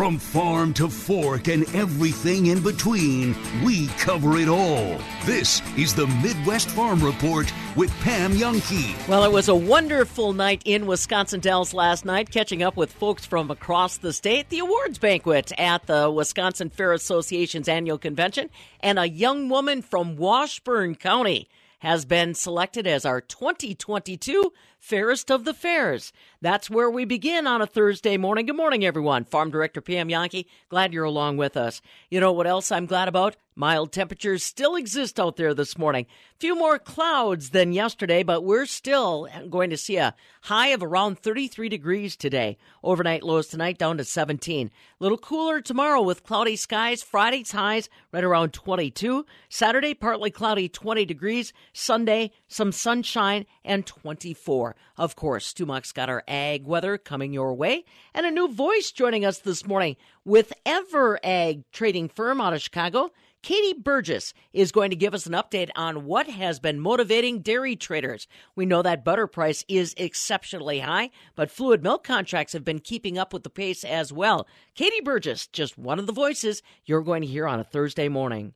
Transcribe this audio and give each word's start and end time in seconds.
From 0.00 0.18
farm 0.18 0.72
to 0.74 0.88
fork 0.88 1.48
and 1.48 1.64
everything 1.74 2.46
in 2.46 2.62
between, 2.62 3.36
we 3.62 3.88
cover 3.98 4.38
it 4.38 4.48
all. 4.48 4.98
This 5.26 5.60
is 5.76 5.94
the 5.94 6.06
Midwest 6.06 6.70
Farm 6.70 7.04
Report 7.04 7.52
with 7.76 7.90
Pam 8.00 8.32
Jahnke. 8.32 9.06
Well, 9.08 9.24
it 9.24 9.30
was 9.30 9.48
a 9.48 9.54
wonderful 9.54 10.32
night 10.32 10.62
in 10.64 10.86
Wisconsin 10.86 11.40
Dells 11.40 11.74
last 11.74 12.06
night, 12.06 12.30
catching 12.30 12.62
up 12.62 12.78
with 12.78 12.90
folks 12.90 13.26
from 13.26 13.50
across 13.50 13.98
the 13.98 14.14
state. 14.14 14.48
The 14.48 14.60
awards 14.60 14.96
banquet 14.96 15.52
at 15.58 15.86
the 15.86 16.10
Wisconsin 16.10 16.70
Fair 16.70 16.94
Association's 16.94 17.68
annual 17.68 17.98
convention, 17.98 18.48
and 18.80 18.98
a 18.98 19.06
young 19.06 19.50
woman 19.50 19.82
from 19.82 20.16
Washburn 20.16 20.94
County 20.94 21.46
has 21.80 22.06
been 22.06 22.32
selected 22.32 22.86
as 22.86 23.04
our 23.04 23.20
2022 23.20 24.50
Fairest 24.80 25.30
of 25.30 25.44
the 25.44 25.52
Fairs. 25.52 26.10
That's 26.40 26.70
where 26.70 26.90
we 26.90 27.04
begin 27.04 27.46
on 27.46 27.60
a 27.60 27.66
Thursday 27.66 28.16
morning. 28.16 28.46
Good 28.46 28.56
morning, 28.56 28.82
everyone. 28.82 29.24
Farm 29.24 29.50
Director 29.50 29.82
Pam 29.82 30.08
Jahnke, 30.08 30.46
glad 30.70 30.94
you're 30.94 31.04
along 31.04 31.36
with 31.36 31.54
us. 31.54 31.82
You 32.10 32.18
know 32.18 32.32
what 32.32 32.46
else 32.46 32.72
I'm 32.72 32.86
glad 32.86 33.06
about? 33.06 33.36
Mild 33.54 33.92
temperatures 33.92 34.42
still 34.42 34.76
exist 34.76 35.20
out 35.20 35.36
there 35.36 35.52
this 35.52 35.76
morning. 35.76 36.06
Few 36.38 36.54
more 36.54 36.78
clouds 36.78 37.50
than 37.50 37.74
yesterday, 37.74 38.22
but 38.22 38.42
we're 38.42 38.64
still 38.64 39.28
going 39.50 39.68
to 39.68 39.76
see 39.76 39.98
a 39.98 40.14
high 40.44 40.68
of 40.68 40.82
around 40.82 41.18
33 41.18 41.68
degrees 41.68 42.16
today. 42.16 42.56
Overnight 42.82 43.22
lows 43.22 43.48
tonight 43.48 43.76
down 43.76 43.98
to 43.98 44.04
17. 44.04 44.68
A 44.68 44.70
little 45.04 45.18
cooler 45.18 45.60
tomorrow 45.60 46.00
with 46.00 46.24
cloudy 46.24 46.56
skies. 46.56 47.02
Friday's 47.02 47.50
highs 47.50 47.90
right 48.12 48.24
around 48.24 48.54
22. 48.54 49.26
Saturday 49.50 49.92
partly 49.92 50.30
cloudy 50.30 50.66
20 50.66 51.04
degrees. 51.04 51.52
Sunday 51.74 52.32
some 52.50 52.72
sunshine 52.72 53.46
and 53.64 53.86
24. 53.86 54.76
Of 54.98 55.16
course, 55.16 55.46
Stu 55.46 55.64
Muck's 55.64 55.92
got 55.92 56.10
our 56.10 56.22
ag 56.28 56.66
weather 56.66 56.98
coming 56.98 57.32
your 57.32 57.54
way 57.54 57.84
and 58.12 58.26
a 58.26 58.30
new 58.30 58.52
voice 58.52 58.90
joining 58.90 59.24
us 59.24 59.38
this 59.38 59.66
morning 59.66 59.96
with 60.24 60.52
Ever 60.66 61.18
Ag 61.24 61.64
trading 61.72 62.08
firm 62.08 62.40
out 62.40 62.52
of 62.52 62.60
Chicago. 62.60 63.10
Katie 63.42 63.78
Burgess 63.78 64.34
is 64.52 64.70
going 64.70 64.90
to 64.90 64.96
give 64.96 65.14
us 65.14 65.24
an 65.24 65.32
update 65.32 65.70
on 65.74 66.04
what 66.04 66.28
has 66.28 66.60
been 66.60 66.78
motivating 66.78 67.40
dairy 67.40 67.74
traders. 67.74 68.28
We 68.54 68.66
know 68.66 68.82
that 68.82 69.04
butter 69.04 69.26
price 69.26 69.64
is 69.66 69.94
exceptionally 69.96 70.80
high, 70.80 71.10
but 71.36 71.50
fluid 71.50 71.82
milk 71.82 72.04
contracts 72.04 72.52
have 72.52 72.64
been 72.64 72.80
keeping 72.80 73.16
up 73.16 73.32
with 73.32 73.42
the 73.42 73.48
pace 73.48 73.82
as 73.82 74.12
well. 74.12 74.46
Katie 74.74 75.00
Burgess, 75.00 75.46
just 75.46 75.78
one 75.78 75.98
of 75.98 76.06
the 76.06 76.12
voices 76.12 76.62
you're 76.84 77.00
going 77.00 77.22
to 77.22 77.28
hear 77.28 77.46
on 77.46 77.60
a 77.60 77.64
Thursday 77.64 78.08
morning. 78.08 78.52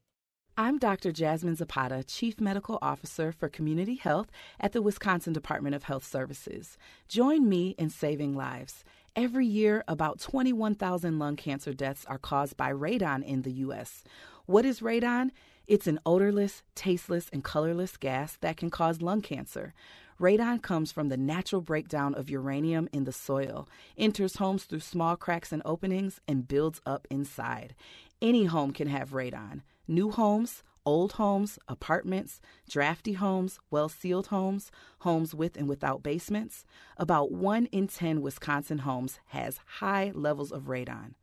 I'm 0.57 0.79
Dr. 0.79 1.11
Jasmine 1.11 1.57
Zapata, 1.57 2.05
Chief 2.05 2.41
Medical 2.41 2.79
Officer 2.81 3.33
for 3.33 3.49
Community 3.49 3.97
Health 3.97 4.31
at 4.61 4.71
the 4.71 4.83
Wisconsin 4.83 5.33
Department 5.33 5.75
of 5.75 5.83
Health 5.83 6.07
Services. 6.07 6.79
Join 7.09 7.49
me 7.49 7.75
in 7.77 7.91
saving 7.91 8.37
lives. 8.37 8.85
Every 9.17 9.47
year, 9.49 9.83
about 9.89 10.21
21,000 10.21 11.19
lung 11.19 11.35
cancer 11.35 11.73
deaths 11.73 12.05
are 12.07 12.19
caused 12.19 12.57
by 12.57 12.73
radon 12.73 13.25
in 13.25 13.43
the 13.43 13.51
U.S. 13.51 14.05
What 14.47 14.65
is 14.65 14.79
radon? 14.79 15.33
It's 15.67 15.89
an 15.89 15.99
odorless, 16.07 16.63
tasteless, 16.77 17.29
and 17.33 17.43
colorless 17.43 17.97
gas 17.97 18.37
that 18.41 18.57
can 18.57 18.71
cause 18.71 19.03
lung 19.03 19.23
cancer. 19.23 19.75
Radon 20.21 20.63
comes 20.63 20.93
from 20.93 21.09
the 21.09 21.17
natural 21.17 21.61
breakdown 21.61 22.15
of 22.15 22.31
uranium 22.31 22.89
in 22.93 23.03
the 23.03 23.13
soil, 23.13 23.69
enters 23.99 24.37
homes 24.37 24.63
through 24.63 24.81
small 24.81 25.17
cracks 25.17 25.51
and 25.51 25.63
openings, 25.65 26.21
and 26.29 26.47
builds 26.47 26.81
up 26.87 27.09
inside. 27.11 27.75
Any 28.23 28.45
home 28.45 28.73
can 28.73 28.89
have 28.89 29.11
radon. 29.11 29.63
New 29.87 30.11
homes, 30.11 30.63
old 30.87 31.13
homes, 31.13 31.59
apartments, 31.69 32.41
drafty 32.69 33.15
homes, 33.15 33.59
well 33.71 33.89
sealed 33.89 34.29
homes, 34.29 34.71
homes 35.01 35.35
with 35.35 35.57
and 35.57 35.69
without 35.69 36.03
basements. 36.03 36.65
About 36.97 37.33
1 37.33 37.67
in 37.67 37.89
10 37.89 38.23
Wisconsin 38.23 38.79
homes 38.79 39.19
has 39.27 39.61
high 39.79 40.13
levels 40.15 40.53
of 40.53 40.65
radon. 40.65 41.15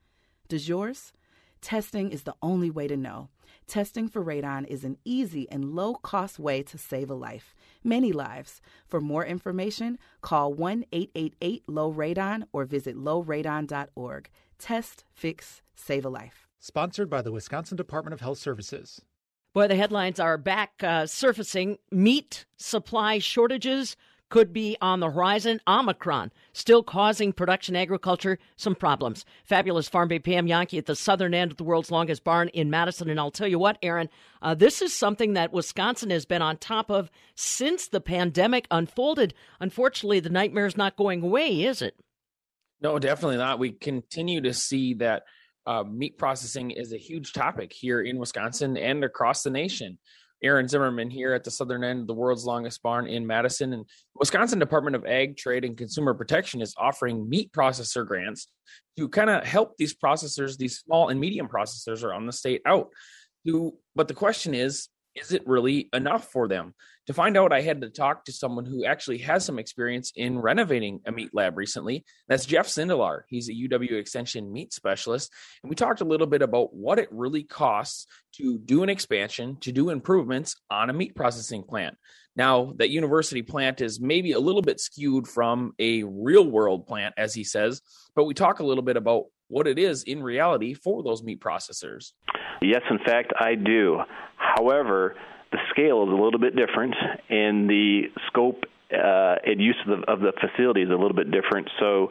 Does 0.47 0.67
yours? 0.67 1.14
Testing 1.62 2.12
is 2.12 2.23
the 2.23 2.36
only 2.42 2.72
way 2.72 2.88
to 2.88 2.97
know. 2.97 3.30
Testing 3.67 4.08
for 4.08 4.23
radon 4.23 4.66
is 4.67 4.84
an 4.84 4.97
easy 5.06 5.50
and 5.51 5.75
low 5.75 5.94
cost 5.94 6.40
way 6.40 6.63
to 6.63 6.78
save 6.78 7.09
a 7.09 7.13
life, 7.13 7.56
many 7.84 8.12
lives. 8.12 8.62
For 8.88 9.00
more 9.00 9.25
information, 9.25 10.00
call 10.22 10.53
1 10.53 10.85
888 10.91 11.63
Low 11.69 11.94
Radon 11.94 12.44
or 12.51 12.66
visit 12.66 12.96
lowradon.org. 12.97 14.30
Test, 14.57 15.06
fix, 15.13 15.62
save 15.75 16.06
a 16.06 16.09
life. 16.09 16.50
Sponsored 16.63 17.09
by 17.09 17.23
the 17.23 17.31
Wisconsin 17.31 17.75
Department 17.75 18.13
of 18.13 18.22
Health 18.22 18.38
Services. 18.38 19.01
Boy, 19.51 19.67
the 19.67 19.75
headlines 19.75 20.19
are 20.19 20.38
back 20.38 20.73
uh, 20.83 21.07
surfacing. 21.07 21.79
Meat 21.89 22.45
supply 22.55 23.17
shortages 23.17 23.97
could 24.29 24.53
be 24.53 24.77
on 24.79 25.00
the 25.00 25.09
horizon. 25.09 25.59
Omicron 25.67 26.31
still 26.53 26.83
causing 26.83 27.33
production 27.33 27.75
agriculture 27.75 28.38
some 28.57 28.75
problems. 28.75 29.25
Fabulous 29.44 29.89
Farm 29.89 30.07
Babe 30.07 30.23
Pam 30.23 30.45
Jahnke 30.45 30.77
at 30.77 30.85
the 30.85 30.95
southern 30.95 31.33
end 31.33 31.50
of 31.50 31.57
the 31.57 31.63
world's 31.63 31.89
longest 31.89 32.23
barn 32.23 32.47
in 32.50 32.69
Madison. 32.69 33.09
And 33.09 33.19
I'll 33.19 33.31
tell 33.31 33.47
you 33.47 33.57
what, 33.57 33.79
Aaron, 33.81 34.07
uh, 34.44 34.53
this 34.53 34.83
is 34.83 34.94
something 34.94 35.33
that 35.33 35.51
Wisconsin 35.51 36.11
has 36.11 36.25
been 36.27 36.44
on 36.44 36.57
top 36.57 36.91
of 36.91 37.09
since 37.33 37.88
the 37.88 38.01
pandemic 38.01 38.67
unfolded. 38.69 39.33
Unfortunately, 39.59 40.19
the 40.19 40.29
nightmare 40.29 40.67
is 40.67 40.77
not 40.77 40.95
going 40.95 41.23
away, 41.23 41.63
is 41.63 41.81
it? 41.81 41.95
No, 42.81 43.00
definitely 43.00 43.38
not. 43.38 43.57
We 43.57 43.71
continue 43.71 44.41
to 44.41 44.53
see 44.53 44.94
that 44.95 45.23
uh, 45.67 45.83
meat 45.83 46.17
processing 46.17 46.72
is 46.72 46.94
a 46.94 46.97
huge 46.97 47.33
topic 47.33 47.72
here 47.73 48.01
in 48.01 48.17
Wisconsin 48.17 48.77
and 48.77 49.03
across 49.03 49.44
the 49.44 49.49
nation. 49.49 49.97
Aaron 50.44 50.67
Zimmerman 50.67 51.09
here 51.11 51.33
at 51.33 51.44
the 51.44 51.51
southern 51.51 51.83
end 51.83 52.01
of 52.01 52.07
the 52.07 52.16
world's 52.16 52.45
longest 52.45 52.81
barn 52.81 53.07
in 53.07 53.27
Madison. 53.27 53.73
And 53.73 53.85
Wisconsin 54.16 54.57
Department 54.57 54.95
of 54.95 55.05
Ag, 55.05 55.38
Trade, 55.38 55.66
and 55.66 55.77
Consumer 55.77 56.13
Protection 56.16 56.61
is 56.61 56.73
offering 56.77 57.29
meat 57.29 57.51
processor 57.51 58.05
grants 58.05 58.47
to 58.97 59.07
kind 59.07 59.29
of 59.29 59.44
help 59.44 59.77
these 59.77 59.95
processors, 59.95 60.57
these 60.57 60.79
small 60.79 61.09
and 61.09 61.19
medium 61.19 61.47
processors 61.47 62.03
around 62.03 62.25
the 62.25 62.33
state 62.33 62.61
out. 62.66 62.89
To, 63.45 63.73
but 63.95 64.07
the 64.07 64.13
question 64.13 64.53
is, 64.53 64.88
is 65.16 65.31
it 65.31 65.45
really 65.45 65.89
enough 65.94 66.31
for 66.31 66.47
them? 66.47 66.73
To 67.07 67.13
find 67.13 67.35
out, 67.35 67.51
I 67.51 67.61
had 67.61 67.81
to 67.81 67.89
talk 67.89 68.25
to 68.25 68.31
someone 68.31 68.66
who 68.66 68.85
actually 68.85 69.17
has 69.19 69.44
some 69.44 69.59
experience 69.59 70.13
in 70.16 70.39
renovating 70.39 71.01
a 71.05 71.11
meat 71.11 71.31
lab 71.33 71.57
recently. 71.57 72.05
That's 72.27 72.45
Jeff 72.45 72.67
Sindelar. 72.67 73.21
He's 73.27 73.50
a 73.50 73.53
UW 73.53 73.94
Extension 73.94 74.51
meat 74.53 74.71
specialist. 74.71 75.31
And 75.63 75.69
we 75.69 75.75
talked 75.75 76.01
a 76.01 76.05
little 76.05 76.27
bit 76.27 76.41
about 76.41 76.73
what 76.73 77.00
it 77.00 77.09
really 77.11 77.44
costs 77.44 78.05
to 78.35 78.59
do 78.59 78.83
an 78.83 78.89
expansion, 78.89 79.57
to 79.61 79.71
do 79.71 79.89
improvements 79.89 80.55
on 80.69 80.89
a 80.89 80.94
meat 80.94 81.16
processing 81.16 81.63
plant. 81.63 81.97
Now, 82.35 82.73
that 82.77 82.89
university 82.89 83.41
plant 83.41 83.81
is 83.81 84.00
maybe 84.00 84.31
a 84.31 84.39
little 84.39 84.61
bit 84.61 84.79
skewed 84.79 85.27
from 85.27 85.73
a 85.79 86.03
real 86.03 86.47
world 86.47 86.88
plant, 86.88 87.16
as 87.17 87.33
he 87.33 87.44
says, 87.44 87.81
but 88.16 88.23
we 88.23 88.33
talk 88.33 88.59
a 88.59 88.66
little 88.66 88.83
bit 88.83 88.95
about 88.95 89.25
what 89.51 89.67
it 89.67 89.78
is 89.78 90.03
in 90.03 90.23
reality 90.23 90.73
for 90.73 91.03
those 91.03 91.22
meat 91.22 91.41
processors. 91.41 92.13
Yes, 92.62 92.81
in 92.89 93.00
fact, 93.06 93.34
I 93.39 93.56
do. 93.56 94.00
However, 94.38 95.16
the 95.51 95.59
scale 95.69 96.03
is 96.03 96.09
a 96.09 96.23
little 96.23 96.39
bit 96.39 96.56
different, 96.56 96.95
and 97.29 97.69
the 97.69 98.03
scope 98.28 98.63
uh, 98.94 99.35
and 99.46 99.62
use 99.62 99.78
of 99.88 100.00
the, 100.00 100.12
of 100.12 100.19
the 100.19 100.34
facility 100.40 100.81
is 100.81 100.90
a 100.90 100.96
little 100.96 101.13
bit 101.13 101.31
different. 101.31 101.69
So 101.79 102.09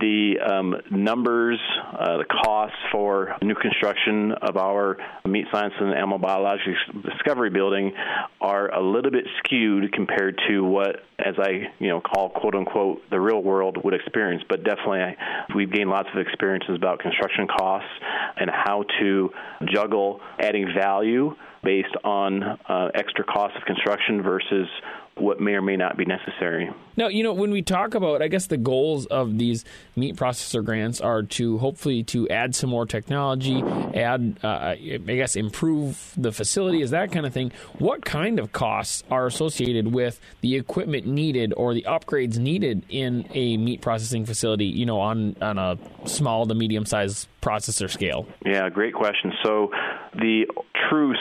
the 0.00 0.34
um, 0.40 0.76
numbers, 0.90 1.58
uh, 1.92 2.18
the 2.18 2.24
costs 2.24 2.76
for 2.90 3.36
new 3.42 3.54
construction 3.54 4.32
of 4.40 4.56
our 4.56 4.96
meat 5.26 5.46
science 5.52 5.74
and 5.78 5.94
animal 5.94 6.18
biology 6.18 6.74
discovery 7.02 7.50
building 7.50 7.92
are 8.40 8.72
a 8.72 8.82
little 8.82 9.10
bit 9.10 9.24
skewed 9.38 9.92
compared 9.92 10.40
to 10.48 10.64
what, 10.64 10.96
as 11.18 11.34
I 11.38 11.70
you 11.78 11.88
know 11.88 12.00
call 12.00 12.30
quote 12.30 12.54
unquote 12.54 13.02
the 13.10 13.20
real 13.20 13.42
world 13.42 13.78
would 13.84 13.94
experience. 13.94 14.42
But 14.48 14.64
definitely, 14.64 15.16
we've 15.54 15.72
gained 15.72 15.90
lots 15.90 16.08
of 16.14 16.20
experiences 16.20 16.74
about 16.76 17.00
construction 17.00 17.46
costs 17.46 17.90
and 18.36 18.50
how 18.50 18.84
to 19.00 19.30
juggle 19.72 20.20
adding 20.40 20.72
value 20.76 21.34
based 21.62 21.94
on 22.02 22.42
uh, 22.42 22.88
extra 22.94 23.24
cost 23.24 23.54
of 23.56 23.62
construction 23.64 24.22
versus 24.22 24.68
what 25.16 25.40
may 25.40 25.52
or 25.52 25.62
may 25.62 25.76
not 25.76 25.96
be 25.96 26.04
necessary. 26.04 26.70
Now, 26.96 27.08
you 27.08 27.22
know, 27.22 27.32
when 27.32 27.50
we 27.50 27.62
talk 27.62 27.94
about, 27.94 28.22
I 28.22 28.28
guess 28.28 28.46
the 28.46 28.56
goals 28.56 29.06
of 29.06 29.38
these 29.38 29.64
meat 29.94 30.16
processor 30.16 30.64
grants 30.64 31.00
are 31.00 31.22
to 31.22 31.58
hopefully 31.58 32.02
to 32.04 32.28
add 32.28 32.54
some 32.54 32.70
more 32.70 32.86
technology, 32.86 33.62
add, 33.94 34.38
uh, 34.42 34.46
I 34.46 34.98
guess, 34.98 35.36
improve 35.36 36.12
the 36.16 36.32
facility, 36.32 36.82
is 36.82 36.90
that 36.90 37.12
kind 37.12 37.26
of 37.26 37.32
thing. 37.32 37.52
What 37.78 38.04
kind 38.04 38.38
of 38.38 38.52
costs 38.52 39.04
are 39.10 39.26
associated 39.26 39.92
with 39.92 40.20
the 40.40 40.56
equipment 40.56 41.06
needed 41.06 41.52
or 41.56 41.74
the 41.74 41.84
upgrades 41.88 42.38
needed 42.38 42.84
in 42.88 43.26
a 43.32 43.56
meat 43.56 43.80
processing 43.80 44.26
facility? 44.26 44.66
You 44.66 44.86
know, 44.86 45.00
on 45.00 45.36
on 45.40 45.58
a 45.58 45.78
small 46.06 46.46
to 46.46 46.54
medium 46.54 46.86
sized 46.86 47.28
processor 47.42 47.90
scale. 47.90 48.26
Yeah, 48.44 48.68
great 48.70 48.94
question. 48.94 49.32
So 49.42 49.70
the 50.14 50.46
true 50.88 51.14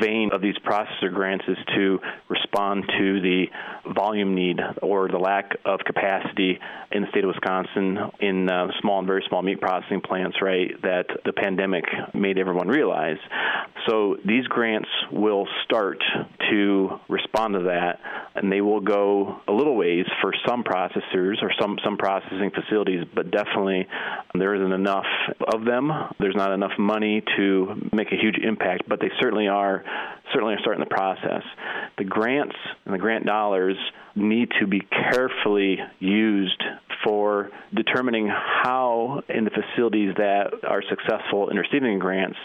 vein 0.00 0.30
of 0.32 0.40
these 0.40 0.56
processor 0.64 1.12
grants 1.12 1.44
is 1.46 1.58
to 1.74 1.98
respond 2.28 2.84
to 2.98 3.20
the 3.20 3.44
volume 3.94 4.34
need 4.34 4.58
or 4.82 5.08
the 5.08 5.18
lack 5.18 5.56
of 5.64 5.80
capacity 5.80 6.58
in 6.92 7.02
the 7.02 7.08
state 7.10 7.24
of 7.24 7.28
Wisconsin 7.28 7.98
in 8.20 8.48
uh, 8.48 8.68
small 8.80 8.98
and 8.98 9.06
very 9.06 9.24
small 9.28 9.42
meat 9.42 9.60
processing 9.60 10.00
plants, 10.00 10.38
right, 10.40 10.70
that 10.82 11.06
the 11.24 11.32
pandemic 11.32 11.84
made 12.14 12.38
everyone 12.38 12.68
realize. 12.68 13.18
So 13.88 14.16
these 14.24 14.46
grants 14.46 14.88
will 15.12 15.46
start 15.64 16.02
to 16.50 17.00
respond 17.08 17.54
to 17.54 17.60
that, 17.64 18.00
and 18.34 18.50
they 18.50 18.60
will 18.60 18.80
go 18.80 19.40
a 19.48 19.52
little 19.52 19.76
ways 19.76 20.06
for 20.20 20.32
some 20.46 20.62
processors 20.62 21.42
or 21.42 21.50
some, 21.60 21.78
some 21.84 21.96
processing 21.96 22.50
facilities, 22.50 23.04
but 23.14 23.30
definitely 23.30 23.86
there 24.34 24.54
isn't 24.54 24.72
enough 24.72 25.06
of 25.52 25.64
them. 25.64 25.90
There's 26.18 26.36
not 26.36 26.52
enough 26.52 26.78
money 26.78 27.22
to 27.36 27.88
make 27.92 28.12
a 28.12 28.16
huge 28.16 28.38
impact, 28.38 28.88
but 28.88 29.00
they 29.00 29.10
certainly 29.20 29.48
are 29.48 29.84
certainly 30.32 30.54
are 30.54 30.60
starting 30.60 30.82
the 30.82 30.94
process. 30.94 31.42
The 31.98 32.04
grants 32.04 32.56
and 32.84 32.92
the 32.92 32.98
grant 32.98 33.24
dollars 33.24 33.76
need 34.14 34.50
to 34.60 34.66
be 34.66 34.80
carefully 34.80 35.78
used 36.00 36.62
for 37.04 37.50
determining 37.72 38.26
how, 38.26 39.22
in 39.28 39.44
the 39.44 39.50
facilities 39.50 40.14
that 40.16 40.64
are 40.66 40.82
successful 40.88 41.50
in 41.50 41.56
receiving 41.56 41.98
grants, 41.98 42.38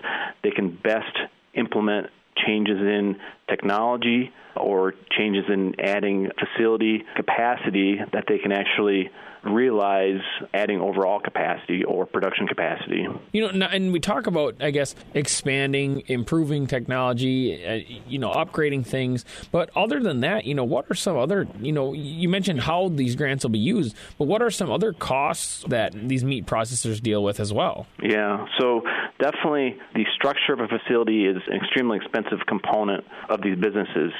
they 0.43 0.51
can 0.51 0.69
best 0.69 1.17
implement 1.53 2.07
changes 2.35 2.79
in 2.79 3.17
technology 3.49 4.31
or 4.55 4.93
changes 5.11 5.45
in 5.49 5.79
adding 5.79 6.29
facility 6.39 7.03
capacity 7.15 7.99
that 8.13 8.25
they 8.27 8.37
can 8.37 8.51
actually 8.51 9.09
realize 9.43 10.21
adding 10.53 10.79
overall 10.81 11.19
capacity 11.19 11.83
or 11.83 12.05
production 12.05 12.47
capacity. 12.47 13.07
You 13.31 13.51
know, 13.51 13.65
and 13.65 13.91
we 13.91 13.99
talk 13.99 14.27
about, 14.27 14.55
I 14.59 14.71
guess, 14.71 14.95
expanding, 15.13 16.03
improving 16.07 16.67
technology, 16.67 17.65
uh, 17.65 17.79
you 18.07 18.19
know, 18.19 18.31
upgrading 18.31 18.85
things. 18.85 19.25
But 19.51 19.69
other 19.75 19.99
than 19.99 20.21
that, 20.21 20.45
you 20.45 20.53
know, 20.53 20.63
what 20.63 20.85
are 20.89 20.95
some 20.95 21.17
other, 21.17 21.47
you 21.59 21.71
know, 21.71 21.93
you 21.93 22.29
mentioned 22.29 22.61
how 22.61 22.89
these 22.89 23.15
grants 23.15 23.43
will 23.43 23.51
be 23.51 23.59
used, 23.59 23.95
but 24.17 24.25
what 24.25 24.41
are 24.41 24.51
some 24.51 24.71
other 24.71 24.93
costs 24.93 25.63
that 25.69 25.93
these 25.93 26.23
meat 26.23 26.45
processors 26.45 27.01
deal 27.01 27.23
with 27.23 27.39
as 27.39 27.51
well? 27.51 27.87
Yeah, 28.01 28.45
so 28.59 28.81
definitely 29.19 29.77
the 29.95 30.05
structure 30.15 30.53
of 30.53 30.59
a 30.59 30.67
facility 30.67 31.25
is 31.25 31.37
an 31.47 31.55
extremely 31.55 31.97
expensive 31.97 32.39
component 32.47 33.05
of 33.29 33.41
these 33.41 33.57
businesses 33.57 34.11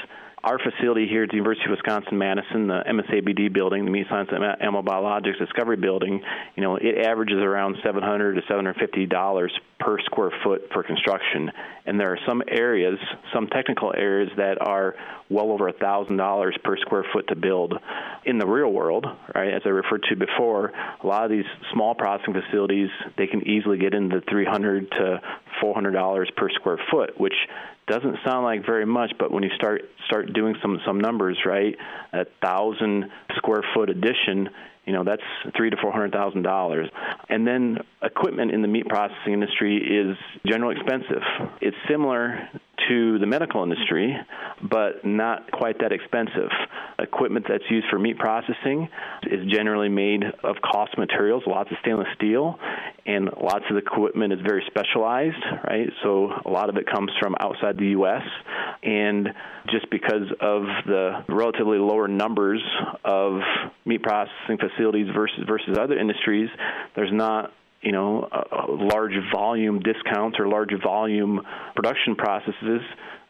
our 0.43 0.57
facility 0.57 1.07
here 1.07 1.23
at 1.23 1.29
the 1.29 1.35
University 1.35 1.65
of 1.65 1.71
Wisconsin 1.71 2.17
Madison, 2.17 2.67
the 2.67 2.81
MSABD 2.87 3.53
building, 3.53 3.85
the 3.85 3.91
Meat 3.91 4.07
Science 4.09 4.29
and 4.31 4.43
Animal 4.43 4.83
Biologics 4.83 5.37
Discovery 5.37 5.77
Building, 5.77 6.21
you 6.55 6.63
know, 6.63 6.77
it 6.77 7.05
averages 7.05 7.37
around 7.37 7.77
700 7.83 8.35
to 8.35 8.41
750 8.47 9.05
dollars 9.05 9.51
per 9.79 9.99
square 10.01 10.31
foot 10.43 10.69
for 10.73 10.83
construction, 10.83 11.51
and 11.85 11.99
there 11.99 12.11
are 12.11 12.19
some 12.27 12.41
areas, 12.47 12.97
some 13.33 13.47
technical 13.47 13.93
areas 13.95 14.29
that 14.37 14.61
are 14.61 14.95
well 15.29 15.51
over 15.51 15.67
a 15.67 15.73
thousand 15.73 16.17
dollars 16.17 16.55
per 16.63 16.77
square 16.77 17.05
foot 17.13 17.27
to 17.27 17.35
build. 17.35 17.73
In 18.25 18.37
the 18.37 18.45
real 18.45 18.71
world, 18.71 19.05
right, 19.33 19.53
as 19.53 19.61
I 19.65 19.69
referred 19.69 20.03
to 20.09 20.15
before, 20.15 20.71
a 21.03 21.07
lot 21.07 21.25
of 21.25 21.31
these 21.31 21.45
small 21.73 21.95
processing 21.95 22.33
facilities 22.33 22.89
they 23.17 23.27
can 23.27 23.47
easily 23.47 23.77
get 23.77 23.93
into 23.93 24.21
300 24.29 24.91
to 24.91 25.21
400 25.61 25.91
dollars 25.91 26.29
per 26.35 26.49
square 26.49 26.79
foot, 26.91 27.19
which 27.19 27.35
doesn't 27.87 28.17
sound 28.25 28.43
like 28.43 28.65
very 28.65 28.85
much, 28.85 29.11
but 29.19 29.31
when 29.31 29.43
you 29.43 29.49
start 29.55 29.81
start 30.05 30.33
doing 30.33 30.55
some 30.61 30.79
some 30.85 30.99
numbers, 30.99 31.37
right, 31.45 31.75
a 32.13 32.25
thousand 32.43 33.05
square 33.37 33.63
foot 33.73 33.89
addition, 33.89 34.49
you 34.85 34.93
know 34.93 35.03
that's 35.03 35.21
three 35.55 35.69
to 35.69 35.77
four 35.81 35.91
hundred 35.91 36.11
thousand 36.11 36.43
dollars. 36.43 36.89
And 37.29 37.45
then 37.45 37.79
equipment 38.01 38.51
in 38.51 38.61
the 38.61 38.67
meat 38.67 38.87
processing 38.87 39.33
industry 39.33 39.77
is 39.77 40.17
generally 40.45 40.75
expensive. 40.77 41.23
It's 41.61 41.77
similar 41.89 42.49
to 42.89 43.19
the 43.19 43.25
medical 43.25 43.63
industry, 43.63 44.15
but 44.61 45.03
not 45.05 45.51
quite 45.51 45.79
that 45.79 45.91
expensive. 45.91 46.49
Equipment 46.99 47.45
that's 47.47 47.63
used 47.69 47.87
for 47.89 47.99
meat 47.99 48.17
processing 48.17 48.87
is 49.23 49.45
generally 49.51 49.89
made 49.89 50.23
of 50.43 50.55
cost 50.61 50.97
materials, 50.97 51.43
lots 51.47 51.71
of 51.71 51.77
stainless 51.81 52.07
steel, 52.15 52.59
and 53.05 53.29
lots 53.41 53.65
of 53.69 53.75
the 53.75 53.77
equipment 53.77 54.33
is 54.33 54.39
very 54.45 54.63
specialized, 54.67 55.43
right? 55.67 55.89
So 56.03 56.31
a 56.45 56.49
lot 56.49 56.69
of 56.69 56.77
it 56.77 56.85
comes 56.85 57.11
from 57.19 57.35
outside 57.39 57.77
the 57.77 57.87
U.S. 57.87 58.23
And 58.83 59.29
just 59.69 59.89
because 59.89 60.27
of 60.39 60.63
the 60.85 61.23
relatively 61.29 61.77
lower 61.77 62.07
numbers 62.07 62.61
of 63.03 63.39
meat 63.85 64.03
processing 64.03 64.57
facilities 64.57 65.07
versus 65.15 65.43
versus 65.47 65.77
other 65.79 65.97
industries, 65.97 66.49
there's 66.95 67.11
not 67.11 67.51
you 67.81 67.91
know, 67.91 68.27
uh, 68.31 68.65
large 68.69 69.13
volume 69.33 69.79
discounts 69.79 70.37
or 70.39 70.47
large 70.47 70.71
volume 70.83 71.41
production 71.75 72.15
processes 72.15 72.81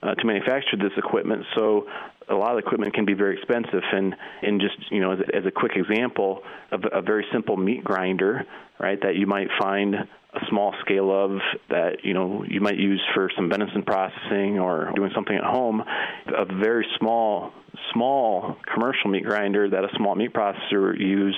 uh, 0.04 0.16
to 0.16 0.26
manufacture 0.26 0.78
this 0.78 0.92
equipment. 0.98 1.46
So 1.56 1.88
a 2.28 2.36
lot 2.36 2.54
of 2.54 2.60
equipment 2.60 2.94
can 2.94 3.06
be 3.06 3.14
very 3.14 3.38
expensive. 3.38 3.84
And, 3.92 4.16
and 4.42 4.62
just, 4.62 4.92
you 4.92 5.00
know, 5.00 5.14
as, 5.14 5.20
as 5.34 5.46
a 5.46 5.52
quick 5.52 5.74
example 5.76 6.44
of 6.72 6.84
a 6.92 7.02
very 7.02 7.26
simple 7.32 7.58
meat 7.58 7.84
grinder, 7.84 8.46
right, 8.80 9.00
that 9.02 9.16
you 9.16 9.28
might 9.28 9.48
find 9.60 9.96
a 10.34 10.40
small 10.50 10.74
scale 10.82 11.12
of 11.12 11.40
that 11.70 12.04
you 12.04 12.14
know 12.14 12.44
you 12.48 12.62
might 12.62 12.78
use 12.78 13.02
for 13.14 13.30
some 13.36 13.50
venison 13.50 13.84
processing 13.84 14.60
or 14.60 14.92
doing 14.96 15.12
something 15.14 15.36
at 15.36 15.44
home 15.44 15.84
a 16.28 16.46
very 16.46 16.88
small 16.98 17.52
small 17.94 18.56
commercial 18.74 19.10
meat 19.10 19.24
grinder 19.24 19.70
that 19.70 19.84
a 19.84 19.90
small 19.98 20.16
meat 20.16 20.34
processor 20.34 20.92
would 20.92 21.00
use 21.00 21.38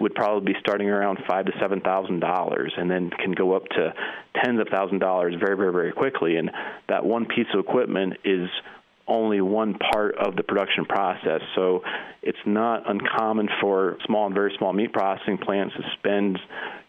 would 0.00 0.14
probably 0.14 0.52
be 0.52 0.58
starting 0.60 0.88
around 0.88 1.18
five 1.28 1.46
to 1.46 1.52
seven 1.60 1.80
thousand 1.80 2.20
dollars 2.20 2.72
and 2.76 2.90
then 2.90 3.10
can 3.10 3.32
go 3.32 3.54
up 3.54 3.64
to 3.68 3.92
tens 4.42 4.60
of 4.60 4.68
thousand 4.68 4.98
dollars 4.98 5.34
very 5.40 5.56
very 5.56 5.72
very 5.72 5.92
quickly. 5.92 6.36
And 6.36 6.50
that 6.88 7.04
one 7.04 7.26
piece 7.26 7.46
of 7.52 7.60
equipment 7.60 8.14
is 8.24 8.48
only 9.08 9.40
one 9.40 9.74
part 9.74 10.16
of 10.16 10.36
the 10.36 10.42
production 10.42 10.84
process. 10.84 11.40
So 11.54 11.82
it's 12.22 12.38
not 12.46 12.88
uncommon 12.88 13.48
for 13.60 13.98
small 14.06 14.26
and 14.26 14.34
very 14.34 14.54
small 14.58 14.72
meat 14.72 14.92
processing 14.92 15.38
plants 15.38 15.74
to 15.76 15.82
spend 15.98 16.38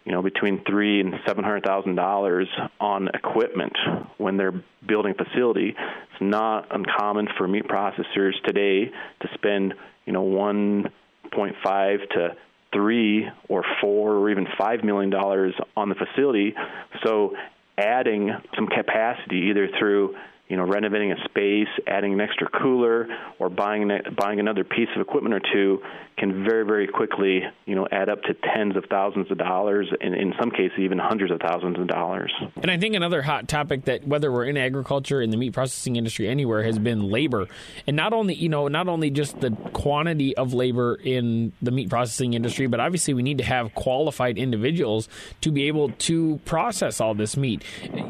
you 0.10 0.16
know, 0.16 0.24
between 0.24 0.64
three 0.68 1.02
and 1.02 1.14
seven 1.28 1.44
hundred 1.44 1.64
thousand 1.64 1.94
dollars 1.94 2.48
on 2.80 3.10
equipment 3.10 3.78
when 4.18 4.38
they're 4.38 4.64
building 4.88 5.14
a 5.18 5.24
facility. 5.24 5.70
It's 5.70 6.22
not 6.22 6.68
uncommon 6.76 7.28
for 7.38 7.48
meat 7.48 7.66
processors 7.68 8.34
today 8.44 8.86
to 8.86 9.28
spend, 9.36 9.76
you 10.08 10.14
know, 10.14 10.24
one 10.24 10.90
point 11.32 11.56
five 11.64 12.00
to 12.16 12.36
three 12.74 13.28
or 13.50 13.64
four 13.82 14.14
or 14.16 14.32
even 14.32 14.48
five 14.58 14.84
million 14.84 15.12
dollars 15.12 15.54
on 15.78 15.90
the 15.90 15.96
facility. 15.96 16.56
So 17.04 17.36
adding 17.78 18.32
some 18.56 18.66
capacity 18.66 19.50
either 19.52 19.70
through 19.78 20.16
you 20.50 20.58
know, 20.58 20.64
renovating 20.64 21.12
a 21.12 21.24
space, 21.26 21.68
adding 21.86 22.14
an 22.14 22.22
extra 22.22 22.50
cooler, 22.50 23.08
or 23.38 23.50
buying 23.50 23.90
buying 24.18 24.40
another 24.40 24.64
piece 24.64 24.90
of 24.96 25.02
equipment 25.02 25.36
or 25.36 25.42
two 25.54 25.80
can 26.18 26.44
very 26.44 26.66
very 26.66 26.88
quickly 26.88 27.42
you 27.66 27.76
know 27.76 27.88
add 27.92 28.10
up 28.10 28.22
to 28.24 28.34
tens 28.34 28.76
of 28.76 28.84
thousands 28.90 29.30
of 29.30 29.38
dollars, 29.38 29.88
and 30.02 30.16
in 30.16 30.34
some 30.40 30.50
cases 30.50 30.80
even 30.80 30.98
hundreds 30.98 31.32
of 31.32 31.40
thousands 31.40 31.78
of 31.78 31.88
dollars. 31.88 32.34
And 32.58 32.72
I 32.72 32.78
think 32.78 32.96
another 32.96 33.22
hot 33.22 33.48
topic 33.48 33.86
that 33.86 34.08
whether 34.08 34.32
we're 34.32 34.46
in 34.46 34.58
agriculture, 34.58 35.22
in 35.22 35.30
the 35.30 35.38
meat 35.38 35.54
processing 35.54 35.98
industry, 35.98 36.28
anywhere, 36.28 36.64
has 36.64 36.80
been 36.80 37.04
labor, 37.04 37.48
and 37.86 37.96
not 37.96 38.12
only 38.12 38.34
you 38.34 38.50
know 38.50 38.68
not 38.68 38.88
only 38.88 39.12
just 39.12 39.40
the 39.42 39.52
quantity 39.74 40.36
of 40.36 40.56
labor 40.56 40.96
in 40.96 41.54
the 41.62 41.70
meat 41.70 41.92
processing 41.92 42.34
industry, 42.34 42.66
but 42.66 42.80
obviously 42.80 43.14
we 43.14 43.22
need 43.22 43.38
to 43.38 43.44
have 43.46 43.76
qualified 43.76 44.40
individuals 44.40 45.08
to 45.42 45.52
be 45.52 45.68
able 45.68 45.90
to 45.92 46.40
process 46.46 47.00
all 47.00 47.14
this 47.14 47.38
meat. 47.38 47.64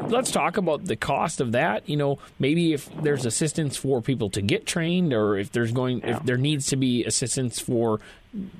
Let's 0.08 0.30
talk 0.30 0.56
about 0.56 0.86
the 0.86 0.96
cost 0.96 1.42
of 1.42 1.52
that. 1.52 1.86
You 1.86 1.98
know 1.98 2.18
maybe 2.38 2.72
if 2.72 2.90
there's 3.02 3.26
assistance 3.26 3.76
for 3.76 4.00
people 4.00 4.30
to 4.30 4.42
get 4.42 4.66
trained, 4.66 5.12
or 5.12 5.36
if 5.38 5.52
there's 5.52 5.72
going 5.72 6.00
yeah. 6.00 6.16
if 6.16 6.24
there 6.24 6.36
needs 6.36 6.66
to 6.68 6.76
be 6.76 7.04
assistance 7.04 7.58
for 7.58 8.00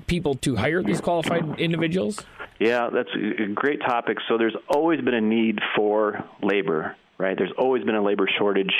people 0.07 0.35
to 0.35 0.55
hire 0.55 0.83
these 0.83 1.01
qualified 1.01 1.59
individuals. 1.59 2.23
Yeah, 2.59 2.89
that's 2.93 3.09
a 3.15 3.47
great 3.47 3.79
topic. 3.79 4.17
So 4.27 4.37
there's 4.37 4.55
always 4.69 5.01
been 5.01 5.15
a 5.15 5.21
need 5.21 5.59
for 5.75 6.23
labor, 6.43 6.95
right? 7.17 7.35
There's 7.35 7.53
always 7.57 7.83
been 7.83 7.95
a 7.95 8.03
labor 8.03 8.29
shortage 8.37 8.73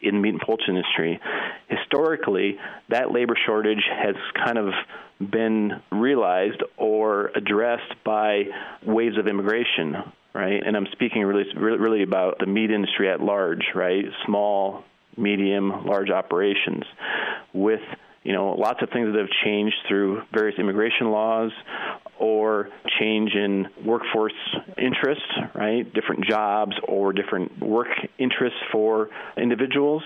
in 0.00 0.14
the 0.14 0.20
meat 0.20 0.30
and 0.30 0.40
poultry 0.40 0.66
industry. 0.68 1.20
Historically, 1.68 2.58
that 2.88 3.10
labor 3.10 3.36
shortage 3.46 3.82
has 3.90 4.14
kind 4.42 4.58
of 4.58 4.72
been 5.30 5.82
realized 5.90 6.62
or 6.76 7.30
addressed 7.34 7.94
by 8.04 8.44
waves 8.84 9.18
of 9.18 9.26
immigration 9.26 9.96
right? 10.36 10.62
And 10.64 10.76
I'm 10.76 10.86
speaking 10.92 11.22
really, 11.22 11.44
really 11.56 12.02
about 12.02 12.38
the 12.38 12.46
meat 12.46 12.70
industry 12.70 13.10
at 13.10 13.20
large, 13.20 13.64
right? 13.74 14.04
Small, 14.26 14.84
medium, 15.16 15.86
large 15.86 16.10
operations 16.10 16.84
with 17.54 17.80
you 18.22 18.32
know 18.32 18.52
lots 18.52 18.82
of 18.82 18.90
things 18.90 19.12
that 19.12 19.18
have 19.18 19.30
changed 19.44 19.76
through 19.88 20.20
various 20.32 20.58
immigration 20.58 21.10
laws 21.10 21.52
or 22.18 22.68
change 22.98 23.32
in 23.34 23.66
workforce 23.84 24.32
interests, 24.78 25.24
right? 25.54 25.84
Different 25.92 26.26
jobs 26.26 26.72
or 26.86 27.12
different 27.12 27.58
work 27.60 27.88
interests 28.18 28.58
for 28.72 29.10
individuals. 29.36 30.02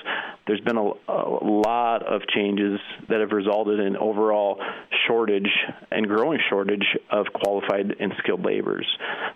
There's 0.47 0.61
been 0.61 0.77
a, 0.77 0.91
a 1.09 1.45
lot 1.45 2.03
of 2.03 2.23
changes 2.29 2.81
that 3.09 3.21
have 3.21 3.31
resulted 3.31 3.81
in 3.81 3.97
overall 3.97 4.61
shortage 5.11 5.51
and 5.91 6.07
growing 6.07 6.39
shortage 6.49 6.87
of 7.11 7.27
qualified 7.35 7.97
and 7.99 8.13
skilled 8.19 8.45
laborers. 8.45 8.87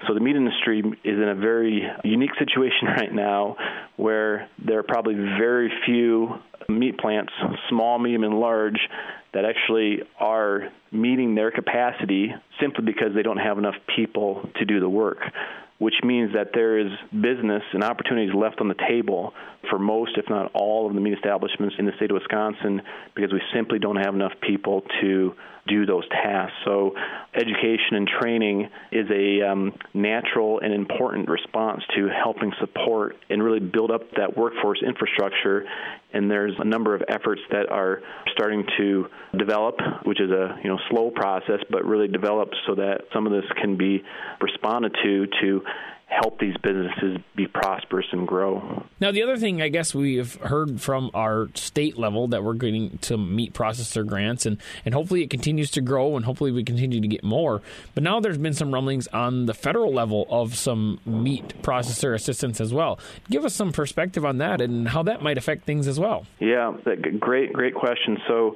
So 0.06 0.14
the 0.14 0.20
meat 0.20 0.36
industry 0.36 0.80
is 0.80 1.16
in 1.16 1.28
a 1.28 1.34
very 1.34 1.82
unique 2.04 2.30
situation 2.38 2.88
right 2.96 3.12
now 3.12 3.56
where 3.96 4.48
there 4.64 4.78
are 4.78 4.84
probably 4.84 5.14
very 5.14 5.72
few 5.84 6.28
meat 6.68 6.98
plants, 6.98 7.32
small, 7.68 7.98
medium, 7.98 8.24
and 8.24 8.38
large, 8.38 8.78
that 9.32 9.44
actually 9.44 10.02
are 10.18 10.68
meeting 10.92 11.34
their 11.34 11.50
capacity 11.50 12.32
simply 12.60 12.84
because 12.84 13.08
they 13.14 13.22
don't 13.22 13.38
have 13.38 13.58
enough 13.58 13.74
people 13.96 14.48
to 14.58 14.64
do 14.64 14.78
the 14.78 14.88
work 14.88 15.18
which 15.84 16.00
means 16.02 16.32
that 16.32 16.48
there 16.54 16.78
is 16.78 16.90
business 17.12 17.62
and 17.74 17.84
opportunities 17.84 18.34
left 18.34 18.58
on 18.58 18.68
the 18.68 18.74
table 18.88 19.34
for 19.68 19.78
most, 19.78 20.12
if 20.16 20.24
not 20.30 20.50
all, 20.54 20.86
of 20.88 20.94
the 20.94 21.00
meat 21.00 21.12
establishments 21.12 21.74
in 21.78 21.84
the 21.84 21.92
state 21.96 22.10
of 22.10 22.14
Wisconsin 22.14 22.80
because 23.14 23.30
we 23.34 23.42
simply 23.52 23.78
don't 23.78 23.96
have 23.96 24.14
enough 24.14 24.32
people 24.40 24.82
to 25.02 25.34
do 25.68 25.84
those 25.84 26.08
tasks. 26.08 26.56
So, 26.64 26.94
education 27.34 27.96
and 27.96 28.08
training 28.08 28.70
is 28.92 29.06
a 29.10 29.42
um, 29.46 29.74
natural 29.92 30.60
and 30.60 30.72
important 30.72 31.28
response 31.28 31.82
to 31.94 32.08
helping 32.08 32.54
support 32.60 33.16
and 33.28 33.42
really 33.42 33.60
build 33.60 33.90
up 33.90 34.10
that 34.16 34.38
workforce 34.38 34.82
infrastructure. 34.82 35.66
And 36.14 36.30
there's 36.30 36.54
a 36.58 36.64
number 36.64 36.94
of 36.94 37.02
efforts 37.08 37.40
that 37.50 37.70
are 37.70 38.00
starting 38.32 38.64
to 38.78 39.06
develop, 39.36 39.76
which 40.04 40.20
is 40.20 40.30
a 40.30 40.56
you 40.62 40.70
know 40.70 40.78
slow 40.90 41.10
process, 41.10 41.58
but 41.70 41.84
really 41.84 42.08
develop 42.08 42.50
so 42.66 42.76
that 42.76 43.02
some 43.12 43.26
of 43.26 43.32
this 43.32 43.44
can 43.60 43.76
be 43.76 44.02
responded 44.40 44.94
to 45.02 45.26
to 45.42 45.62
help 46.14 46.38
these 46.38 46.56
businesses 46.62 47.18
be 47.36 47.46
prosperous 47.46 48.06
and 48.12 48.26
grow. 48.26 48.84
Now, 49.00 49.10
the 49.12 49.22
other 49.22 49.36
thing 49.36 49.60
I 49.60 49.68
guess 49.68 49.94
we've 49.94 50.34
heard 50.36 50.80
from 50.80 51.10
our 51.14 51.48
state 51.54 51.98
level 51.98 52.28
that 52.28 52.44
we're 52.44 52.54
getting 52.54 52.98
to 52.98 53.16
meat 53.16 53.52
processor 53.52 54.06
grants, 54.06 54.46
and, 54.46 54.58
and 54.84 54.94
hopefully 54.94 55.22
it 55.22 55.30
continues 55.30 55.70
to 55.72 55.80
grow, 55.80 56.16
and 56.16 56.24
hopefully 56.24 56.52
we 56.52 56.64
continue 56.64 57.00
to 57.00 57.08
get 57.08 57.24
more. 57.24 57.62
But 57.94 58.02
now 58.02 58.20
there's 58.20 58.38
been 58.38 58.54
some 58.54 58.72
rumblings 58.72 59.06
on 59.08 59.46
the 59.46 59.54
federal 59.54 59.92
level 59.92 60.26
of 60.30 60.54
some 60.54 61.00
meat 61.04 61.54
processor 61.62 62.14
assistance 62.14 62.60
as 62.60 62.72
well. 62.72 62.98
Give 63.30 63.44
us 63.44 63.54
some 63.54 63.72
perspective 63.72 64.24
on 64.24 64.38
that 64.38 64.60
and 64.60 64.88
how 64.88 65.02
that 65.04 65.22
might 65.22 65.38
affect 65.38 65.64
things 65.64 65.88
as 65.88 65.98
well. 65.98 66.26
Yeah, 66.38 66.72
great, 67.18 67.52
great 67.52 67.74
question. 67.74 68.18
So, 68.28 68.54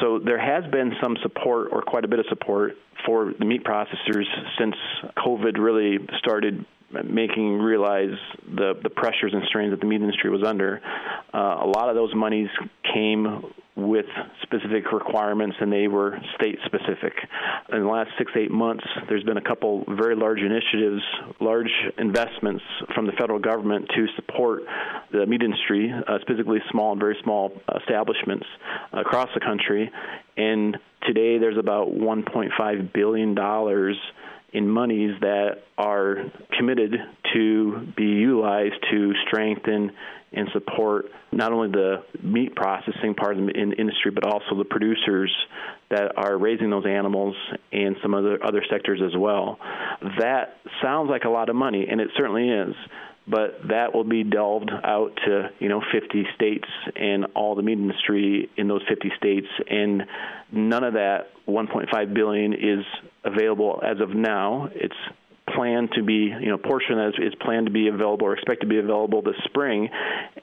so 0.00 0.18
there 0.18 0.38
has 0.38 0.70
been 0.70 0.92
some 1.02 1.16
support, 1.22 1.68
or 1.72 1.82
quite 1.82 2.04
a 2.04 2.08
bit 2.08 2.18
of 2.18 2.26
support, 2.28 2.76
for 3.04 3.32
the 3.38 3.44
meat 3.44 3.64
processors 3.64 4.26
since 4.58 4.76
COVID 5.18 5.58
really 5.58 5.98
started 6.18 6.64
making 7.04 7.58
realize 7.58 8.16
the 8.54 8.74
the 8.82 8.90
pressures 8.90 9.32
and 9.32 9.42
strains 9.48 9.72
that 9.72 9.80
the 9.80 9.86
meat 9.86 10.00
industry 10.00 10.30
was 10.30 10.42
under. 10.44 10.80
Uh, 11.34 11.38
a 11.62 11.66
lot 11.66 11.88
of 11.88 11.94
those 11.94 12.14
monies 12.14 12.48
came 12.92 13.44
with 13.74 14.06
specific 14.42 14.92
requirements, 14.92 15.56
and 15.60 15.72
they 15.72 15.88
were 15.88 16.18
state 16.36 16.58
specific. 16.66 17.14
In 17.72 17.80
the 17.80 17.88
last 17.88 18.10
six 18.18 18.30
eight 18.36 18.50
months, 18.50 18.84
there's 19.08 19.24
been 19.24 19.38
a 19.38 19.42
couple 19.42 19.84
very 19.88 20.14
large 20.14 20.40
initiatives, 20.40 21.02
large 21.40 21.70
investments 21.96 22.62
from 22.94 23.06
the 23.06 23.12
federal 23.12 23.38
government 23.38 23.88
to 23.96 24.06
support 24.16 24.62
the 25.10 25.24
meat 25.26 25.42
industry, 25.42 25.90
uh, 25.90 26.18
specifically 26.20 26.58
small 26.70 26.92
and 26.92 27.00
very 27.00 27.16
small 27.22 27.52
establishments 27.80 28.46
across 28.92 29.28
the 29.34 29.40
country. 29.40 29.90
And 30.36 30.76
today, 31.06 31.38
there's 31.38 31.58
about 31.58 31.88
1.5 31.88 32.92
billion 32.92 33.34
dollars 33.34 33.96
in 34.52 34.68
monies 34.68 35.12
that 35.20 35.62
are 35.78 36.16
committed 36.58 36.94
to 37.32 37.86
be 37.96 38.04
utilized 38.04 38.74
to 38.90 39.12
strengthen 39.26 39.92
and 40.34 40.48
support 40.52 41.06
not 41.30 41.52
only 41.52 41.70
the 41.70 42.02
meat 42.22 42.54
processing 42.54 43.14
part 43.14 43.38
of 43.38 43.46
the 43.46 43.52
industry, 43.52 44.10
but 44.10 44.24
also 44.24 44.56
the 44.56 44.64
producers 44.64 45.32
that 45.90 46.12
are 46.16 46.38
raising 46.38 46.70
those 46.70 46.86
animals 46.86 47.34
and 47.70 47.96
some 48.02 48.14
other 48.14 48.38
other 48.44 48.62
sectors 48.70 49.00
as 49.04 49.16
well. 49.16 49.58
That 50.18 50.56
sounds 50.82 51.10
like 51.10 51.24
a 51.24 51.28
lot 51.28 51.48
of 51.48 51.56
money, 51.56 51.86
and 51.90 52.00
it 52.00 52.08
certainly 52.16 52.48
is 52.48 52.74
but 53.26 53.60
that 53.68 53.94
will 53.94 54.04
be 54.04 54.24
delved 54.24 54.70
out 54.70 55.12
to 55.24 55.50
you 55.58 55.68
know 55.68 55.80
50 55.92 56.26
states 56.34 56.68
and 56.96 57.26
all 57.34 57.54
the 57.54 57.62
meat 57.62 57.78
industry 57.78 58.50
in 58.56 58.68
those 58.68 58.82
50 58.88 59.12
states. 59.16 59.46
And 59.68 60.04
none 60.50 60.84
of 60.84 60.94
that 60.94 61.28
1.5 61.46 62.14
billion 62.14 62.52
is 62.52 62.84
available 63.24 63.80
as 63.84 64.00
of 64.00 64.10
now. 64.10 64.68
It's 64.74 64.94
planned 65.54 65.90
to 65.94 66.02
be 66.02 66.34
you 66.40 66.48
know 66.48 66.58
portion 66.58 66.96
that 66.96 67.12
is 67.18 67.34
planned 67.40 67.66
to 67.66 67.72
be 67.72 67.88
available 67.88 68.26
or 68.26 68.34
expected 68.34 68.66
to 68.66 68.70
be 68.70 68.78
available 68.78 69.22
this 69.22 69.36
spring. 69.44 69.88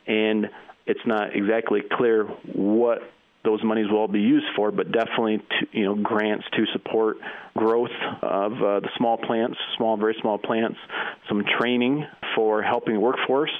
And 0.07 0.49
it's 0.85 1.05
not 1.05 1.35
exactly 1.35 1.81
clear 1.91 2.23
what 2.23 2.99
those 3.43 3.63
monies 3.63 3.87
will 3.89 3.99
all 3.99 4.07
be 4.07 4.19
used 4.19 4.47
for, 4.55 4.71
but 4.71 4.91
definitely 4.91 5.37
to, 5.37 5.67
you 5.71 5.85
know 5.85 5.95
grants 5.95 6.45
to 6.53 6.65
support 6.73 7.17
growth 7.55 7.89
of 8.21 8.53
uh, 8.53 8.79
the 8.79 8.89
small 8.97 9.17
plants, 9.17 9.57
small 9.77 9.97
very 9.97 10.15
small 10.21 10.37
plants, 10.37 10.77
some 11.27 11.43
training 11.59 12.05
for 12.35 12.61
helping 12.61 12.99
workforce, 12.99 13.51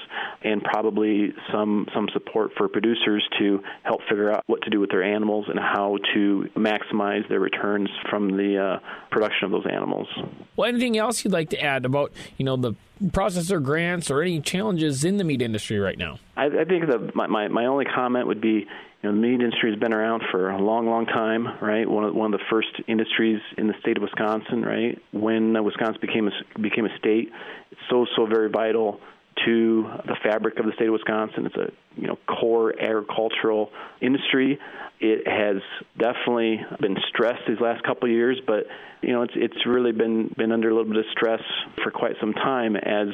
and 0.43 0.63
probably 0.63 1.33
some 1.51 1.87
some 1.93 2.07
support 2.13 2.51
for 2.57 2.67
producers 2.67 3.25
to 3.39 3.61
help 3.83 4.01
figure 4.09 4.31
out 4.31 4.43
what 4.47 4.61
to 4.63 4.69
do 4.69 4.79
with 4.79 4.89
their 4.89 5.03
animals 5.03 5.45
and 5.47 5.59
how 5.59 5.97
to 6.13 6.47
maximize 6.55 7.27
their 7.29 7.39
returns 7.39 7.89
from 8.09 8.35
the 8.35 8.57
uh, 8.57 8.79
production 9.11 9.45
of 9.45 9.51
those 9.51 9.71
animals. 9.71 10.07
Well, 10.55 10.67
anything 10.67 10.97
else 10.97 11.23
you'd 11.23 11.33
like 11.33 11.49
to 11.51 11.61
add 11.61 11.85
about 11.85 12.11
you 12.37 12.45
know 12.45 12.57
the 12.57 12.73
processor 13.07 13.63
grants 13.63 14.11
or 14.11 14.21
any 14.21 14.41
challenges 14.41 15.05
in 15.05 15.17
the 15.17 15.23
meat 15.23 15.41
industry 15.41 15.79
right 15.79 15.97
now? 15.97 16.19
I, 16.35 16.47
I 16.47 16.65
think 16.65 16.85
the, 16.87 17.11
my, 17.15 17.27
my 17.27 17.47
my 17.47 17.65
only 17.65 17.85
comment 17.85 18.27
would 18.27 18.41
be 18.41 18.67
you 19.01 19.09
know, 19.09 19.15
the 19.15 19.21
meat 19.21 19.41
industry 19.41 19.71
has 19.71 19.79
been 19.79 19.93
around 19.93 20.23
for 20.29 20.49
a 20.49 20.61
long, 20.61 20.87
long 20.87 21.05
time, 21.05 21.47
right? 21.61 21.89
One 21.89 22.03
of 22.03 22.13
one 22.13 22.33
of 22.33 22.39
the 22.39 22.45
first 22.49 22.69
industries 22.87 23.39
in 23.57 23.67
the 23.67 23.73
state 23.79 23.95
of 23.97 24.03
Wisconsin, 24.03 24.61
right? 24.61 24.97
When 25.13 25.55
uh, 25.55 25.63
Wisconsin 25.63 26.01
became 26.01 26.27
a 26.27 26.59
became 26.59 26.85
a 26.85 26.97
state, 26.97 27.29
it's 27.71 27.81
so 27.89 28.05
so 28.15 28.25
very 28.25 28.49
vital 28.49 28.99
to 29.45 29.89
the 30.05 30.17
fabric 30.21 30.59
of 30.59 30.65
the 30.65 30.73
state 30.73 30.87
of 30.87 30.93
Wisconsin. 30.93 31.45
It's 31.45 31.55
a 31.55 31.71
you 31.95 32.07
know 32.07 32.17
core 32.27 32.73
agricultural 32.77 33.71
industry. 34.01 34.59
It 34.99 35.25
has 35.25 35.61
definitely 35.97 36.59
been 36.81 36.97
stressed 37.07 37.43
these 37.47 37.61
last 37.61 37.83
couple 37.83 38.09
of 38.09 38.13
years, 38.13 38.41
but 38.45 38.65
you 39.01 39.13
know 39.13 39.21
it's 39.21 39.33
it's 39.35 39.65
really 39.65 39.93
been 39.93 40.33
been 40.37 40.51
under 40.51 40.69
a 40.69 40.75
little 40.75 40.91
bit 40.91 40.99
of 40.99 41.05
stress 41.13 41.41
for 41.83 41.91
quite 41.91 42.15
some 42.19 42.33
time 42.33 42.75
as 42.75 43.07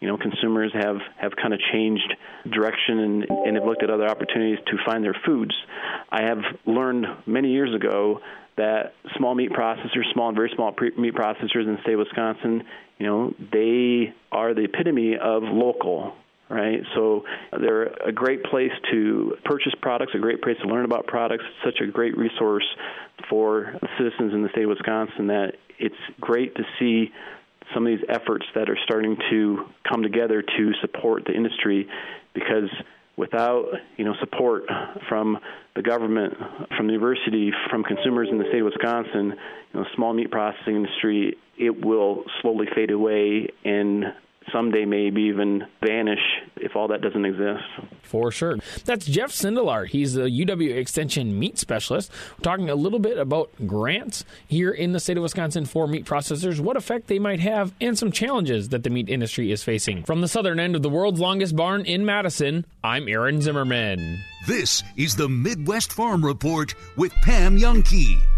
you 0.00 0.06
know, 0.08 0.16
consumers 0.16 0.72
have, 0.74 0.98
have 1.16 1.32
kind 1.40 1.52
of 1.52 1.60
changed 1.72 2.14
direction 2.52 2.98
and, 3.00 3.24
and 3.24 3.56
have 3.56 3.64
looked 3.66 3.82
at 3.82 3.90
other 3.90 4.08
opportunities 4.08 4.58
to 4.66 4.76
find 4.86 5.02
their 5.02 5.16
foods. 5.26 5.54
I 6.10 6.22
have 6.22 6.38
learned 6.66 7.06
many 7.26 7.50
years 7.50 7.74
ago 7.74 8.20
that 8.56 8.94
small 9.16 9.34
meat 9.34 9.50
processors, 9.50 10.12
small 10.12 10.28
and 10.28 10.36
very 10.36 10.50
small 10.54 10.72
pre- 10.72 10.94
meat 10.96 11.14
processors 11.14 11.66
in 11.66 11.74
the 11.76 11.82
state 11.82 11.94
of 11.94 12.00
Wisconsin, 12.00 12.64
you 12.98 13.06
know, 13.06 13.34
they 13.52 14.14
are 14.32 14.54
the 14.54 14.64
epitome 14.64 15.16
of 15.16 15.42
local, 15.44 16.14
right? 16.48 16.80
So 16.94 17.24
they're 17.52 17.84
a 17.84 18.12
great 18.12 18.44
place 18.44 18.72
to 18.90 19.36
purchase 19.44 19.72
products, 19.80 20.12
a 20.14 20.18
great 20.18 20.42
place 20.42 20.56
to 20.62 20.68
learn 20.68 20.84
about 20.84 21.06
products, 21.06 21.44
such 21.64 21.80
a 21.80 21.86
great 21.86 22.16
resource 22.16 22.66
for 23.30 23.78
citizens 23.96 24.32
in 24.32 24.42
the 24.42 24.48
state 24.50 24.64
of 24.64 24.70
Wisconsin 24.70 25.28
that 25.28 25.52
it's 25.78 25.94
great 26.20 26.54
to 26.56 26.62
see 26.78 27.12
some 27.74 27.86
of 27.86 27.98
these 27.98 28.06
efforts 28.08 28.46
that 28.54 28.68
are 28.68 28.78
starting 28.84 29.16
to 29.30 29.66
come 29.88 30.02
together 30.02 30.42
to 30.42 30.72
support 30.80 31.24
the 31.26 31.32
industry 31.34 31.88
because 32.34 32.70
without 33.16 33.66
you 33.96 34.04
know 34.04 34.14
support 34.20 34.64
from 35.08 35.38
the 35.74 35.82
government, 35.82 36.34
from 36.76 36.86
the 36.86 36.92
university, 36.92 37.52
from 37.70 37.84
consumers 37.84 38.28
in 38.30 38.38
the 38.38 38.44
state 38.48 38.60
of 38.60 38.66
Wisconsin, 38.66 39.34
you 39.72 39.80
know, 39.80 39.86
small 39.94 40.12
meat 40.12 40.30
processing 40.30 40.76
industry, 40.76 41.36
it 41.56 41.84
will 41.84 42.24
slowly 42.40 42.66
fade 42.74 42.90
away 42.90 43.48
and 43.64 44.04
someday 44.52 44.84
maybe 44.84 45.22
even 45.22 45.64
vanish 45.84 46.20
if 46.56 46.76
all 46.76 46.88
that 46.88 47.00
doesn't 47.00 47.24
exist. 47.24 47.62
For 48.02 48.30
sure. 48.30 48.58
That's 48.84 49.06
Jeff 49.06 49.30
Sindelar. 49.30 49.86
He's 49.86 50.16
a 50.16 50.22
UW 50.22 50.76
Extension 50.76 51.38
meat 51.38 51.58
specialist. 51.58 52.10
We're 52.38 52.42
talking 52.42 52.70
a 52.70 52.74
little 52.74 52.98
bit 52.98 53.18
about 53.18 53.50
grants 53.66 54.24
here 54.46 54.70
in 54.70 54.92
the 54.92 55.00
state 55.00 55.16
of 55.16 55.22
Wisconsin 55.22 55.66
for 55.66 55.86
meat 55.86 56.04
processors, 56.04 56.60
what 56.60 56.76
effect 56.76 57.06
they 57.06 57.18
might 57.18 57.40
have, 57.40 57.74
and 57.80 57.98
some 57.98 58.12
challenges 58.12 58.70
that 58.70 58.82
the 58.82 58.90
meat 58.90 59.08
industry 59.08 59.52
is 59.52 59.62
facing. 59.62 60.04
From 60.04 60.20
the 60.20 60.28
southern 60.28 60.60
end 60.60 60.76
of 60.76 60.82
the 60.82 60.90
world's 60.90 61.20
longest 61.20 61.56
barn 61.56 61.84
in 61.84 62.04
Madison, 62.04 62.64
I'm 62.82 63.08
Aaron 63.08 63.40
Zimmerman. 63.40 64.18
This 64.46 64.82
is 64.96 65.16
the 65.16 65.28
Midwest 65.28 65.92
Farm 65.92 66.24
Report 66.24 66.74
with 66.96 67.12
Pam 67.22 67.58
Jahnke. 67.58 68.37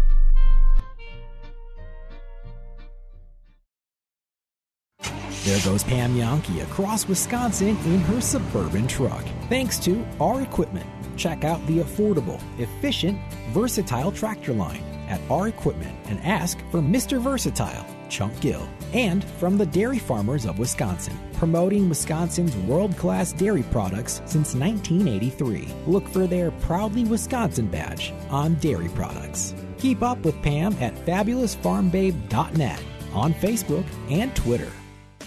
There 5.43 5.59
goes 5.61 5.83
Pam 5.83 6.15
Jahnke 6.15 6.61
across 6.61 7.07
Wisconsin 7.07 7.69
in 7.69 7.99
her 8.01 8.21
suburban 8.21 8.85
truck. 8.85 9.25
Thanks 9.49 9.79
to 9.79 10.05
our 10.19 10.43
equipment. 10.43 10.85
Check 11.17 11.43
out 11.43 11.65
the 11.65 11.79
affordable, 11.79 12.39
efficient, 12.59 13.19
versatile 13.49 14.11
tractor 14.11 14.53
line 14.53 14.83
at 15.09 15.19
our 15.31 15.47
equipment 15.47 15.97
and 16.05 16.19
ask 16.19 16.59
for 16.69 16.79
Mr. 16.79 17.19
Versatile, 17.19 17.85
Chunk 18.07 18.39
Gill. 18.39 18.69
And 18.93 19.23
from 19.23 19.57
the 19.57 19.65
Dairy 19.65 19.97
Farmers 19.97 20.45
of 20.45 20.59
Wisconsin, 20.59 21.17
promoting 21.33 21.89
Wisconsin's 21.89 22.55
world 22.55 22.95
class 22.95 23.33
dairy 23.33 23.63
products 23.63 24.21
since 24.25 24.53
1983. 24.53 25.67
Look 25.87 26.07
for 26.07 26.27
their 26.27 26.51
Proudly 26.51 27.03
Wisconsin 27.03 27.65
badge 27.65 28.13
on 28.29 28.53
dairy 28.55 28.89
products. 28.89 29.55
Keep 29.79 30.03
up 30.03 30.19
with 30.19 30.39
Pam 30.43 30.75
at 30.79 30.93
fabulousfarmbabe.net 31.07 32.83
on 33.13 33.33
Facebook 33.33 33.85
and 34.11 34.35
Twitter. 34.35 34.71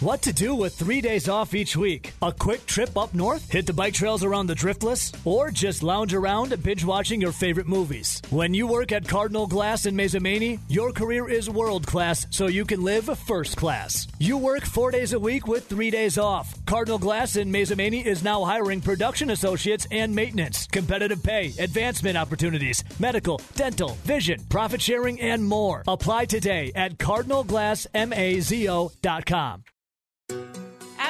What 0.01 0.23
to 0.23 0.33
do 0.33 0.57
with 0.57 0.75
three 0.75 1.01
days 1.01 1.29
off 1.29 1.55
each 1.55 1.77
week? 1.77 2.13
A 2.21 2.33
quick 2.33 2.67
trip 2.67 2.99
up 2.99 3.15
north? 3.15 3.49
Hit 3.51 3.65
the 3.65 3.73
bike 3.73 3.95
trails 3.95 4.25
around 4.25 4.49
the 4.49 4.55
Driftless? 4.55 5.15
Or 5.25 5.53
just 5.53 5.85
lounge 5.85 6.13
around 6.13 6.61
binge 6.63 6.85
watching 6.85 7.21
your 7.21 7.31
favorite 7.31 7.69
movies? 7.69 8.21
When 8.31 8.55
you 8.55 8.67
work 8.67 8.91
at 8.91 9.07
Cardinal 9.07 9.47
Glass 9.47 9.87
in 9.87 9.95
Mazomanie, 9.95 10.59
your 10.69 10.91
career 10.91 11.31
is 11.31 11.49
world 11.49 11.87
class 11.87 12.27
so 12.31 12.49
you 12.49 12.65
can 12.65 12.83
live 12.83 13.05
first 13.21 13.57
class. 13.57 14.09
You 14.19 14.37
work 14.37 14.65
four 14.65 14.91
days 14.91 15.13
a 15.13 15.19
week 15.19 15.47
with 15.47 15.69
three 15.69 15.91
days 15.91 16.19
off. 16.19 16.53
Cardinal 16.67 16.99
Glass 16.99 17.37
in 17.37 17.53
Mazomanie 17.53 18.05
is 18.05 18.25
now 18.25 18.45
hiring 18.45 18.81
production 18.81 19.31
associates 19.31 19.87
and 19.93 20.13
maintenance, 20.15 20.67
competitive 20.67 21.23
pay, 21.23 21.53
advancement 21.59 22.19
opportunities, 22.19 22.83
medical, 22.99 23.41
dental, 23.55 23.91
vision, 24.05 24.41
profit 24.49 24.83
sharing, 24.83 25.21
and 25.21 25.45
more. 25.45 25.85
Apply 25.87 26.25
today 26.25 26.73
at 26.75 26.99
cardinalglassmazo.com. 26.99 29.65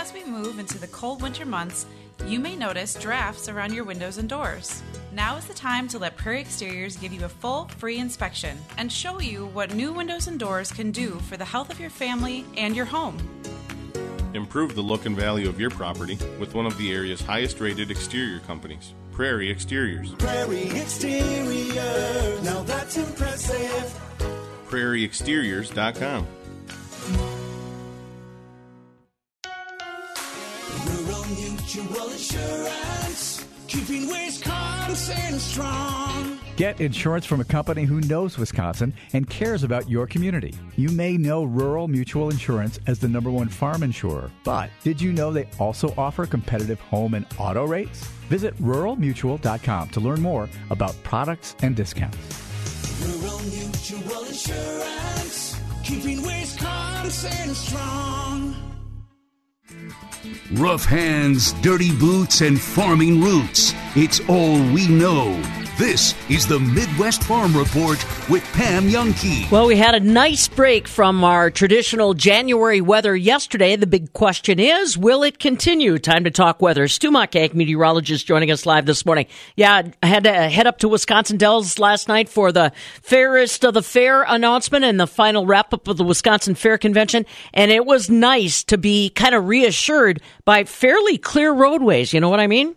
As 0.04 0.12
we 0.12 0.23
move 0.25 0.59
into 0.59 0.76
the 0.76 0.88
cold 0.88 1.23
winter 1.23 1.47
months, 1.47 1.87
you 2.26 2.38
may 2.38 2.56
notice 2.56 2.94
drafts 2.94 3.49
around 3.49 3.73
your 3.73 3.85
windows 3.85 4.18
and 4.18 4.28
doors. 4.28 4.83
Now 5.14 5.37
is 5.37 5.47
the 5.47 5.54
time 5.54 5.88
to 5.88 5.99
let 5.99 6.16
Prairie 6.18 6.40
Exteriors 6.42 6.99
give 6.99 7.11
you 7.11 7.25
a 7.25 7.28
full, 7.30 7.68
free 7.78 7.97
inspection 7.97 8.59
and 8.76 8.92
show 8.92 9.18
you 9.18 9.47
what 9.47 9.75
new 9.75 9.94
windows 9.94 10.26
and 10.26 10.38
doors 10.38 10.71
can 10.71 10.90
do 10.90 11.12
for 11.21 11.38
the 11.38 11.44
health 11.47 11.71
of 11.71 11.80
your 11.80 11.88
family 11.88 12.44
and 12.59 12.76
your 12.76 12.85
home. 12.85 13.16
Improve 14.35 14.75
the 14.75 14.83
look 14.83 15.06
and 15.06 15.16
value 15.16 15.49
of 15.49 15.59
your 15.59 15.71
property 15.71 16.18
with 16.38 16.54
one 16.54 16.66
of 16.66 16.76
the 16.76 16.92
area's 16.92 17.23
highest 17.23 17.61
rated 17.61 17.90
exterior 17.90 18.40
companies, 18.40 18.92
Prairie 19.12 19.50
Exteriors. 19.50 20.11
Prairie 20.16 20.68
Exterior, 20.68 22.40
now 22.42 22.62
that's 22.64 22.99
impressive. 22.99 24.00
PrairieExteriors.com. 24.68 26.26
Mutual 31.35 32.11
Insurance, 32.11 33.45
keeping 33.67 34.07
Wisconsin 34.09 35.38
strong. 35.38 36.38
Get 36.57 36.81
insurance 36.81 37.26
from 37.26 37.41
a 37.41 37.45
company 37.45 37.83
who 37.85 38.00
knows 38.03 38.38
Wisconsin 38.38 38.95
and 39.12 39.29
cares 39.29 39.64
about 39.64 39.91
your 39.91 40.07
community. 40.07 40.55
You 40.76 40.91
may 40.91 41.17
know 41.17 41.43
Rural 41.43 41.88
Mutual 41.88 42.31
Insurance 42.31 42.79
as 42.87 43.00
the 43.00 43.09
number 43.09 43.31
one 43.31 43.49
farm 43.49 43.83
insurer, 43.83 44.31
but 44.45 44.71
did 44.85 45.00
you 45.00 45.12
know 45.12 45.33
they 45.33 45.49
also 45.59 45.93
offer 45.99 46.26
competitive 46.26 46.79
home 46.79 47.14
and 47.14 47.26
auto 47.38 47.67
rates? 47.67 48.05
Visit 48.29 48.57
ruralmutual.com 48.59 49.88
to 49.88 50.00
learn 50.00 50.23
more 50.23 50.49
about 50.71 50.95
products 51.03 51.57
and 51.62 51.75
discounts. 51.75 52.19
Rural 53.03 53.41
Mutual 53.41 54.25
Insurance, 54.25 55.61
keeping 55.83 56.23
Wisconsin 56.23 57.55
strong. 57.55 58.74
Rough 60.52 60.85
hands, 60.85 61.52
dirty 61.54 61.94
boots, 61.97 62.40
and 62.40 62.61
farming 62.61 63.23
roots. 63.23 63.73
It's 63.97 64.21
all 64.28 64.59
we 64.73 64.88
know. 64.88 65.42
This 65.76 66.14
is 66.31 66.47
the 66.47 66.61
Midwest 66.61 67.25
Farm 67.25 67.57
Report 67.57 67.99
with 68.31 68.45
Pam 68.52 68.88
Jahnke. 68.88 69.50
Well, 69.50 69.66
we 69.66 69.75
had 69.75 69.97
a 69.97 69.99
nice 69.99 70.47
break 70.47 70.87
from 70.87 71.25
our 71.25 71.50
traditional 71.50 72.14
January 72.14 72.81
weather 72.81 73.16
yesterday. 73.16 73.75
The 73.75 73.88
big 73.88 74.12
question 74.12 74.61
is, 74.61 74.97
will 74.97 75.25
it 75.25 75.40
continue? 75.40 75.99
Time 75.99 76.23
to 76.23 76.31
talk 76.31 76.62
weather. 76.62 76.87
Stu 76.87 77.11
Muck, 77.11 77.35
meteorologist, 77.35 78.25
joining 78.25 78.52
us 78.52 78.66
live 78.66 78.87
this 78.87 79.04
morning. 79.04 79.26
Yeah, 79.57 79.83
I 80.00 80.07
had 80.07 80.23
to 80.23 80.33
head 80.33 80.69
up 80.69 80.78
to 80.78 80.88
Wisconsin 80.88 81.38
Dells 81.38 81.76
last 81.81 82.07
night 82.07 82.28
for 82.28 82.52
the 82.52 82.71
fairest 83.02 83.64
of 83.64 83.75
the 83.75 83.83
fair 83.83 84.23
announcement 84.23 84.85
and 84.85 85.00
the 85.00 85.09
final 85.09 85.45
wrap 85.45 85.75
up 85.75 85.88
of 85.88 85.97
the 85.97 86.04
Wisconsin 86.04 86.54
Fair 86.54 86.78
Convention. 86.78 87.26
And 87.52 87.73
it 87.73 87.85
was 87.85 88.09
nice 88.09 88.62
to 88.64 88.78
be 88.78 89.11
kind 89.11 89.35
of 89.35 89.49
reassured 89.49 90.23
by 90.45 90.62
fairly 90.62 91.19
clear 91.19 91.52
roadways. 91.52 92.12
You 92.12 92.21
know 92.21 92.28
what 92.28 92.38
I 92.38 92.47
mean? 92.47 92.76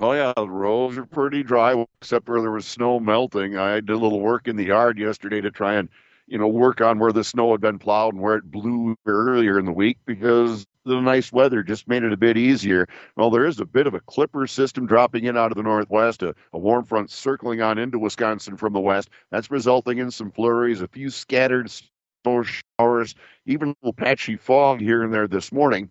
Oh 0.00 0.12
yeah, 0.12 0.32
the 0.36 0.48
roads 0.48 0.98
are 0.98 1.06
pretty 1.06 1.42
dry, 1.42 1.84
except 2.00 2.28
where 2.28 2.40
there 2.40 2.50
was 2.50 2.66
snow 2.66 3.00
melting. 3.00 3.56
I 3.56 3.76
did 3.76 3.90
a 3.90 3.96
little 3.96 4.20
work 4.20 4.48
in 4.48 4.56
the 4.56 4.66
yard 4.66 4.98
yesterday 4.98 5.40
to 5.40 5.50
try 5.50 5.74
and, 5.74 5.88
you 6.26 6.36
know, 6.38 6.48
work 6.48 6.80
on 6.80 6.98
where 6.98 7.12
the 7.12 7.24
snow 7.24 7.52
had 7.52 7.60
been 7.60 7.78
plowed 7.78 8.14
and 8.14 8.22
where 8.22 8.36
it 8.36 8.50
blew 8.50 8.96
earlier 9.06 9.58
in 9.58 9.64
the 9.64 9.72
week 9.72 9.98
because 10.04 10.66
the 10.84 11.00
nice 11.00 11.32
weather 11.32 11.62
just 11.62 11.88
made 11.88 12.02
it 12.02 12.12
a 12.12 12.16
bit 12.16 12.36
easier. 12.36 12.86
Well, 13.16 13.30
there 13.30 13.46
is 13.46 13.60
a 13.60 13.64
bit 13.64 13.86
of 13.86 13.94
a 13.94 14.00
clipper 14.00 14.46
system 14.46 14.86
dropping 14.86 15.24
in 15.24 15.36
out 15.36 15.52
of 15.52 15.56
the 15.56 15.62
northwest, 15.62 16.22
a, 16.22 16.34
a 16.52 16.58
warm 16.58 16.84
front 16.84 17.10
circling 17.10 17.62
on 17.62 17.78
into 17.78 17.98
Wisconsin 17.98 18.56
from 18.56 18.72
the 18.72 18.80
west. 18.80 19.10
That's 19.30 19.50
resulting 19.50 19.98
in 19.98 20.10
some 20.10 20.30
flurries, 20.30 20.82
a 20.82 20.88
few 20.88 21.08
scattered 21.08 21.70
snow 21.70 22.42
showers, 22.42 23.14
even 23.46 23.70
a 23.70 23.74
little 23.80 23.92
patchy 23.94 24.36
fog 24.36 24.80
here 24.80 25.02
and 25.02 25.14
there 25.14 25.28
this 25.28 25.52
morning. 25.52 25.88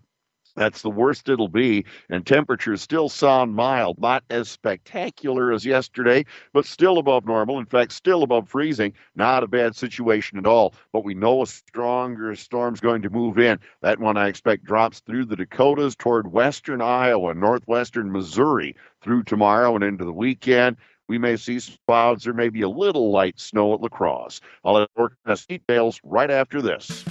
That's 0.56 0.82
the 0.82 0.90
worst 0.90 1.30
it'll 1.30 1.48
be. 1.48 1.86
And 2.10 2.26
temperatures 2.26 2.82
still 2.82 3.10
sound 3.10 3.56
mild, 3.56 4.00
not 4.00 4.24
as 4.30 4.50
spectacular 4.50 5.52
as 5.52 5.66
yesterday, 5.66 6.26
but 6.54 6.66
still 6.66 7.00
above 7.00 7.26
normal. 7.26 7.60
In 7.60 7.66
fact, 7.66 7.92
still 7.92 8.24
above 8.24 8.50
freezing. 8.50 8.94
Not 9.16 9.44
a 9.44 9.48
bad 9.48 9.76
situation 9.76 10.38
at 10.38 10.46
all. 10.46 10.76
But 10.92 11.04
we 11.04 11.14
know 11.14 11.42
a 11.42 11.48
stronger 11.48 12.36
storm's 12.36 12.80
going 12.80 13.02
to 13.02 13.10
move 13.10 13.40
in. 13.40 13.60
That 13.82 14.00
one 14.00 14.18
I 14.18 14.28
expect 14.28 14.64
drops 14.64 15.00
through 15.00 15.26
the 15.26 15.36
Dakotas 15.36 15.96
toward 15.96 16.32
western 16.32 16.82
Iowa, 16.82 17.34
northwestern 17.34 18.12
Missouri 18.12 18.76
through 19.02 19.24
tomorrow 19.24 19.76
and 19.76 19.84
into 19.84 20.06
the 20.06 20.14
weekend. 20.14 20.78
We 21.08 21.18
may 21.18 21.36
see 21.36 21.60
clouds. 21.88 22.24
There 22.24 22.34
may 22.34 22.50
be 22.50 22.62
a 22.62 22.70
little 22.70 23.12
light 23.12 23.40
snow 23.40 23.74
at 23.74 23.82
La 23.82 23.90
Crosse. 23.90 24.40
I'll 24.64 24.78
have 24.78 24.88
work 24.96 25.18
details 25.48 26.00
right 26.04 26.32
after 26.32 26.62
this. 26.62 27.04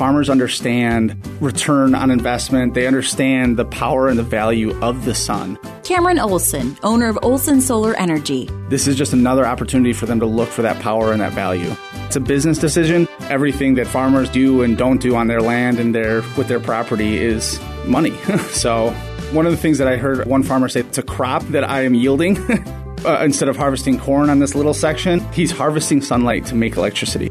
Farmers 0.00 0.30
understand 0.30 1.14
return 1.42 1.94
on 1.94 2.10
investment. 2.10 2.72
They 2.72 2.86
understand 2.86 3.58
the 3.58 3.66
power 3.66 4.08
and 4.08 4.18
the 4.18 4.22
value 4.22 4.74
of 4.80 5.04
the 5.04 5.14
sun. 5.14 5.58
Cameron 5.84 6.18
Olson, 6.18 6.74
owner 6.82 7.10
of 7.10 7.18
Olson 7.20 7.60
Solar 7.60 7.94
Energy. 7.96 8.48
This 8.70 8.88
is 8.88 8.96
just 8.96 9.12
another 9.12 9.46
opportunity 9.46 9.92
for 9.92 10.06
them 10.06 10.18
to 10.20 10.24
look 10.24 10.48
for 10.48 10.62
that 10.62 10.80
power 10.80 11.12
and 11.12 11.20
that 11.20 11.34
value. 11.34 11.70
It's 12.06 12.16
a 12.16 12.20
business 12.20 12.56
decision. 12.56 13.08
Everything 13.28 13.74
that 13.74 13.86
farmers 13.86 14.30
do 14.30 14.62
and 14.62 14.78
don't 14.78 15.02
do 15.02 15.16
on 15.16 15.26
their 15.26 15.42
land 15.42 15.78
and 15.78 15.94
their 15.94 16.22
with 16.38 16.48
their 16.48 16.60
property 16.60 17.18
is 17.18 17.60
money. 17.84 18.16
so, 18.52 18.92
one 19.32 19.44
of 19.44 19.52
the 19.52 19.58
things 19.58 19.76
that 19.76 19.86
I 19.86 19.98
heard 19.98 20.24
one 20.26 20.42
farmer 20.42 20.70
say, 20.70 20.80
it's 20.80 20.96
a 20.96 21.02
crop 21.02 21.42
that 21.48 21.62
I 21.62 21.82
am 21.82 21.92
yielding. 21.92 22.38
uh, 23.04 23.20
instead 23.22 23.50
of 23.50 23.58
harvesting 23.58 23.98
corn 23.98 24.30
on 24.30 24.38
this 24.38 24.54
little 24.54 24.72
section, 24.72 25.20
he's 25.34 25.50
harvesting 25.50 26.00
sunlight 26.00 26.46
to 26.46 26.54
make 26.54 26.76
electricity 26.78 27.30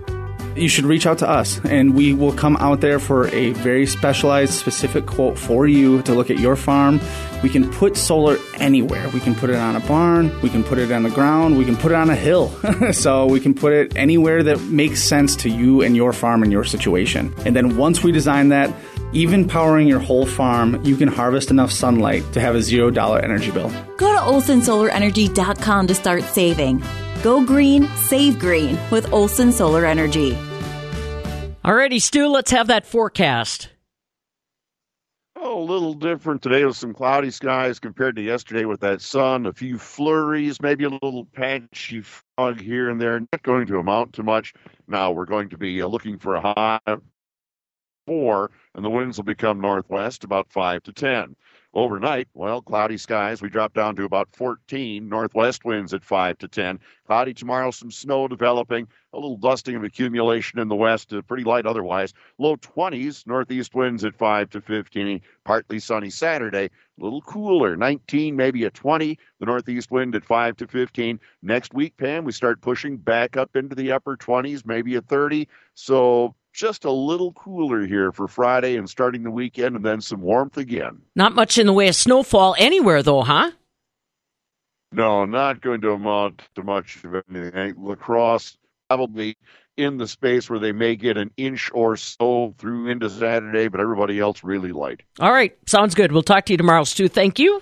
you 0.55 0.67
should 0.67 0.85
reach 0.85 1.05
out 1.05 1.17
to 1.19 1.29
us 1.29 1.59
and 1.65 1.95
we 1.95 2.13
will 2.13 2.33
come 2.33 2.57
out 2.57 2.81
there 2.81 2.99
for 2.99 3.27
a 3.29 3.51
very 3.53 3.85
specialized, 3.85 4.53
specific 4.53 5.05
quote 5.05 5.37
for 5.37 5.67
you 5.67 6.01
to 6.03 6.13
look 6.13 6.29
at 6.29 6.39
your 6.39 6.55
farm. 6.55 6.99
We 7.43 7.49
can 7.49 7.71
put 7.71 7.95
solar 7.95 8.37
anywhere. 8.55 9.07
We 9.09 9.19
can 9.19 9.35
put 9.35 9.49
it 9.49 9.55
on 9.55 9.75
a 9.75 9.79
barn, 9.81 10.31
we 10.41 10.49
can 10.49 10.63
put 10.63 10.77
it 10.77 10.91
on 10.91 11.03
the 11.03 11.09
ground, 11.09 11.57
we 11.57 11.65
can 11.65 11.77
put 11.77 11.91
it 11.91 11.95
on 11.95 12.09
a 12.09 12.15
hill. 12.15 12.49
so 12.91 13.25
we 13.25 13.39
can 13.39 13.53
put 13.53 13.73
it 13.73 13.95
anywhere 13.95 14.43
that 14.43 14.59
makes 14.63 15.01
sense 15.01 15.35
to 15.37 15.49
you 15.49 15.81
and 15.81 15.95
your 15.95 16.13
farm 16.13 16.43
and 16.43 16.51
your 16.51 16.63
situation. 16.63 17.33
And 17.45 17.55
then 17.55 17.77
once 17.77 18.03
we 18.03 18.11
design 18.11 18.49
that, 18.49 18.73
even 19.11 19.47
powering 19.47 19.87
your 19.87 19.99
whole 19.99 20.25
farm, 20.25 20.83
you 20.85 20.95
can 20.95 21.07
harvest 21.07 21.49
enough 21.49 21.71
sunlight 21.71 22.31
to 22.33 22.39
have 22.39 22.55
a 22.55 22.59
$0 22.59 23.23
energy 23.23 23.51
bill. 23.51 23.69
Go 23.97 24.13
to 24.13 24.19
olsonsolarenergy.com 24.19 25.87
to 25.87 25.95
start 25.95 26.23
saving. 26.23 26.83
Go 27.21 27.45
green, 27.45 27.87
save 27.97 28.39
green 28.39 28.79
with 28.91 29.11
Olson 29.11 29.51
Solar 29.51 29.85
Energy. 29.85 30.37
Alrighty, 31.65 32.01
Stu, 32.01 32.27
let's 32.27 32.51
have 32.51 32.67
that 32.67 32.85
forecast. 32.85 33.69
Oh, 35.35 35.61
a 35.61 35.63
little 35.63 35.93
different 35.93 36.41
today 36.41 36.65
with 36.65 36.77
some 36.77 36.93
cloudy 36.93 37.31
skies 37.31 37.79
compared 37.79 38.15
to 38.15 38.21
yesterday 38.21 38.65
with 38.65 38.79
that 38.81 39.01
sun, 39.01 39.45
a 39.45 39.53
few 39.53 39.77
flurries, 39.77 40.61
maybe 40.61 40.85
a 40.85 40.89
little 40.89 41.25
patchy 41.25 42.01
fog 42.01 42.59
here 42.59 42.89
and 42.89 43.01
there. 43.01 43.19
Not 43.19 43.43
going 43.43 43.67
to 43.67 43.79
amount 43.79 44.13
to 44.13 44.23
much. 44.23 44.53
Now 44.87 45.11
we're 45.11 45.25
going 45.25 45.49
to 45.49 45.57
be 45.57 45.81
uh, 45.81 45.87
looking 45.87 46.17
for 46.19 46.35
a 46.35 46.41
high 46.41 46.97
four, 48.07 48.51
and 48.75 48.83
the 48.83 48.89
winds 48.89 49.17
will 49.17 49.25
become 49.25 49.61
northwest 49.61 50.23
about 50.23 50.51
five 50.51 50.83
to 50.83 50.93
ten. 50.93 51.35
Overnight, 51.71 52.27
well, 52.33 52.63
cloudy 52.63 52.97
skies. 52.97 53.43
We 53.43 53.49
drop 53.49 53.75
down 53.75 53.95
to 53.97 54.03
about 54.03 54.35
14. 54.35 55.07
Northwest 55.07 55.63
winds 55.63 55.93
at 55.93 56.03
5 56.03 56.39
to 56.39 56.47
10. 56.47 56.79
Cloudy 57.05 57.35
tomorrow, 57.35 57.69
some 57.69 57.91
snow 57.91 58.27
developing. 58.27 58.87
A 59.13 59.17
little 59.17 59.37
dusting 59.37 59.75
of 59.75 59.83
accumulation 59.83 60.57
in 60.57 60.67
the 60.67 60.75
west, 60.75 61.13
uh, 61.13 61.21
pretty 61.21 61.43
light 61.43 61.67
otherwise. 61.67 62.11
Low 62.39 62.55
20s. 62.55 63.27
Northeast 63.27 63.75
winds 63.75 64.03
at 64.03 64.15
5 64.15 64.49
to 64.49 64.61
15. 64.61 65.21
Partly 65.45 65.77
sunny 65.77 66.09
Saturday. 66.09 66.71
A 66.99 67.03
little 67.03 67.21
cooler, 67.21 67.75
19, 67.75 68.35
maybe 68.35 68.63
a 68.63 68.71
20. 68.71 69.19
The 69.39 69.45
northeast 69.45 69.91
wind 69.91 70.15
at 70.15 70.25
5 70.25 70.57
to 70.57 70.67
15. 70.67 71.19
Next 71.43 71.75
week, 71.75 71.95
Pam, 71.97 72.23
we 72.23 72.31
start 72.31 72.61
pushing 72.61 72.97
back 72.97 73.37
up 73.37 73.55
into 73.55 73.75
the 73.75 73.91
upper 73.91 74.17
20s, 74.17 74.65
maybe 74.65 74.95
a 74.95 75.01
30. 75.01 75.47
So 75.75 76.33
just 76.53 76.85
a 76.85 76.91
little 76.91 77.33
cooler 77.33 77.85
here 77.85 78.11
for 78.11 78.27
Friday 78.27 78.75
and 78.75 78.89
starting 78.89 79.23
the 79.23 79.31
weekend, 79.31 79.75
and 79.75 79.85
then 79.85 80.01
some 80.01 80.21
warmth 80.21 80.57
again. 80.57 81.01
Not 81.15 81.35
much 81.35 81.57
in 81.57 81.67
the 81.67 81.73
way 81.73 81.87
of 81.87 81.95
snowfall 81.95 82.55
anywhere, 82.57 83.03
though, 83.03 83.21
huh? 83.21 83.51
No, 84.91 85.25
not 85.25 85.61
going 85.61 85.81
to 85.81 85.91
amount 85.91 86.41
to 86.55 86.63
much 86.63 87.03
of 87.03 87.15
anything. 87.29 87.55
I 87.55 87.73
La 87.77 87.95
Crosse 87.95 88.57
probably 88.89 89.37
in 89.77 89.97
the 89.97 90.07
space 90.07 90.49
where 90.49 90.59
they 90.59 90.71
may 90.71 90.95
get 90.95 91.15
an 91.15 91.31
inch 91.37 91.69
or 91.73 91.95
so 91.95 92.53
through 92.57 92.87
into 92.87 93.09
Saturday, 93.09 93.67
but 93.67 93.79
everybody 93.79 94.19
else 94.19 94.43
really 94.43 94.71
light. 94.71 95.01
All 95.19 95.31
right. 95.31 95.55
Sounds 95.67 95.95
good. 95.95 96.11
We'll 96.11 96.23
talk 96.23 96.45
to 96.45 96.53
you 96.53 96.57
tomorrow, 96.57 96.83
Stu. 96.83 97.07
Thank 97.07 97.39
you. 97.39 97.61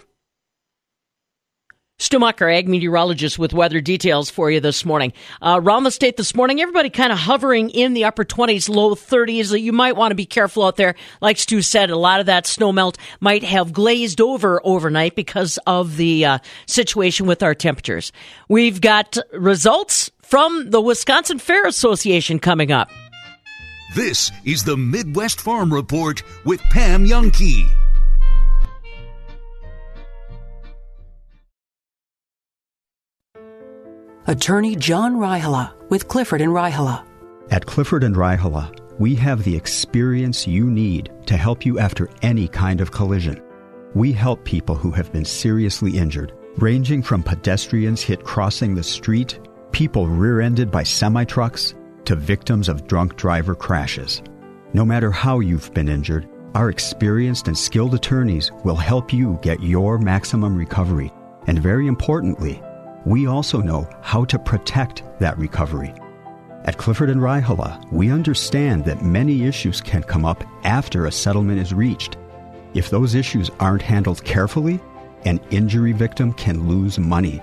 Stu 2.00 2.20
Mucker, 2.20 2.48
ag 2.48 2.68
meteorologist 2.68 3.40
with 3.40 3.54
weather 3.54 3.82
details 3.82 4.30
for 4.30 4.52
you 4.52 4.60
this 4.60 4.86
morning. 4.86 5.14
Uh, 5.42 5.60
around 5.60 5.84
the 5.84 5.90
state 5.90 6.16
this 6.16 6.36
morning, 6.36 6.62
everybody 6.62 6.92
kind 6.92 7.12
of 7.12 7.18
hovering 7.18 7.72
in 7.72 7.96
the 7.96 8.06
upper 8.06 8.24
20s, 8.24 8.70
low 8.70 8.94
30s. 8.94 9.60
You 9.60 9.74
might 9.74 9.96
want 9.96 10.12
to 10.12 10.16
be 10.16 10.28
careful 10.28 10.64
out 10.64 10.76
there. 10.76 10.94
Like 11.22 11.40
Stu 11.40 11.64
said, 11.64 11.90
a 11.90 11.98
lot 11.98 12.20
of 12.20 12.28
that 12.28 12.46
snow 12.46 12.72
melt 12.72 13.00
might 13.20 13.44
have 13.44 13.74
glazed 13.74 14.22
over 14.22 14.62
overnight 14.64 15.16
because 15.16 15.58
of 15.66 15.98
the 15.98 16.24
uh, 16.24 16.40
situation 16.68 17.26
with 17.26 17.42
our 17.42 17.56
temperatures. 17.56 18.12
We've 18.48 18.80
got 18.80 19.18
results 19.34 20.12
from 20.22 20.70
the 20.70 20.80
Wisconsin 20.82 21.40
Fair 21.40 21.66
Association 21.66 22.38
coming 22.38 22.72
up. 22.72 22.92
This 23.96 24.32
is 24.46 24.64
the 24.64 24.78
Midwest 24.78 25.42
Farm 25.42 25.74
Report 25.74 26.22
with 26.46 26.62
Pam 26.70 27.08
Jahnke. 27.08 27.87
Attorney 34.30 34.76
John 34.76 35.16
Raihala 35.16 35.72
with 35.90 36.10
Clifford 36.10 36.42
and 36.42 36.52
Raihala. 36.52 37.06
At 37.50 37.66
Clifford 37.66 38.04
and 38.04 38.14
Raihala, 38.14 38.78
we 39.00 39.16
have 39.16 39.46
the 39.46 39.56
experience 39.56 40.46
you 40.46 40.70
need 40.70 41.10
to 41.28 41.38
help 41.38 41.66
you 41.66 41.80
after 41.80 42.10
any 42.22 42.50
kind 42.50 42.82
of 42.82 42.92
collision. 42.92 43.42
We 43.94 44.12
help 44.12 44.44
people 44.44 44.76
who 44.76 44.92
have 44.92 45.14
been 45.14 45.24
seriously 45.24 45.98
injured, 45.98 46.34
ranging 46.58 47.04
from 47.04 47.24
pedestrians 47.24 48.02
hit 48.02 48.26
crossing 48.26 48.76
the 48.76 48.84
street, 48.84 49.40
people 49.72 50.08
rear 50.08 50.42
ended 50.42 50.70
by 50.72 50.84
semi 50.84 51.24
trucks, 51.24 51.74
to 52.04 52.18
victims 52.18 52.68
of 52.68 52.86
drunk 52.86 53.16
driver 53.16 53.56
crashes. 53.56 54.22
No 54.74 54.84
matter 54.84 55.10
how 55.10 55.40
you've 55.40 55.74
been 55.74 55.88
injured, 55.88 56.28
our 56.54 56.70
experienced 56.70 57.48
and 57.48 57.58
skilled 57.58 57.96
attorneys 57.96 58.52
will 58.66 58.76
help 58.76 59.14
you 59.14 59.40
get 59.42 59.64
your 59.64 59.98
maximum 59.98 60.54
recovery. 60.58 61.14
And 61.48 61.60
very 61.60 61.88
importantly, 61.88 62.62
we 63.06 63.28
also 63.28 63.62
know 63.62 63.88
how 64.02 64.26
to 64.26 64.40
protect 64.40 65.04
that 65.20 65.38
recovery. 65.38 65.94
At 66.66 66.78
Clifford 66.78 67.10
and 67.10 67.22
Raihala, 67.22 67.92
we 67.92 68.12
understand 68.12 68.84
that 68.86 69.02
many 69.02 69.44
issues 69.46 69.80
can 69.80 70.04
come 70.04 70.26
up 70.26 70.44
after 70.64 71.06
a 71.06 71.12
settlement 71.12 71.60
is 71.60 71.74
reached. 71.74 72.18
If 72.74 72.90
those 72.90 73.16
issues 73.16 73.50
aren't 73.60 73.82
handled 73.82 74.24
carefully, 74.24 74.80
an 75.26 75.40
injury 75.50 75.94
victim 75.94 76.34
can 76.34 76.68
lose 76.68 77.00
money. 77.00 77.42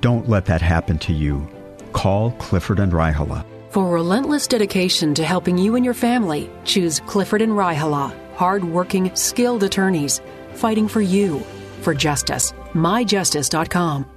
Don't 0.00 0.28
let 0.28 0.46
that 0.46 0.60
happen 0.60 0.98
to 1.00 1.12
you. 1.12 1.48
Call 1.92 2.32
Clifford 2.32 2.80
and 2.80 2.92
Raihala. 2.92 3.44
For 3.70 3.88
relentless 3.92 4.46
dedication 4.46 5.14
to 5.14 5.24
helping 5.24 5.58
you 5.58 5.76
and 5.76 5.84
your 5.84 5.94
family, 5.94 6.50
choose 6.64 7.00
Clifford 7.00 7.42
and 7.42 7.52
Raihala, 7.52 8.12
hard-working, 8.34 9.14
skilled 9.14 9.62
attorneys 9.62 10.20
fighting 10.56 10.88
for 10.88 11.00
you, 11.00 11.40
for 11.82 11.94
justice. 11.94 12.52
MyJustice.com. 12.72 14.15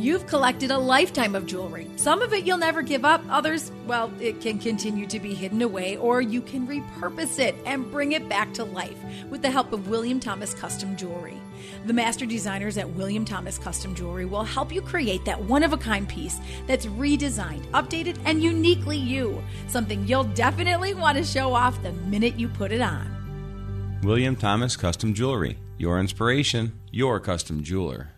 You've 0.00 0.26
collected 0.26 0.70
a 0.70 0.78
lifetime 0.78 1.34
of 1.34 1.44
jewelry. 1.44 1.86
Some 1.96 2.22
of 2.22 2.32
it 2.32 2.46
you'll 2.46 2.56
never 2.56 2.80
give 2.80 3.04
up, 3.04 3.22
others, 3.28 3.70
well, 3.86 4.10
it 4.18 4.40
can 4.40 4.58
continue 4.58 5.06
to 5.06 5.20
be 5.20 5.34
hidden 5.34 5.60
away, 5.60 5.98
or 5.98 6.22
you 6.22 6.40
can 6.40 6.66
repurpose 6.66 7.38
it 7.38 7.54
and 7.66 7.90
bring 7.90 8.12
it 8.12 8.26
back 8.26 8.54
to 8.54 8.64
life 8.64 8.96
with 9.28 9.42
the 9.42 9.50
help 9.50 9.74
of 9.74 9.88
William 9.88 10.18
Thomas 10.18 10.54
Custom 10.54 10.96
Jewelry. 10.96 11.36
The 11.84 11.92
master 11.92 12.24
designers 12.24 12.78
at 12.78 12.88
William 12.88 13.26
Thomas 13.26 13.58
Custom 13.58 13.94
Jewelry 13.94 14.24
will 14.24 14.42
help 14.42 14.72
you 14.72 14.80
create 14.80 15.26
that 15.26 15.44
one 15.44 15.62
of 15.62 15.74
a 15.74 15.76
kind 15.76 16.08
piece 16.08 16.40
that's 16.66 16.86
redesigned, 16.86 17.66
updated, 17.72 18.16
and 18.24 18.42
uniquely 18.42 18.96
you. 18.96 19.42
Something 19.68 20.08
you'll 20.08 20.24
definitely 20.24 20.94
want 20.94 21.18
to 21.18 21.24
show 21.24 21.52
off 21.52 21.82
the 21.82 21.92
minute 21.92 22.38
you 22.38 22.48
put 22.48 22.72
it 22.72 22.80
on. 22.80 24.00
William 24.02 24.34
Thomas 24.34 24.78
Custom 24.78 25.12
Jewelry. 25.12 25.58
Your 25.76 26.00
inspiration, 26.00 26.72
your 26.90 27.20
custom 27.20 27.62
jeweler. 27.62 28.12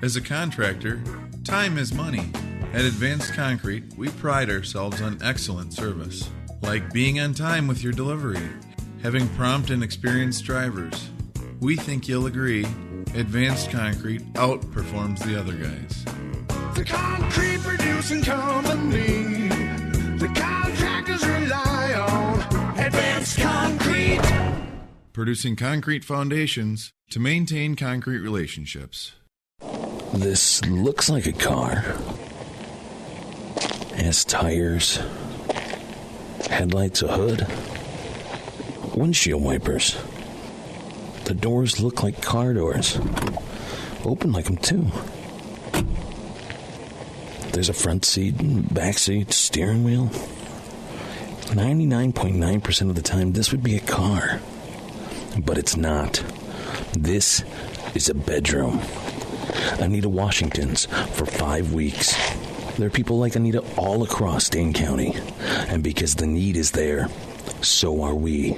As 0.00 0.14
a 0.14 0.20
contractor, 0.20 1.02
time 1.42 1.76
is 1.76 1.92
money. 1.92 2.30
At 2.72 2.84
Advanced 2.84 3.32
Concrete, 3.34 3.82
we 3.96 4.08
pride 4.10 4.48
ourselves 4.48 5.02
on 5.02 5.18
excellent 5.20 5.74
service, 5.74 6.30
like 6.62 6.92
being 6.92 7.18
on 7.18 7.34
time 7.34 7.66
with 7.66 7.82
your 7.82 7.92
delivery, 7.92 8.48
having 9.02 9.28
prompt 9.30 9.70
and 9.70 9.82
experienced 9.82 10.44
drivers. 10.44 11.10
We 11.58 11.74
think 11.74 12.06
you'll 12.06 12.26
agree, 12.26 12.64
Advanced 13.14 13.72
Concrete 13.72 14.22
outperforms 14.34 15.18
the 15.24 15.36
other 15.36 15.54
guys. 15.54 16.04
The 16.76 16.84
concrete 16.84 17.58
producing 17.60 18.22
company. 18.22 19.48
The 20.18 20.28
contractors 20.28 21.26
rely 21.26 21.94
on 21.94 22.78
advanced 22.78 23.36
concrete. 23.40 24.20
Producing 25.12 25.56
concrete 25.56 26.04
foundations 26.04 26.92
to 27.10 27.18
maintain 27.18 27.74
concrete 27.74 28.20
relationships. 28.20 29.16
This 30.12 30.64
looks 30.64 31.10
like 31.10 31.26
a 31.26 31.32
car. 31.32 31.84
It 33.92 34.02
has 34.02 34.24
tires, 34.24 34.98
headlights, 36.48 37.02
a 37.02 37.08
hood, 37.08 37.46
windshield 38.94 39.42
wipers. 39.42 39.96
The 41.24 41.34
doors 41.34 41.78
look 41.78 42.02
like 42.02 42.22
car 42.22 42.54
doors. 42.54 42.98
Open 44.04 44.32
like 44.32 44.46
them, 44.46 44.56
too. 44.56 44.86
There's 47.52 47.68
a 47.68 47.74
front 47.74 48.04
seat, 48.04 48.34
back 48.72 48.98
seat, 48.98 49.32
steering 49.32 49.84
wheel. 49.84 50.06
99.9% 51.48 52.88
of 52.88 52.94
the 52.94 53.02
time, 53.02 53.32
this 53.32 53.52
would 53.52 53.62
be 53.62 53.76
a 53.76 53.80
car. 53.80 54.40
But 55.38 55.58
it's 55.58 55.76
not. 55.76 56.22
This 56.92 57.44
is 57.94 58.08
a 58.08 58.14
bedroom. 58.14 58.80
Anita 59.80 60.08
Washington's 60.08 60.86
for 60.86 61.26
five 61.26 61.72
weeks. 61.72 62.14
There 62.78 62.86
are 62.86 62.90
people 62.90 63.18
like 63.18 63.34
Anita 63.34 63.64
all 63.76 64.04
across 64.04 64.48
Dane 64.48 64.72
County. 64.72 65.14
And 65.68 65.82
because 65.82 66.14
the 66.14 66.26
need 66.26 66.56
is 66.56 66.70
there, 66.70 67.08
so 67.60 68.02
are 68.02 68.14
we. 68.14 68.56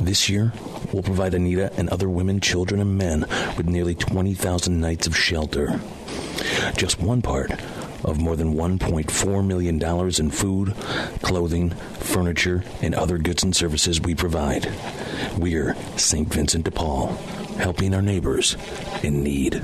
This 0.00 0.28
year, 0.28 0.52
we'll 0.92 1.04
provide 1.04 1.34
Anita 1.34 1.72
and 1.76 1.88
other 1.88 2.08
women, 2.08 2.40
children, 2.40 2.80
and 2.80 2.98
men 2.98 3.20
with 3.56 3.68
nearly 3.68 3.94
20,000 3.94 4.80
nights 4.80 5.06
of 5.06 5.16
shelter. 5.16 5.80
Just 6.76 7.00
one 7.00 7.22
part 7.22 7.52
of 8.04 8.20
more 8.20 8.36
than 8.36 8.54
$1.4 8.54 9.46
million 9.46 9.80
in 10.18 10.30
food, 10.30 10.74
clothing, 11.22 11.70
furniture, 11.70 12.64
and 12.82 12.94
other 12.94 13.18
goods 13.18 13.42
and 13.42 13.54
services 13.54 14.00
we 14.00 14.14
provide. 14.14 14.70
We're 15.38 15.74
St. 15.96 16.28
Vincent 16.32 16.64
de 16.64 16.70
Paul, 16.70 17.08
helping 17.58 17.94
our 17.94 18.02
neighbors 18.02 18.56
in 19.02 19.22
need. 19.22 19.62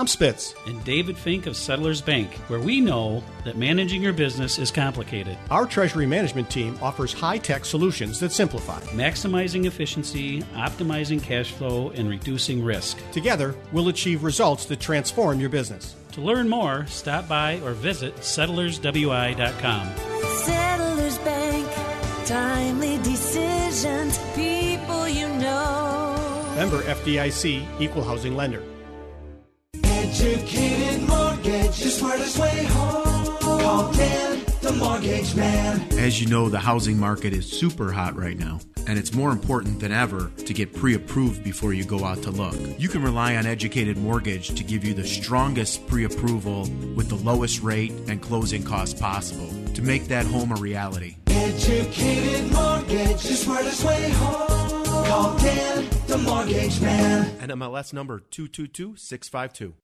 Tom 0.00 0.06
Spitz 0.06 0.54
and 0.64 0.82
David 0.82 1.14
Fink 1.14 1.44
of 1.44 1.54
Settlers 1.54 2.00
Bank, 2.00 2.32
where 2.48 2.58
we 2.58 2.80
know 2.80 3.22
that 3.44 3.58
managing 3.58 4.00
your 4.00 4.14
business 4.14 4.58
is 4.58 4.70
complicated. 4.70 5.36
Our 5.50 5.66
treasury 5.66 6.06
management 6.06 6.48
team 6.48 6.78
offers 6.80 7.12
high 7.12 7.36
tech 7.36 7.66
solutions 7.66 8.18
that 8.20 8.32
simplify, 8.32 8.80
maximizing 8.96 9.66
efficiency, 9.66 10.40
optimizing 10.54 11.22
cash 11.22 11.52
flow, 11.52 11.90
and 11.90 12.08
reducing 12.08 12.64
risk. 12.64 12.96
Together, 13.12 13.54
we'll 13.72 13.88
achieve 13.88 14.24
results 14.24 14.64
that 14.64 14.80
transform 14.80 15.38
your 15.38 15.50
business. 15.50 15.94
To 16.12 16.22
learn 16.22 16.48
more, 16.48 16.86
stop 16.86 17.28
by 17.28 17.60
or 17.60 17.72
visit 17.72 18.16
settlerswi.com. 18.16 19.88
Settlers 20.46 21.18
Bank, 21.18 21.68
timely 22.24 22.96
decisions, 23.02 24.16
people 24.34 25.06
you 25.06 25.28
know. 25.28 26.54
Member 26.56 26.80
FDIC, 26.84 27.82
Equal 27.82 28.02
Housing 28.02 28.34
Lender. 28.34 28.62
Educated 30.22 31.08
mortgage, 31.08 31.78
the 31.78 31.88
smartest 31.90 32.38
way 32.38 32.64
home. 32.64 33.38
Call 33.38 33.90
Dan, 33.92 34.44
the 34.60 34.72
mortgage 34.72 35.34
man. 35.34 35.80
As 35.98 36.20
you 36.20 36.28
know, 36.28 36.50
the 36.50 36.58
housing 36.58 36.98
market 36.98 37.32
is 37.32 37.50
super 37.50 37.90
hot 37.90 38.14
right 38.16 38.38
now. 38.38 38.60
and 38.86 38.98
it's 38.98 39.14
more 39.14 39.30
important 39.30 39.78
than 39.78 39.92
ever 39.92 40.30
to 40.36 40.52
get 40.52 40.74
pre 40.74 40.94
approved 40.94 41.42
before 41.44 41.72
you 41.72 41.84
go 41.84 42.04
out 42.04 42.22
to 42.22 42.30
look. 42.30 42.56
You 42.78 42.88
can 42.88 43.02
rely 43.02 43.36
on 43.36 43.46
Educated 43.46 43.96
Mortgage 43.96 44.48
to 44.56 44.64
give 44.64 44.84
you 44.84 44.94
the 44.94 45.06
strongest 45.06 45.86
pre 45.86 46.04
approval 46.04 46.62
with 46.96 47.08
the 47.08 47.14
lowest 47.16 47.62
rate 47.62 47.92
and 48.08 48.20
closing 48.20 48.62
costs 48.64 48.98
possible 49.00 49.48
to 49.74 49.82
make 49.82 50.04
that 50.08 50.26
home 50.26 50.50
a 50.52 50.56
reality. 50.56 51.16
Educated 51.28 52.52
mortgage, 52.52 53.22
the 53.22 53.36
smartest 53.36 53.84
way 53.84 54.10
home. 54.10 54.84
Call 55.06 55.38
Dan, 55.38 55.88
the 56.06 56.18
mortgage 56.18 56.80
man. 56.80 57.26
NMLS 57.38 57.92
number 57.92 58.20
222652. 58.30 59.74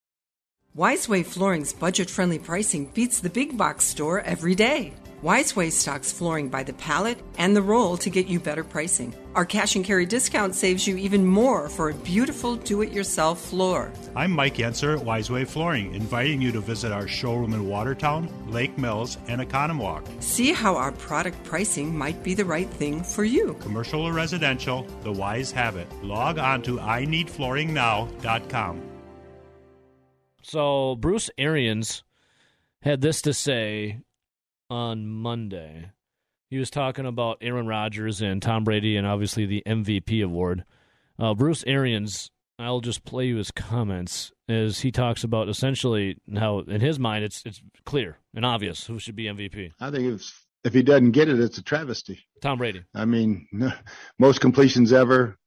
Wiseway 0.77 1.25
Flooring's 1.25 1.73
budget 1.73 2.11
friendly 2.11 2.39
pricing 2.39 2.85
beats 2.93 3.21
the 3.21 3.31
big 3.31 3.57
box 3.57 3.87
store 3.87 4.21
every 4.21 4.55
day. 4.55 4.93
Wiseway 5.23 5.73
stocks 5.73 6.13
flooring 6.13 6.51
by 6.51 6.63
the 6.63 6.75
pallet 6.75 7.19
and 7.39 7.57
the 7.57 7.63
roll 7.63 7.97
to 7.97 8.11
get 8.11 8.27
you 8.27 8.39
better 8.39 8.63
pricing. 8.63 9.15
Our 9.35 9.47
cash 9.47 9.75
and 9.75 9.83
carry 9.83 10.05
discount 10.05 10.55
saves 10.55 10.87
you 10.87 10.99
even 10.99 11.25
more 11.25 11.71
for 11.71 11.89
a 11.89 11.95
beautiful 11.95 12.57
do 12.57 12.83
it 12.83 12.93
yourself 12.93 13.41
floor. 13.41 13.91
I'm 14.15 14.33
Mike 14.33 14.57
Yenser 14.57 14.99
at 14.99 15.05
Wiseway 15.07 15.49
Flooring, 15.49 15.95
inviting 15.95 16.43
you 16.43 16.53
to 16.53 16.61
visit 16.61 16.93
our 16.93 17.09
showroom 17.09 17.55
in 17.55 17.67
Watertown, 17.67 18.29
Lake 18.47 18.77
Mills, 18.77 19.17
and 19.29 19.41
Oconomowoc. 19.41 20.23
See 20.23 20.53
how 20.53 20.77
our 20.77 20.93
product 20.93 21.43
pricing 21.45 21.97
might 21.97 22.23
be 22.23 22.35
the 22.35 22.45
right 22.45 22.69
thing 22.69 23.03
for 23.03 23.25
you. 23.25 23.57
Commercial 23.61 24.03
or 24.03 24.13
residential, 24.13 24.87
the 25.03 25.13
wise 25.13 25.51
have 25.53 25.77
it. 25.77 25.91
Log 26.03 26.39
on 26.39 26.61
to 26.65 26.77
ineedflooringnow.com. 26.77 28.96
So 30.47 30.95
Bruce 30.95 31.29
Arians 31.37 32.05
had 32.81 33.01
this 33.01 33.21
to 33.23 33.35
say 33.35 33.99
on 34.71 35.05
Monday. 35.05 35.91
He 36.49 36.59
was 36.59 36.71
talking 36.71 37.05
about 37.05 37.39
Aaron 37.41 37.67
Rodgers 37.67 38.23
and 38.23 38.41
Tom 38.41 38.63
Brady 38.63 38.97
and 38.97 39.05
obviously 39.05 39.45
the 39.45 39.65
MVP 39.67 40.23
award. 40.23 40.65
Uh, 41.19 41.35
Bruce 41.35 41.65
Arians, 41.67 42.31
I'll 42.61 42.79
just 42.79 43.05
play 43.05 43.27
you 43.27 43.39
his 43.39 43.51
comments 43.51 44.31
as 44.49 44.83
he 44.83 44.93
talks 44.93 45.25
about 45.25 45.49
essentially 45.49 46.17
how, 46.37 46.61
in 46.61 46.81
his 46.81 47.01
mind, 47.01 47.25
it's 47.25 47.43
it's 47.45 47.61
clear 47.85 48.19
and 48.33 48.47
obvious 48.47 48.87
who 48.87 49.01
should 49.01 49.17
be 49.17 49.25
MVP. 49.25 49.73
I 49.81 49.91
think 49.91 50.15
if 50.15 50.47
if 50.63 50.73
he 50.73 50.85
doesn't 50.85 51.11
get 51.11 51.29
it, 51.29 51.41
it's 51.41 51.59
a 51.59 51.63
travesty. 51.63 52.21
Tom 52.41 52.59
Brady. 52.59 52.85
I 52.95 53.05
mean, 53.05 53.49
most 54.21 54.41
completions 54.41 54.93
ever, 54.93 55.39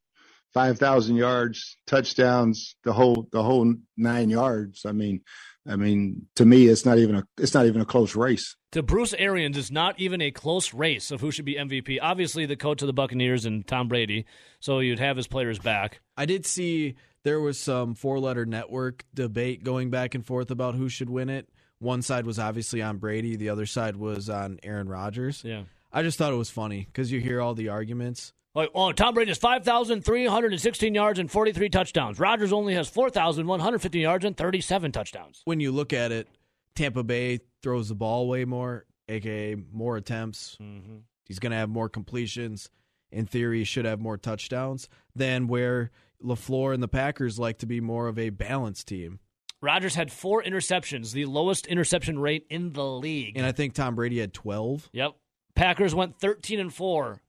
five 0.53 0.79
thousand 0.79 1.15
yards, 1.15 1.77
touchdowns, 1.87 2.75
the 2.83 2.93
whole 2.93 3.27
the 3.31 3.43
whole 3.43 3.73
nine 3.97 4.29
yards. 4.29 4.85
I 4.85 4.91
mean, 4.91 5.21
I 5.67 5.75
mean, 5.75 6.27
to 6.35 6.45
me, 6.45 6.67
it's 6.67 6.85
not 6.85 6.97
even 6.97 7.15
a 7.15 7.23
it's 7.37 7.53
not 7.53 7.65
even 7.65 7.81
a 7.81 7.85
close 7.85 8.15
race. 8.15 8.55
To 8.71 8.83
Bruce 8.83 9.13
Arians, 9.13 9.57
it's 9.57 9.71
not 9.71 9.99
even 9.99 10.21
a 10.21 10.31
close 10.31 10.73
race 10.73 11.11
of 11.11 11.21
who 11.21 11.31
should 11.31 11.45
be 11.45 11.55
MVP. 11.55 11.99
Obviously, 12.01 12.45
the 12.45 12.55
coach 12.55 12.81
of 12.81 12.87
the 12.87 12.93
Buccaneers 12.93 13.45
and 13.45 13.65
Tom 13.65 13.87
Brady, 13.87 14.25
so 14.59 14.79
you'd 14.79 14.99
have 14.99 15.17
his 15.17 15.27
players 15.27 15.59
back. 15.59 16.01
I 16.17 16.25
did 16.25 16.45
see 16.45 16.95
there 17.23 17.39
was 17.39 17.59
some 17.59 17.95
four 17.95 18.19
letter 18.19 18.45
network 18.45 19.05
debate 19.13 19.63
going 19.63 19.89
back 19.89 20.15
and 20.15 20.25
forth 20.25 20.51
about 20.51 20.75
who 20.75 20.89
should 20.89 21.09
win 21.09 21.29
it. 21.29 21.49
One 21.79 22.01
side 22.01 22.25
was 22.25 22.39
obviously 22.39 22.81
on 22.81 22.97
Brady, 22.97 23.35
the 23.35 23.49
other 23.49 23.65
side 23.65 23.95
was 23.95 24.29
on 24.29 24.59
Aaron 24.63 24.89
Rodgers. 24.89 25.43
Yeah. 25.43 25.63
I 25.91 26.03
just 26.03 26.17
thought 26.17 26.33
it 26.33 26.37
was 26.37 26.49
funny 26.49 26.85
because 26.85 27.11
you 27.11 27.19
hear 27.19 27.41
all 27.41 27.55
the 27.55 27.69
arguments. 27.69 28.33
Like, 28.59 28.71
oh, 28.75 28.91
Tom 28.91 29.13
Brady 29.13 29.31
has 29.31 29.37
5,316 29.37 30.93
yards 30.93 31.17
and 31.17 31.31
43 31.31 31.69
touchdowns. 31.69 32.19
Rodgers 32.19 32.51
only 32.51 32.73
has 32.73 32.89
4,150 32.89 33.99
yards 33.99 34.25
and 34.25 34.35
37 34.35 34.91
touchdowns. 34.91 35.41
When 35.45 35.61
you 35.61 35.71
look 35.71 35.93
at 35.93 36.11
it, 36.11 36.27
Tampa 36.75 37.03
Bay 37.03 37.39
throws 37.63 37.87
the 37.87 37.95
ball 37.95 38.27
way 38.27 38.43
more, 38.43 38.85
aka 39.07 39.55
more 39.71 39.95
attempts. 39.95 40.57
Mm-hmm. 40.61 40.97
He's 41.23 41.39
going 41.39 41.51
to 41.51 41.57
have 41.57 41.69
more 41.69 41.87
completions. 41.87 42.69
In 43.13 43.25
theory, 43.25 43.59
he 43.59 43.63
should 43.63 43.85
have 43.85 44.01
more 44.01 44.17
touchdowns 44.17 44.89
than 45.15 45.47
where 45.47 45.91
LaFleur 46.21 46.73
and 46.73 46.83
the 46.83 46.89
Packers 46.89 47.39
like 47.39 47.59
to 47.59 47.65
be 47.65 47.79
more 47.79 48.09
of 48.09 48.19
a 48.19 48.29
balanced 48.29 48.89
team. 48.89 49.19
Rodgers 49.61 49.95
had 49.95 50.11
four 50.11 50.43
interceptions, 50.43 51.13
the 51.13 51.27
lowest 51.27 51.65
interception 51.67 52.19
rate 52.19 52.45
in 52.49 52.73
the 52.73 52.85
league. 52.85 53.37
And 53.37 53.45
I 53.45 53.53
think 53.53 53.73
Tom 53.73 53.95
Brady 53.95 54.19
had 54.19 54.33
12. 54.33 54.89
Yep. 54.91 55.15
Packers 55.55 55.95
went 55.95 56.19
13 56.19 56.59
and 56.59 56.73
4, 56.73 57.21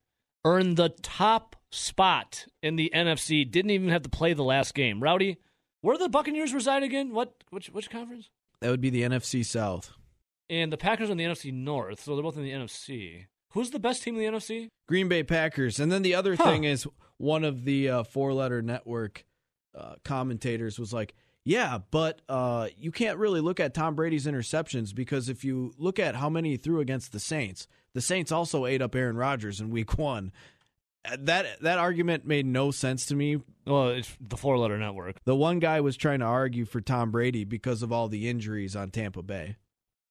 earned 0.45 0.77
the 0.77 0.89
top 1.01 1.55
spot 1.71 2.45
in 2.61 2.75
the 2.75 2.91
NFC, 2.93 3.49
didn't 3.49 3.71
even 3.71 3.89
have 3.89 4.01
to 4.03 4.09
play 4.09 4.33
the 4.33 4.43
last 4.43 4.73
game. 4.73 5.01
Rowdy, 5.01 5.37
where 5.81 5.95
do 5.97 6.03
the 6.03 6.09
Buccaneers 6.09 6.53
reside 6.53 6.83
again? 6.83 7.13
What 7.13 7.33
which 7.49 7.67
which 7.67 7.89
conference? 7.89 8.29
That 8.59 8.69
would 8.69 8.81
be 8.81 8.89
the 8.89 9.01
NFC 9.03 9.43
South. 9.45 9.91
And 10.49 10.71
the 10.71 10.77
Packers 10.77 11.09
are 11.09 11.13
in 11.13 11.17
the 11.17 11.23
NFC 11.23 11.51
North, 11.53 12.01
so 12.03 12.13
they're 12.15 12.23
both 12.23 12.37
in 12.37 12.43
the 12.43 12.51
NFC. 12.51 13.25
Who's 13.53 13.71
the 13.71 13.79
best 13.79 14.03
team 14.03 14.17
in 14.17 14.21
the 14.33 14.37
NFC? 14.37 14.67
Green 14.87 15.07
Bay 15.07 15.23
Packers. 15.23 15.79
And 15.79 15.91
then 15.91 16.01
the 16.01 16.13
other 16.15 16.35
Huh. 16.35 16.43
thing 16.45 16.63
is 16.65 16.85
one 17.17 17.43
of 17.43 17.63
the 17.65 17.89
uh, 17.89 18.03
four 18.03 18.33
letter 18.33 18.61
network 18.61 19.25
uh, 19.77 19.95
commentators 20.03 20.77
was 20.77 20.91
like, 20.93 21.13
yeah, 21.43 21.79
but 21.89 22.21
uh, 22.29 22.67
you 22.77 22.91
can't 22.91 23.17
really 23.17 23.41
look 23.41 23.59
at 23.59 23.73
Tom 23.73 23.95
Brady's 23.95 24.25
interceptions 24.27 24.93
because 24.93 25.27
if 25.29 25.43
you 25.43 25.73
look 25.77 25.97
at 25.99 26.15
how 26.15 26.29
many 26.29 26.51
he 26.51 26.57
threw 26.57 26.79
against 26.81 27.13
the 27.13 27.19
Saints, 27.19 27.65
the 27.93 28.01
Saints 28.01 28.31
also 28.31 28.65
ate 28.65 28.81
up 28.81 28.95
Aaron 28.95 29.17
Rodgers 29.17 29.59
in 29.59 29.69
week 29.69 29.97
one. 29.97 30.31
Uh, 31.03 31.17
That 31.21 31.61
that 31.61 31.77
argument 31.77 32.25
made 32.25 32.45
no 32.45 32.71
sense 32.71 33.05
to 33.07 33.15
me. 33.15 33.41
Well, 33.65 33.89
it's 33.89 34.15
the 34.19 34.37
four 34.37 34.57
letter 34.57 34.77
network. 34.77 35.17
The 35.25 35.35
one 35.35 35.59
guy 35.59 35.81
was 35.81 35.97
trying 35.97 36.19
to 36.19 36.25
argue 36.25 36.65
for 36.65 36.81
Tom 36.81 37.11
Brady 37.11 37.43
because 37.43 37.83
of 37.83 37.91
all 37.91 38.07
the 38.07 38.27
injuries 38.29 38.75
on 38.75 38.91
Tampa 38.91 39.21
Bay. 39.23 39.57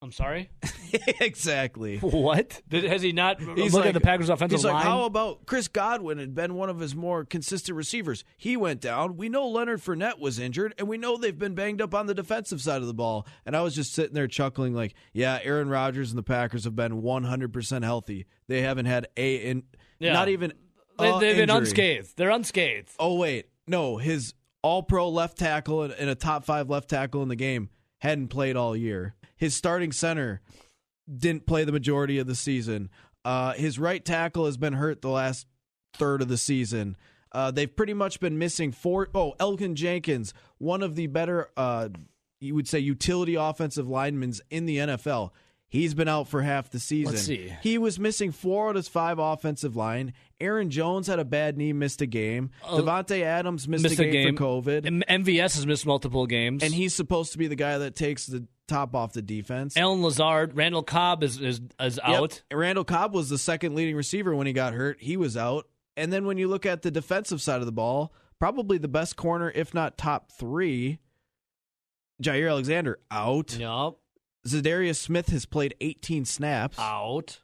I'm 0.02 0.12
sorry? 0.12 0.48
exactly. 1.20 1.98
What? 1.98 2.62
Did, 2.68 2.84
has 2.84 3.02
he 3.02 3.12
not 3.12 3.38
He's 3.38 3.74
looked 3.74 3.84
like, 3.84 3.86
at 3.88 3.94
the 3.94 4.00
Packers 4.00 4.30
offensive 4.30 4.58
he's 4.58 4.64
line? 4.64 4.74
like, 4.76 4.84
how 4.84 5.04
about 5.04 5.44
Chris 5.44 5.68
Godwin 5.68 6.16
had 6.16 6.34
been 6.34 6.54
one 6.54 6.70
of 6.70 6.78
his 6.80 6.94
more 6.96 7.24
consistent 7.26 7.76
receivers? 7.76 8.24
He 8.38 8.56
went 8.56 8.80
down. 8.80 9.18
We 9.18 9.28
know 9.28 9.46
Leonard 9.46 9.80
Fournette 9.82 10.18
was 10.18 10.38
injured, 10.38 10.74
and 10.78 10.88
we 10.88 10.96
know 10.96 11.18
they've 11.18 11.38
been 11.38 11.54
banged 11.54 11.82
up 11.82 11.94
on 11.94 12.06
the 12.06 12.14
defensive 12.14 12.62
side 12.62 12.80
of 12.80 12.86
the 12.86 12.94
ball. 12.94 13.26
And 13.44 13.54
I 13.54 13.60
was 13.60 13.74
just 13.74 13.92
sitting 13.92 14.14
there 14.14 14.26
chuckling, 14.26 14.72
like, 14.74 14.94
yeah, 15.12 15.38
Aaron 15.42 15.68
Rodgers 15.68 16.10
and 16.10 16.16
the 16.18 16.22
Packers 16.22 16.64
have 16.64 16.74
been 16.74 17.02
100% 17.02 17.84
healthy. 17.84 18.24
They 18.48 18.62
haven't 18.62 18.86
had 18.86 19.06
a, 19.18 19.36
in, 19.36 19.64
Yeah. 19.98 20.14
not 20.14 20.28
even 20.30 20.54
They, 20.98 21.10
a 21.10 21.18
they've 21.18 21.36
been 21.36 21.50
injury. 21.50 21.58
unscathed. 21.58 22.16
They're 22.16 22.30
unscathed. 22.30 22.92
Oh 22.98 23.16
wait, 23.18 23.50
no, 23.66 23.98
his 23.98 24.32
All-Pro 24.62 25.10
left 25.10 25.36
tackle 25.36 25.82
and, 25.82 25.92
and 25.92 26.08
a 26.08 26.14
top 26.14 26.44
five 26.46 26.70
left 26.70 26.88
tackle 26.88 27.22
in 27.22 27.28
the 27.28 27.36
game 27.36 27.68
hadn't 27.98 28.28
played 28.28 28.56
all 28.56 28.74
year. 28.74 29.14
His 29.40 29.56
starting 29.56 29.90
center 29.90 30.42
didn't 31.10 31.46
play 31.46 31.64
the 31.64 31.72
majority 31.72 32.18
of 32.18 32.26
the 32.26 32.34
season. 32.34 32.90
Uh, 33.24 33.54
his 33.54 33.78
right 33.78 34.04
tackle 34.04 34.44
has 34.44 34.58
been 34.58 34.74
hurt 34.74 35.00
the 35.00 35.08
last 35.08 35.46
third 35.94 36.20
of 36.20 36.28
the 36.28 36.36
season. 36.36 36.94
Uh, 37.32 37.50
they've 37.50 37.74
pretty 37.74 37.94
much 37.94 38.20
been 38.20 38.36
missing 38.36 38.70
four 38.70 39.08
oh 39.14 39.34
Elgton 39.40 39.74
Jenkins, 39.74 40.34
one 40.58 40.82
of 40.82 40.94
the 40.94 41.06
better, 41.06 41.48
uh, 41.56 41.88
you 42.38 42.54
would 42.54 42.68
say, 42.68 42.80
utility 42.80 43.36
offensive 43.36 43.88
linemen 43.88 44.34
in 44.50 44.66
the 44.66 44.76
NFL. 44.76 45.30
He's 45.70 45.94
been 45.94 46.08
out 46.08 46.28
for 46.28 46.42
half 46.42 46.70
the 46.70 46.78
season. 46.78 47.14
Let's 47.14 47.24
see. 47.24 47.50
He 47.62 47.78
was 47.78 47.98
missing 47.98 48.32
four 48.32 48.66
out 48.66 48.70
of 48.70 48.76
his 48.76 48.88
five 48.88 49.18
offensive 49.18 49.74
line. 49.74 50.12
Aaron 50.38 50.68
Jones 50.68 51.06
had 51.06 51.18
a 51.18 51.24
bad 51.24 51.56
knee, 51.56 51.72
missed 51.72 52.02
a 52.02 52.06
game. 52.06 52.50
Oh, 52.68 52.82
Davante 52.82 53.22
Adams 53.22 53.68
missed, 53.68 53.86
a, 53.86 53.94
game 53.94 54.36
for 54.36 54.42
COVID. 54.42 55.04
MVS 55.08 55.54
has 55.54 55.66
missed 55.66 55.86
multiple 55.86 56.26
games. 56.26 56.62
And 56.62 56.74
he's 56.74 56.92
supposed 56.92 57.32
to 57.32 57.38
be 57.38 57.46
the 57.46 57.54
guy 57.54 57.78
that 57.78 57.94
takes 57.94 58.26
the 58.26 58.46
top 58.70 58.94
off 58.94 59.12
the 59.12 59.20
defense. 59.22 59.76
Allen 59.76 60.02
Lazard, 60.02 60.56
Randall 60.56 60.82
Cobb 60.82 61.22
is 61.22 61.40
is, 61.40 61.60
is 61.78 61.96
Yep. 62.06 62.18
out. 62.18 62.42
Randall 62.52 62.84
Cobb 62.84 63.14
was 63.14 63.28
the 63.28 63.38
second 63.38 63.74
leading 63.74 63.96
receiver 63.96 64.34
when 64.34 64.46
he 64.46 64.52
got 64.52 64.72
hurt. 64.72 65.00
He 65.00 65.16
was 65.16 65.36
out. 65.36 65.68
And 65.96 66.12
then 66.12 66.24
when 66.24 66.38
you 66.38 66.48
look 66.48 66.64
at 66.64 66.82
the 66.82 66.90
defensive 66.90 67.42
side 67.42 67.60
of 67.60 67.66
the 67.66 67.72
ball, 67.72 68.14
probably 68.38 68.78
the 68.78 68.88
best 68.88 69.16
corner, 69.16 69.50
if 69.54 69.74
not 69.74 69.98
top 69.98 70.32
three, 70.32 70.98
Jaire 72.22 72.48
Alexander 72.50 72.98
out. 73.10 73.56
Yep. 73.58 73.94
Za'Darius 74.46 74.96
Smith 74.96 75.28
has 75.28 75.44
played 75.44 75.74
18 75.80 76.24
snaps. 76.24 76.78
Out. 76.78 77.40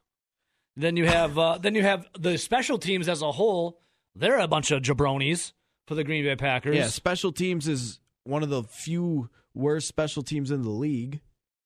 Then 0.77 0.97
you 0.97 1.07
have 1.07 1.39
uh, 1.39 1.59
then 1.59 1.75
you 1.75 1.83
have 1.83 2.07
the 2.19 2.37
special 2.39 2.79
teams 2.79 3.09
as 3.09 3.23
a 3.23 3.33
whole. 3.33 3.81
They're 4.15 4.39
a 4.39 4.49
bunch 4.49 4.71
of 4.71 4.83
jabronis 4.83 5.53
for 5.87 5.95
the 5.95 6.05
Green 6.05 6.25
Bay 6.25 6.37
Packers. 6.37 6.77
Yeah, 6.77 6.87
special 6.89 7.33
teams 7.33 7.67
is 7.69 8.01
one 8.25 8.43
of 8.43 8.49
the 8.51 8.62
few 8.65 9.31
worst 9.57 9.88
special 9.88 10.23
teams 10.23 10.51
in 10.51 10.62
the 10.62 10.71
league. 10.71 11.21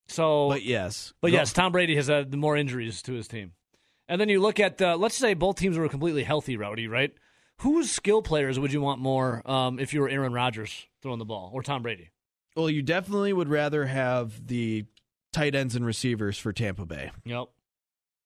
So, 0.09 0.48
But 0.48 0.62
yes. 0.64 1.12
But 1.20 1.33
yes, 1.33 1.53
Tom 1.53 1.72
Brady 1.72 1.96
has 1.96 2.07
had 2.09 2.35
more 2.35 2.57
injuries 2.57 3.03
to 3.03 3.12
his 3.12 3.29
team. 3.29 3.53
And 4.09 4.20
then 4.20 4.29
you 4.29 4.40
look 4.40 4.59
at, 4.59 4.81
uh, 4.83 4.96
let's 4.96 5.14
say 5.14 5.35
both 5.35 5.57
teams 5.57 5.79
were 5.79 5.88
completely 5.88 6.24
healthy, 6.24 6.57
Rowdy, 6.57 6.88
right? 6.88 7.12
Whose 7.59 7.90
skill 7.92 8.22
players 8.22 8.59
would 8.59 8.72
you 8.72 8.81
want 8.81 9.00
more 9.00 9.48
um, 9.48 9.79
if 9.79 9.92
you 9.94 10.00
were 10.00 10.09
Aaron 10.09 10.33
Rodgers 10.33 10.87
throwing 11.03 11.18
the 11.18 11.24
ball 11.24 11.50
or 11.53 11.62
Tom 11.62 11.83
Brady? 11.83 12.11
Well, 12.57 12.70
you 12.70 12.83
definitely 12.83 13.33
would 13.33 13.48
rather 13.48 13.87
have 13.87 14.46
the 14.48 14.87
tight 15.33 15.55
ends 15.55 15.76
and 15.76 15.87
receivers 15.87 16.38
for 16.38 16.53
Tampa 16.53 16.85
Bay, 16.85 17.12
Yep, 17.24 17.46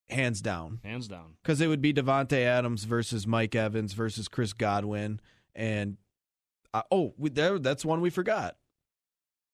hands 0.09 0.41
down. 0.41 0.79
hands 0.83 1.07
down. 1.07 1.35
Because 1.43 1.61
it 1.61 1.67
would 1.67 1.81
be 1.81 1.93
Davante 1.93 2.43
Adams 2.43 2.85
versus 2.85 3.27
Mike 3.27 3.53
Evans 3.53 3.93
versus 3.93 4.27
Chris 4.27 4.53
Godwin, 4.53 5.19
and 5.53 5.97
uh, 6.73 6.81
oh, 6.89 7.13
we, 7.17 7.29
there, 7.29 7.59
that's 7.59 7.85
one 7.85 8.01
we 8.01 8.09
forgot. 8.09 8.55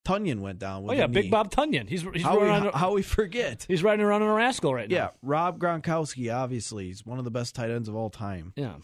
Tonyan 0.06 0.40
went 0.40 0.60
down. 0.60 0.84
With 0.84 0.92
oh 0.92 1.00
yeah, 1.00 1.08
Big 1.08 1.26
knee. 1.26 1.30
Bob 1.30 1.52
Tonyan. 1.52 1.88
He's 1.88 2.02
he's 2.14 2.24
How 2.24 2.40
we, 2.40 2.48
around, 2.48 2.74
how 2.74 2.94
we 2.94 3.02
forget? 3.02 3.66
he's 3.68 3.84
riding 3.84 4.06
around 4.06 4.24
in 4.24 4.30
a 4.30 4.34
rascal 4.34 4.74
right 4.74 4.90
now. 4.90 4.96
Yeah, 4.96 5.10
Rob 5.22 5.60
Gronkowski. 5.60 6.34
Obviously, 6.34 6.88
he's 6.88 7.06
one 7.06 7.20
of 7.20 7.26
the 7.26 7.32
best 7.32 7.56
tight 7.56 7.70
ends 7.70 7.88
of 7.88 7.96
all 7.96 8.10
time. 8.10 8.54
Yeah. 8.56 8.76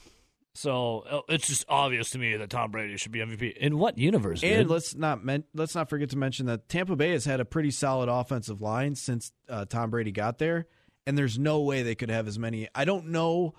So 0.54 1.04
uh, 1.08 1.22
it's 1.30 1.48
just 1.48 1.66
obvious 1.70 2.10
to 2.12 2.18
me 2.18 2.36
that 2.38 2.50
Tom 2.50 2.72
Brady 2.72 2.98
should 2.98 3.12
be 3.12 3.20
MVP. 3.20 3.58
In 3.58 3.78
what 3.78 4.00
universe? 4.00 4.44
And 4.44 4.68
let's 4.68 4.96
not 4.96 5.24
men- 5.24 5.44
let's 5.54 5.76
not 5.76 5.88
forget 5.90 6.10
to 6.12 6.18
mention 6.18 6.48
that 6.48 6.68
Tampa 6.68 6.96
Bay 6.96 7.12
has 7.12 7.26
had 7.26 7.40
a 7.40 7.46
pretty 7.46 7.70
solid 7.70 8.10
offensive 8.10 8.60
line 8.60 8.96
since 8.96 9.32
uh, 9.48 9.66
Tom 9.66 9.92
Brady 9.92 10.12
got 10.12 10.40
there, 10.40 10.66
and 11.06 11.16
there's 11.16 11.38
no 11.38 11.62
way 11.62 11.84
they 11.84 11.94
could 11.94 12.10
have 12.10 12.28
as 12.28 12.40
many. 12.40 12.68
I 12.74 12.86
don't 12.86 13.10
know 13.10 13.54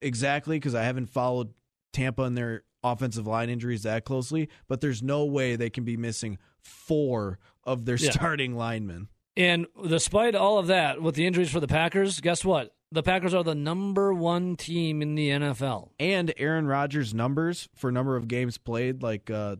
exactly 0.00 0.56
because 0.56 0.76
I 0.76 0.84
haven't 0.84 1.06
followed 1.06 1.52
Tampa 1.92 2.22
and 2.22 2.36
their 2.38 2.62
offensive 2.84 3.26
line 3.26 3.50
injuries 3.50 3.82
that 3.82 4.04
closely, 4.04 4.48
but 4.68 4.80
there's 4.80 5.02
no 5.02 5.24
way 5.24 5.56
they 5.56 5.70
can 5.70 5.84
be 5.84 5.96
missing 5.96 6.38
four 6.64 7.38
of 7.64 7.84
their 7.84 7.96
Yeah. 7.96 8.10
starting 8.10 8.54
linemen. 8.56 9.08
And 9.36 9.66
despite 9.88 10.34
all 10.34 10.58
of 10.58 10.66
that, 10.68 11.02
with 11.02 11.14
the 11.16 11.26
injuries 11.26 11.50
for 11.50 11.60
the 11.60 11.66
Packers, 11.66 12.20
guess 12.20 12.44
what? 12.44 12.74
The 12.92 13.02
Packers 13.02 13.34
are 13.34 13.42
the 13.42 13.54
number 13.54 14.14
one 14.14 14.54
team 14.56 15.02
in 15.02 15.14
the 15.16 15.30
NFL. 15.30 15.90
and 15.98 16.32
Aaron 16.36 16.66
Rodgers' 16.66 17.12
numbers 17.12 17.68
for 17.74 17.90
number 17.90 18.14
of 18.16 18.28
games 18.28 18.58
played, 18.58 19.02
like 19.02 19.30
uh, 19.30 19.56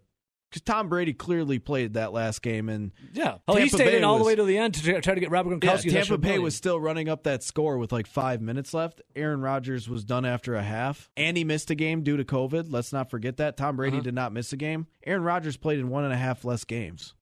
because 0.54 0.62
Tom 0.62 0.88
Brady 0.88 1.12
clearly 1.12 1.58
played 1.58 1.94
that 1.94 2.12
last 2.12 2.40
game, 2.42 2.68
and 2.68 2.92
Yeah. 3.12 3.38
Oh, 3.48 3.56
he 3.56 3.68
stayed 3.68 3.86
Bay 3.86 3.96
in 3.98 4.04
all 4.04 4.18
the 4.18 4.24
way 4.24 4.36
to 4.36 4.44
the 4.44 4.56
end 4.56 4.74
to 4.74 4.82
try- 5.00 5.14
to 5.14 5.20
get 5.20 5.30
Robert 5.30 5.62
yeah, 5.64 5.76
Tampa 5.78 6.16
Bay 6.16 6.38
was 6.38 6.54
still 6.54 6.78
running 6.78 7.08
up 7.08 7.24
that 7.24 7.42
score 7.42 7.76
with 7.76 7.90
like 7.90 8.06
five 8.06 8.40
minutes 8.40 8.72
left. 8.72 9.02
Aaron 9.16 9.40
Rodgers 9.40 9.88
was 9.88 10.04
done 10.04 10.24
after 10.24 10.54
a 10.54 10.62
half, 10.62 11.10
and 11.16 11.36
he 11.36 11.42
missed 11.42 11.70
a 11.70 11.74
game 11.74 12.02
due 12.04 12.16
to 12.16 12.24
COVID. 12.24 12.66
Let's 12.70 12.92
not 12.92 13.10
forget 13.10 13.36
that 13.38 13.56
Tom 13.56 13.74
Brady 13.76 13.96
Uh-huh. 13.96 14.04
did 14.04 14.14
not 14.14 14.32
miss 14.32 14.52
a 14.52 14.56
game. 14.56 14.86
Aaron 15.04 15.24
Rodgers 15.24 15.56
played 15.56 15.80
in 15.80 15.88
one 15.88 16.04
and 16.04 16.12
a 16.12 16.16
half 16.16 16.44
less 16.44 16.62
games. 16.64 17.14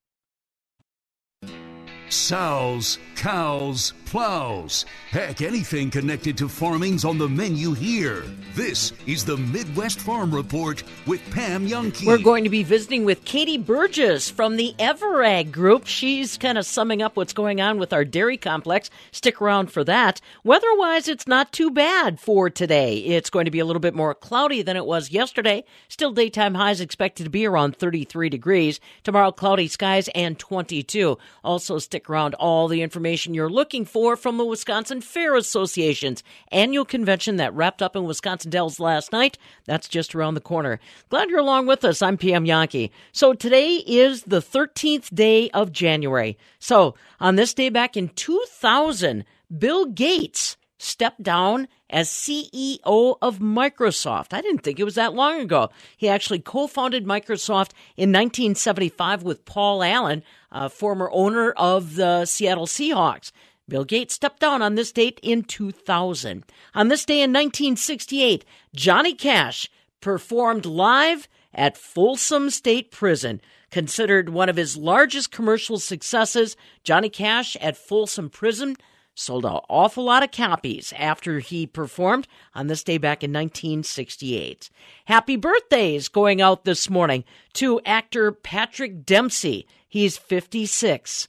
Sows, 2.12 2.98
cows, 3.16 3.94
plows. 4.04 4.84
Heck, 5.10 5.40
anything 5.40 5.90
connected 5.90 6.36
to 6.36 6.46
farming's 6.46 7.06
on 7.06 7.16
the 7.16 7.28
menu 7.28 7.72
here. 7.72 8.24
This 8.54 8.92
is 9.06 9.24
the 9.24 9.38
Midwest 9.38 9.98
Farm 9.98 10.34
Report 10.34 10.82
with 11.06 11.22
Pam 11.30 11.66
Jahnke. 11.66 12.06
We're 12.06 12.18
going 12.18 12.44
to 12.44 12.50
be 12.50 12.64
visiting 12.64 13.06
with 13.06 13.24
Katie 13.24 13.56
Burgess 13.56 14.28
from 14.28 14.56
the 14.56 14.74
EverAg 14.78 15.52
Group. 15.52 15.86
She's 15.86 16.36
kind 16.36 16.58
of 16.58 16.66
summing 16.66 17.00
up 17.00 17.16
what's 17.16 17.32
going 17.32 17.62
on 17.62 17.78
with 17.78 17.94
our 17.94 18.04
dairy 18.04 18.36
complex. 18.36 18.90
Stick 19.12 19.40
around 19.40 19.72
for 19.72 19.82
that. 19.84 20.20
Weather-wise, 20.44 21.08
it's 21.08 21.26
not 21.26 21.50
too 21.52 21.70
bad 21.70 22.20
for 22.20 22.50
today. 22.50 22.98
It's 22.98 23.30
going 23.30 23.46
to 23.46 23.50
be 23.50 23.60
a 23.60 23.64
little 23.64 23.80
bit 23.80 23.94
more 23.94 24.14
cloudy 24.14 24.60
than 24.60 24.76
it 24.76 24.84
was 24.84 25.10
yesterday. 25.10 25.64
Still 25.88 26.12
daytime 26.12 26.54
highs 26.54 26.82
expected 26.82 27.24
to 27.24 27.30
be 27.30 27.46
around 27.46 27.76
33 27.76 28.28
degrees. 28.28 28.80
Tomorrow, 29.02 29.32
cloudy 29.32 29.68
skies 29.68 30.08
and 30.14 30.38
22. 30.38 31.16
Also, 31.42 31.78
stick 31.78 32.01
around 32.08 32.34
all 32.34 32.68
the 32.68 32.82
information 32.82 33.34
you're 33.34 33.50
looking 33.50 33.84
for 33.84 34.16
from 34.16 34.36
the 34.36 34.44
Wisconsin 34.44 35.00
Fair 35.00 35.34
Association's 35.34 36.22
annual 36.50 36.84
convention 36.84 37.36
that 37.36 37.54
wrapped 37.54 37.82
up 37.82 37.96
in 37.96 38.04
Wisconsin 38.04 38.50
Dells 38.50 38.80
last 38.80 39.12
night. 39.12 39.38
That's 39.66 39.88
just 39.88 40.14
around 40.14 40.34
the 40.34 40.40
corner. 40.40 40.80
Glad 41.08 41.30
you're 41.30 41.40
along 41.40 41.66
with 41.66 41.84
us. 41.84 42.02
I'm 42.02 42.16
Pam 42.16 42.44
Jahnke. 42.44 42.90
So 43.12 43.34
today 43.34 43.76
is 43.86 44.22
the 44.22 44.40
13th 44.40 45.14
day 45.14 45.50
of 45.50 45.72
January. 45.72 46.38
So 46.58 46.94
on 47.20 47.36
this 47.36 47.54
day 47.54 47.68
back 47.68 47.96
in 47.96 48.08
2000, 48.10 49.24
Bill 49.58 49.86
Gates 49.86 50.56
stepped 50.82 51.22
down 51.22 51.68
as 51.88 52.08
CEO 52.08 53.16
of 53.22 53.38
Microsoft. 53.38 54.32
I 54.32 54.40
didn't 54.40 54.60
think 54.60 54.80
it 54.80 54.84
was 54.84 54.96
that 54.96 55.14
long 55.14 55.40
ago. 55.40 55.70
He 55.96 56.08
actually 56.08 56.40
co 56.40 56.66
founded 56.66 57.04
Microsoft 57.04 57.72
in 57.96 58.10
1975 58.10 59.22
with 59.22 59.44
Paul 59.44 59.82
Allen, 59.82 60.22
a 60.50 60.68
former 60.68 61.10
owner 61.12 61.52
of 61.52 61.94
the 61.96 62.24
Seattle 62.24 62.66
Seahawks. 62.66 63.32
Bill 63.68 63.84
Gates 63.84 64.14
stepped 64.14 64.40
down 64.40 64.60
on 64.60 64.74
this 64.74 64.92
date 64.92 65.20
in 65.22 65.44
2000. 65.44 66.44
On 66.74 66.88
this 66.88 67.04
day 67.04 67.22
in 67.22 67.30
1968, 67.30 68.44
Johnny 68.74 69.14
Cash 69.14 69.70
performed 70.00 70.66
live 70.66 71.28
at 71.54 71.76
Folsom 71.76 72.50
State 72.50 72.90
Prison. 72.90 73.40
Considered 73.70 74.28
one 74.28 74.48
of 74.48 74.56
his 74.56 74.76
largest 74.76 75.30
commercial 75.30 75.78
successes, 75.78 76.56
Johnny 76.82 77.08
Cash 77.08 77.56
at 77.56 77.76
Folsom 77.76 78.28
Prison 78.28 78.76
sold 79.14 79.44
an 79.44 79.60
awful 79.68 80.04
lot 80.04 80.22
of 80.22 80.30
copies 80.30 80.92
after 80.96 81.38
he 81.38 81.66
performed 81.66 82.26
on 82.54 82.66
this 82.66 82.82
day 82.82 82.98
back 82.98 83.22
in 83.22 83.30
1968. 83.32 84.70
Happy 85.06 85.36
birthdays 85.36 86.08
going 86.08 86.40
out 86.40 86.64
this 86.64 86.88
morning 86.88 87.24
to 87.54 87.80
actor 87.84 88.32
Patrick 88.32 89.04
Dempsey. 89.04 89.66
He's 89.88 90.16
56 90.16 91.28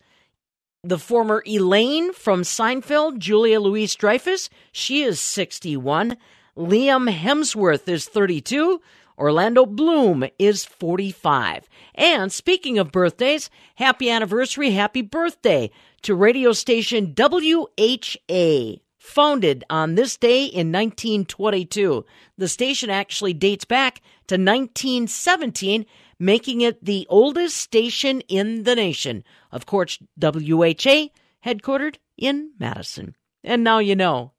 the 0.85 0.99
former 0.99 1.41
Elaine 1.47 2.11
from 2.11 2.41
Seinfeld, 2.41 3.17
Julia 3.17 3.61
Louis-Dreyfus, 3.61 4.49
she 4.73 5.03
is 5.03 5.19
61. 5.21 6.17
Liam 6.57 7.09
Hemsworth 7.09 7.87
is 7.87 8.05
32. 8.05 8.81
Orlando 9.17 9.65
Bloom 9.65 10.25
is 10.37 10.65
45. 10.65 11.69
And 11.95 12.33
speaking 12.33 12.77
of 12.79 12.91
birthdays, 12.91 13.49
happy 13.75 14.09
anniversary, 14.09 14.71
happy 14.71 15.01
birthday 15.01 15.71
to 16.03 16.15
radio 16.15 16.51
station 16.53 17.15
WHA. 17.17 18.75
Founded 18.97 19.65
on 19.69 19.95
this 19.95 20.15
day 20.15 20.45
in 20.45 20.71
1922. 20.71 22.05
The 22.37 22.47
station 22.47 22.89
actually 22.89 23.33
dates 23.33 23.65
back 23.65 23.99
to 24.27 24.35
1917, 24.35 25.85
making 26.19 26.61
it 26.61 26.83
the 26.83 27.05
oldest 27.09 27.57
station 27.57 28.21
in 28.21 28.63
the 28.63 28.75
nation. 28.75 29.25
Of 29.51 29.65
course, 29.65 29.99
WHA, 30.21 31.09
headquartered 31.45 31.95
in 32.17 32.51
Madison. 32.57 33.15
And 33.43 33.61
now 33.61 33.79
you 33.79 33.95
know. 33.95 34.31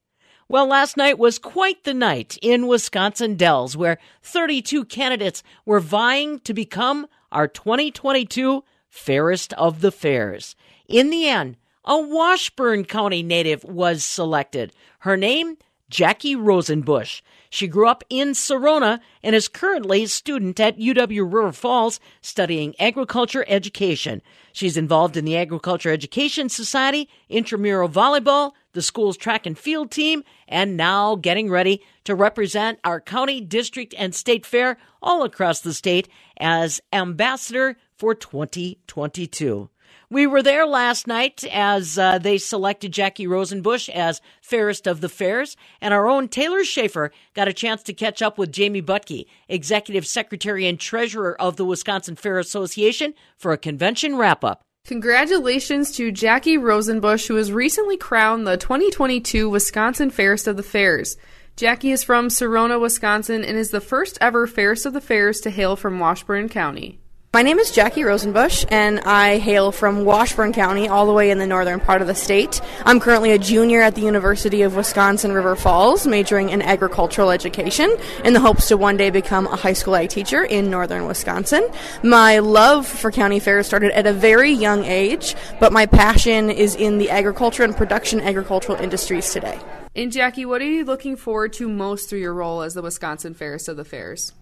Well, 0.48 0.66
last 0.66 0.96
night 0.96 1.18
was 1.18 1.38
quite 1.38 1.84
the 1.84 1.94
night 1.94 2.38
in 2.40 2.66
Wisconsin 2.66 3.36
Dells, 3.36 3.76
where 3.76 3.98
32 4.22 4.86
candidates 4.86 5.42
were 5.66 5.80
vying 5.80 6.38
to 6.40 6.54
become 6.54 7.06
our 7.32 7.48
2022 7.48 8.64
Fairest 8.88 9.52
of 9.54 9.80
the 9.80 9.90
Fairs. 9.90 10.54
In 10.86 11.08
the 11.10 11.26
end, 11.26 11.56
a 11.84 11.98
Washburn 11.98 12.84
County 12.84 13.22
native 13.22 13.64
was 13.64 14.04
selected. 14.04 14.72
Her 15.00 15.16
name, 15.16 15.56
Jackie 15.88 16.36
Rosenbush. 16.36 17.22
She 17.48 17.68
grew 17.68 17.88
up 17.88 18.04
in 18.10 18.32
Sarona 18.32 19.00
and 19.22 19.34
is 19.34 19.48
currently 19.48 20.02
a 20.02 20.08
student 20.08 20.58
at 20.60 20.78
UW 20.78 21.24
River 21.24 21.52
Falls 21.52 22.00
studying 22.20 22.74
agriculture 22.80 23.44
education. 23.48 24.20
She's 24.52 24.76
involved 24.76 25.16
in 25.16 25.24
the 25.24 25.36
Agriculture 25.36 25.90
Education 25.90 26.48
Society, 26.48 27.08
intramural 27.28 27.88
volleyball, 27.88 28.52
the 28.72 28.82
school's 28.82 29.16
track 29.16 29.46
and 29.46 29.56
field 29.56 29.90
team, 29.90 30.24
and 30.48 30.76
now 30.76 31.14
getting 31.14 31.48
ready 31.48 31.80
to 32.04 32.14
represent 32.14 32.78
our 32.84 33.00
county, 33.00 33.40
district, 33.40 33.94
and 33.96 34.14
state 34.14 34.44
fair 34.44 34.76
all 35.00 35.22
across 35.22 35.60
the 35.60 35.74
state 35.74 36.08
as 36.38 36.80
ambassador 36.92 37.76
for 37.96 38.14
2022. 38.14 39.70
We 40.14 40.28
were 40.28 40.44
there 40.44 40.64
last 40.64 41.08
night 41.08 41.42
as 41.50 41.98
uh, 41.98 42.18
they 42.18 42.38
selected 42.38 42.92
Jackie 42.92 43.26
Rosenbush 43.26 43.88
as 43.88 44.20
fairest 44.40 44.86
of 44.86 45.00
the 45.00 45.08
fairs, 45.08 45.56
and 45.80 45.92
our 45.92 46.06
own 46.06 46.28
Taylor 46.28 46.62
Schaefer 46.62 47.10
got 47.34 47.48
a 47.48 47.52
chance 47.52 47.82
to 47.82 47.92
catch 47.92 48.22
up 48.22 48.38
with 48.38 48.52
Jamie 48.52 48.80
Butke, 48.80 49.26
executive 49.48 50.06
secretary 50.06 50.68
and 50.68 50.78
treasurer 50.78 51.34
of 51.42 51.56
the 51.56 51.64
Wisconsin 51.64 52.14
Fair 52.14 52.38
Association, 52.38 53.12
for 53.36 53.52
a 53.52 53.58
convention 53.58 54.14
wrap 54.14 54.44
up. 54.44 54.62
Congratulations 54.86 55.90
to 55.96 56.12
Jackie 56.12 56.58
Rosenbush, 56.58 57.26
who 57.26 57.34
was 57.34 57.50
recently 57.50 57.96
crowned 57.96 58.46
the 58.46 58.56
2022 58.56 59.50
Wisconsin 59.50 60.10
Fairest 60.10 60.46
of 60.46 60.56
the 60.56 60.62
Fairs. 60.62 61.16
Jackie 61.56 61.90
is 61.90 62.04
from 62.04 62.28
Sarona, 62.28 62.80
Wisconsin, 62.80 63.42
and 63.42 63.58
is 63.58 63.72
the 63.72 63.80
first 63.80 64.16
ever 64.20 64.46
Fairest 64.46 64.86
of 64.86 64.92
the 64.92 65.00
Fairs 65.00 65.40
to 65.40 65.50
hail 65.50 65.74
from 65.74 65.98
Washburn 65.98 66.48
County. 66.48 67.00
My 67.34 67.42
name 67.42 67.58
is 67.58 67.72
Jackie 67.72 68.04
Rosenbush, 68.04 68.64
and 68.68 69.00
I 69.00 69.38
hail 69.38 69.72
from 69.72 70.04
Washburn 70.04 70.52
County, 70.52 70.88
all 70.88 71.04
the 71.04 71.12
way 71.12 71.32
in 71.32 71.38
the 71.38 71.48
northern 71.48 71.80
part 71.80 72.00
of 72.00 72.06
the 72.06 72.14
state. 72.14 72.60
I'm 72.84 73.00
currently 73.00 73.32
a 73.32 73.38
junior 73.40 73.80
at 73.80 73.96
the 73.96 74.02
University 74.02 74.62
of 74.62 74.76
Wisconsin 74.76 75.32
River 75.32 75.56
Falls, 75.56 76.06
majoring 76.06 76.50
in 76.50 76.62
agricultural 76.62 77.32
education, 77.32 77.92
in 78.24 78.34
the 78.34 78.40
hopes 78.40 78.68
to 78.68 78.76
one 78.76 78.96
day 78.96 79.10
become 79.10 79.48
a 79.48 79.56
high 79.56 79.72
school 79.72 79.96
ag 79.96 80.10
teacher 80.10 80.44
in 80.44 80.70
northern 80.70 81.06
Wisconsin. 81.06 81.68
My 82.04 82.38
love 82.38 82.86
for 82.86 83.10
county 83.10 83.40
fairs 83.40 83.66
started 83.66 83.90
at 83.98 84.06
a 84.06 84.12
very 84.12 84.52
young 84.52 84.84
age, 84.84 85.34
but 85.58 85.72
my 85.72 85.86
passion 85.86 86.50
is 86.50 86.76
in 86.76 86.98
the 86.98 87.10
agriculture 87.10 87.64
and 87.64 87.76
production 87.76 88.20
agricultural 88.20 88.78
industries 88.78 89.32
today. 89.32 89.58
And 89.96 90.12
Jackie, 90.12 90.44
what 90.44 90.62
are 90.62 90.70
you 90.70 90.84
looking 90.84 91.16
forward 91.16 91.52
to 91.54 91.68
most 91.68 92.08
through 92.08 92.20
your 92.20 92.34
role 92.34 92.62
as 92.62 92.74
the 92.74 92.82
Wisconsin 92.82 93.34
Fairest 93.34 93.68
of 93.68 93.76
the 93.76 93.84
Fairs? 93.84 94.32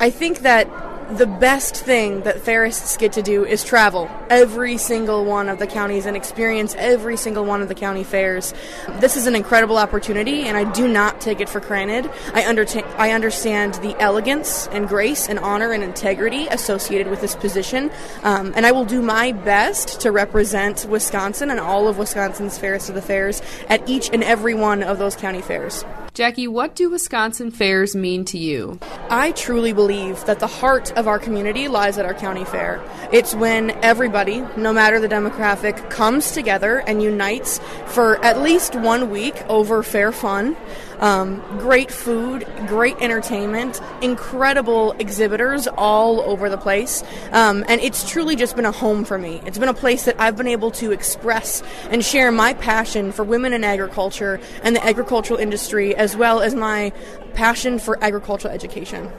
I 0.00 0.10
think 0.10 0.40
that 0.40 0.68
the 1.16 1.26
best 1.26 1.76
thing 1.76 2.22
that 2.22 2.38
Fairests 2.38 2.98
get 2.98 3.12
to 3.12 3.22
do 3.22 3.44
is 3.44 3.62
travel 3.62 4.10
every 4.30 4.78
single 4.78 5.24
one 5.26 5.48
of 5.50 5.58
the 5.58 5.66
counties 5.66 6.06
and 6.06 6.16
experience 6.16 6.74
every 6.78 7.18
single 7.18 7.44
one 7.44 7.60
of 7.60 7.68
the 7.68 7.74
county 7.74 8.02
fairs. 8.02 8.54
This 8.98 9.16
is 9.16 9.26
an 9.26 9.36
incredible 9.36 9.76
opportunity, 9.76 10.44
and 10.44 10.56
I 10.56 10.64
do 10.72 10.88
not 10.88 11.20
take 11.20 11.40
it 11.40 11.48
for 11.48 11.60
granted. 11.60 12.06
I, 12.32 12.42
underta- 12.42 12.86
I 12.96 13.10
understand 13.10 13.74
the 13.74 13.94
elegance 14.00 14.68
and 14.68 14.88
grace 14.88 15.28
and 15.28 15.38
honor 15.38 15.72
and 15.72 15.82
integrity 15.82 16.46
associated 16.46 17.08
with 17.08 17.20
this 17.20 17.34
position, 17.34 17.90
um, 18.22 18.52
and 18.56 18.64
I 18.64 18.72
will 18.72 18.86
do 18.86 19.02
my 19.02 19.32
best 19.32 20.00
to 20.00 20.12
represent 20.12 20.86
Wisconsin 20.88 21.50
and 21.50 21.60
all 21.60 21.88
of 21.88 21.98
Wisconsin's 21.98 22.56
fairest 22.56 22.88
of 22.88 22.94
the 22.94 23.02
fairs 23.02 23.42
at 23.68 23.86
each 23.86 24.08
and 24.12 24.24
every 24.24 24.54
one 24.54 24.82
of 24.82 24.98
those 24.98 25.14
county 25.14 25.42
fairs. 25.42 25.84
Jackie, 26.14 26.46
what 26.46 26.74
do 26.74 26.90
Wisconsin 26.90 27.50
fairs 27.50 27.96
mean 27.96 28.26
to 28.26 28.36
you? 28.36 28.78
I 29.08 29.32
truly 29.42 29.72
believe 29.72 30.24
that 30.24 30.38
the 30.38 30.46
heart 30.46 30.92
of 30.92 31.08
our 31.08 31.18
community 31.18 31.66
lies 31.66 31.98
at 31.98 32.06
our 32.06 32.14
county 32.14 32.44
fair. 32.44 32.80
It's 33.10 33.34
when 33.34 33.72
everybody, 33.82 34.40
no 34.56 34.72
matter 34.72 35.00
the 35.00 35.08
demographic, 35.08 35.90
comes 35.90 36.30
together 36.30 36.78
and 36.86 37.02
unites 37.02 37.58
for 37.86 38.24
at 38.24 38.40
least 38.40 38.76
one 38.76 39.10
week 39.10 39.34
over 39.48 39.82
fair 39.82 40.12
fun. 40.12 40.56
Um, 41.02 41.42
great 41.58 41.90
food, 41.90 42.46
great 42.68 42.96
entertainment, 43.00 43.80
incredible 44.00 44.92
exhibitors 44.92 45.66
all 45.66 46.20
over 46.20 46.48
the 46.48 46.56
place. 46.56 47.02
Um, 47.32 47.64
and 47.66 47.80
it's 47.80 48.08
truly 48.08 48.36
just 48.36 48.54
been 48.54 48.66
a 48.66 48.72
home 48.72 49.04
for 49.04 49.18
me. 49.18 49.42
It's 49.44 49.58
been 49.58 49.68
a 49.68 49.74
place 49.74 50.04
that 50.04 50.20
I've 50.20 50.36
been 50.36 50.46
able 50.46 50.70
to 50.70 50.92
express 50.92 51.60
and 51.90 52.04
share 52.04 52.30
my 52.30 52.54
passion 52.54 53.10
for 53.10 53.24
women 53.24 53.52
in 53.52 53.64
agriculture 53.64 54.40
and 54.62 54.76
the 54.76 54.86
agricultural 54.86 55.40
industry, 55.40 55.94
as 55.96 56.16
well 56.16 56.40
as 56.40 56.54
my 56.54 56.92
passion 57.34 57.80
for 57.80 58.02
agricultural 58.02 58.54
education. 58.54 59.10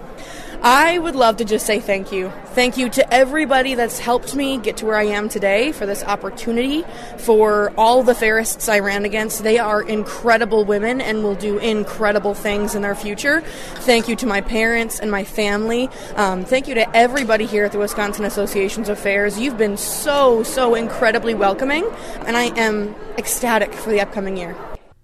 I 0.66 0.98
would 0.98 1.16
love 1.16 1.38
to 1.38 1.46
just 1.46 1.66
say 1.66 1.82
thank 1.82 2.14
you. 2.14 2.32
Thank 2.56 2.78
you 2.78 2.88
to 2.92 3.14
everybody 3.14 3.76
that's 3.76 4.00
helped 4.00 4.34
me 4.34 4.58
get 4.58 4.78
to 4.78 4.86
where 4.86 4.96
I 4.96 5.08
am 5.08 5.28
today 5.28 5.74
for 5.74 5.86
this 5.86 6.06
opportunity, 6.06 6.86
for 7.18 7.74
all 7.78 8.02
the 8.02 8.14
fairests 8.14 8.70
I 8.70 8.80
ran 8.80 9.04
against. 9.04 9.44
They 9.44 9.60
are 9.60 9.82
incredible 9.82 10.64
women 10.64 11.02
and 11.02 11.22
will 11.22 11.36
do 11.36 11.58
incredible 11.58 12.34
things 12.34 12.76
in 12.76 12.82
their 12.82 12.96
future. 12.96 13.42
Thank 13.42 14.08
you 14.08 14.16
to 14.16 14.26
my 14.26 14.40
parents 14.40 15.02
and 15.02 15.12
my 15.12 15.26
family. 15.26 15.90
Um, 16.16 16.46
thank 16.46 16.70
you 16.70 16.76
to 16.76 16.96
everybody 16.96 17.46
here 17.46 17.66
at 17.66 17.74
the 17.74 17.80
Wisconsin 17.80 18.24
Associations 18.24 18.88
of 18.88 18.98
Fairs. 18.98 19.38
You've 19.38 19.58
been 19.58 19.76
so, 19.76 20.44
so 20.44 20.76
incredibly 20.76 21.34
welcoming, 21.34 21.86
and 22.26 22.38
I 22.38 22.58
am 22.58 22.96
ecstatic 23.18 23.74
for 23.74 23.90
the 23.90 24.00
upcoming 24.00 24.38
year. 24.38 24.56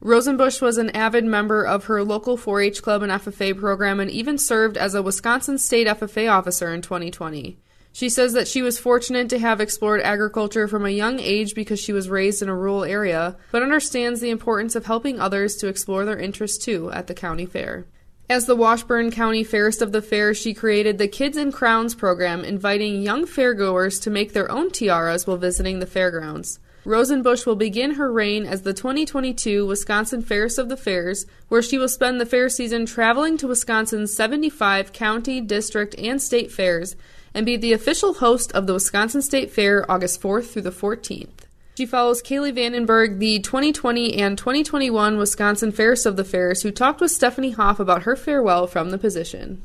Rosenbush 0.02 0.62
was 0.62 0.78
an 0.78 0.92
avid 0.92 1.26
member 1.26 1.66
of 1.66 1.86
her 1.86 2.04
local 2.06 2.38
4 2.38 2.62
H 2.62 2.82
club 2.82 3.04
and 3.04 3.12
FFA 3.12 3.58
program 3.58 4.00
and 4.00 4.10
even 4.10 4.38
served 4.38 4.78
as 4.78 4.96
a 4.96 5.04
Wisconsin 5.04 5.58
State 5.58 5.88
FFA 5.88 6.32
officer 6.32 6.74
in 6.74 6.82
2020. 6.82 7.58
She 7.92 8.08
says 8.08 8.32
that 8.32 8.48
she 8.48 8.62
was 8.62 8.80
fortunate 8.80 9.28
to 9.30 9.40
have 9.40 9.60
explored 9.60 10.00
agriculture 10.00 10.70
from 10.70 10.86
a 10.86 10.90
young 10.90 11.20
age 11.20 11.54
because 11.54 11.82
she 11.82 11.92
was 11.92 12.10
raised 12.10 12.42
in 12.42 12.48
a 12.48 12.56
rural 12.56 12.86
area, 12.86 13.36
but 13.52 13.62
understands 13.62 14.22
the 14.22 14.30
importance 14.30 14.74
of 14.74 14.86
helping 14.86 15.20
others 15.20 15.58
to 15.58 15.68
explore 15.68 16.06
their 16.06 16.18
interests 16.18 16.64
too 16.64 16.90
at 16.92 17.08
the 17.08 17.14
county 17.14 17.46
fair. 17.46 17.86
As 18.30 18.46
the 18.46 18.56
Washburn 18.56 19.12
County 19.12 19.44
Fairest 19.44 19.82
of 19.82 19.92
the 19.92 20.04
Fair, 20.04 20.34
she 20.34 20.54
created 20.54 20.98
the 20.98 21.08
Kids 21.08 21.36
in 21.36 21.52
Crowns 21.52 21.96
program, 21.96 22.46
inviting 22.46 23.02
young 23.02 23.26
fairgoers 23.26 24.02
to 24.04 24.12
make 24.12 24.32
their 24.32 24.50
own 24.50 24.70
tiaras 24.70 25.28
while 25.28 25.36
visiting 25.36 25.80
the 25.80 25.88
fairgrounds. 25.88 26.60
Rosenbush 26.86 27.46
will 27.46 27.56
begin 27.56 27.96
her 27.96 28.12
reign 28.12 28.46
as 28.46 28.62
the 28.62 28.74
2022 28.74 29.66
Wisconsin 29.66 30.22
Fairest 30.22 30.58
of 30.58 30.70
the 30.70 30.78
Fairs, 30.78 31.26
where 31.50 31.62
she 31.62 31.78
will 31.78 31.90
spend 31.90 32.20
the 32.20 32.26
fair 32.26 32.50
season 32.50 32.86
traveling 32.86 33.38
to 33.38 33.48
Wisconsin's 33.48 34.16
75 34.16 34.94
county, 34.94 35.42
district, 35.42 35.96
and 35.98 36.22
state 36.22 36.52
fairs 36.52 36.96
and 37.34 37.46
be 37.46 37.58
the 37.58 37.74
official 37.74 38.16
host 38.16 38.52
of 38.54 38.68
the 38.68 38.74
Wisconsin 38.74 39.22
State 39.22 39.52
Fair 39.52 39.90
August 39.90 40.22
4th 40.22 40.52
through 40.52 40.64
the 40.64 40.72
14th. 40.72 41.46
She 41.78 41.86
follows 41.86 42.22
Kaylee 42.22 42.54
Vandenberg, 42.54 43.20
the 43.20 43.40
2020 43.40 44.18
and 44.18 44.38
2021 44.38 45.18
Wisconsin 45.18 45.72
Fairest 45.72 46.06
of 46.06 46.18
the 46.18 46.26
Fairs, 46.26 46.62
who 46.64 46.72
talked 46.72 47.00
with 47.00 47.12
Stephanie 47.12 47.52
Hoff 47.52 47.80
about 47.80 48.04
her 48.04 48.16
farewell 48.16 48.68
from 48.68 48.90
the 48.90 48.98
position. 48.98 49.62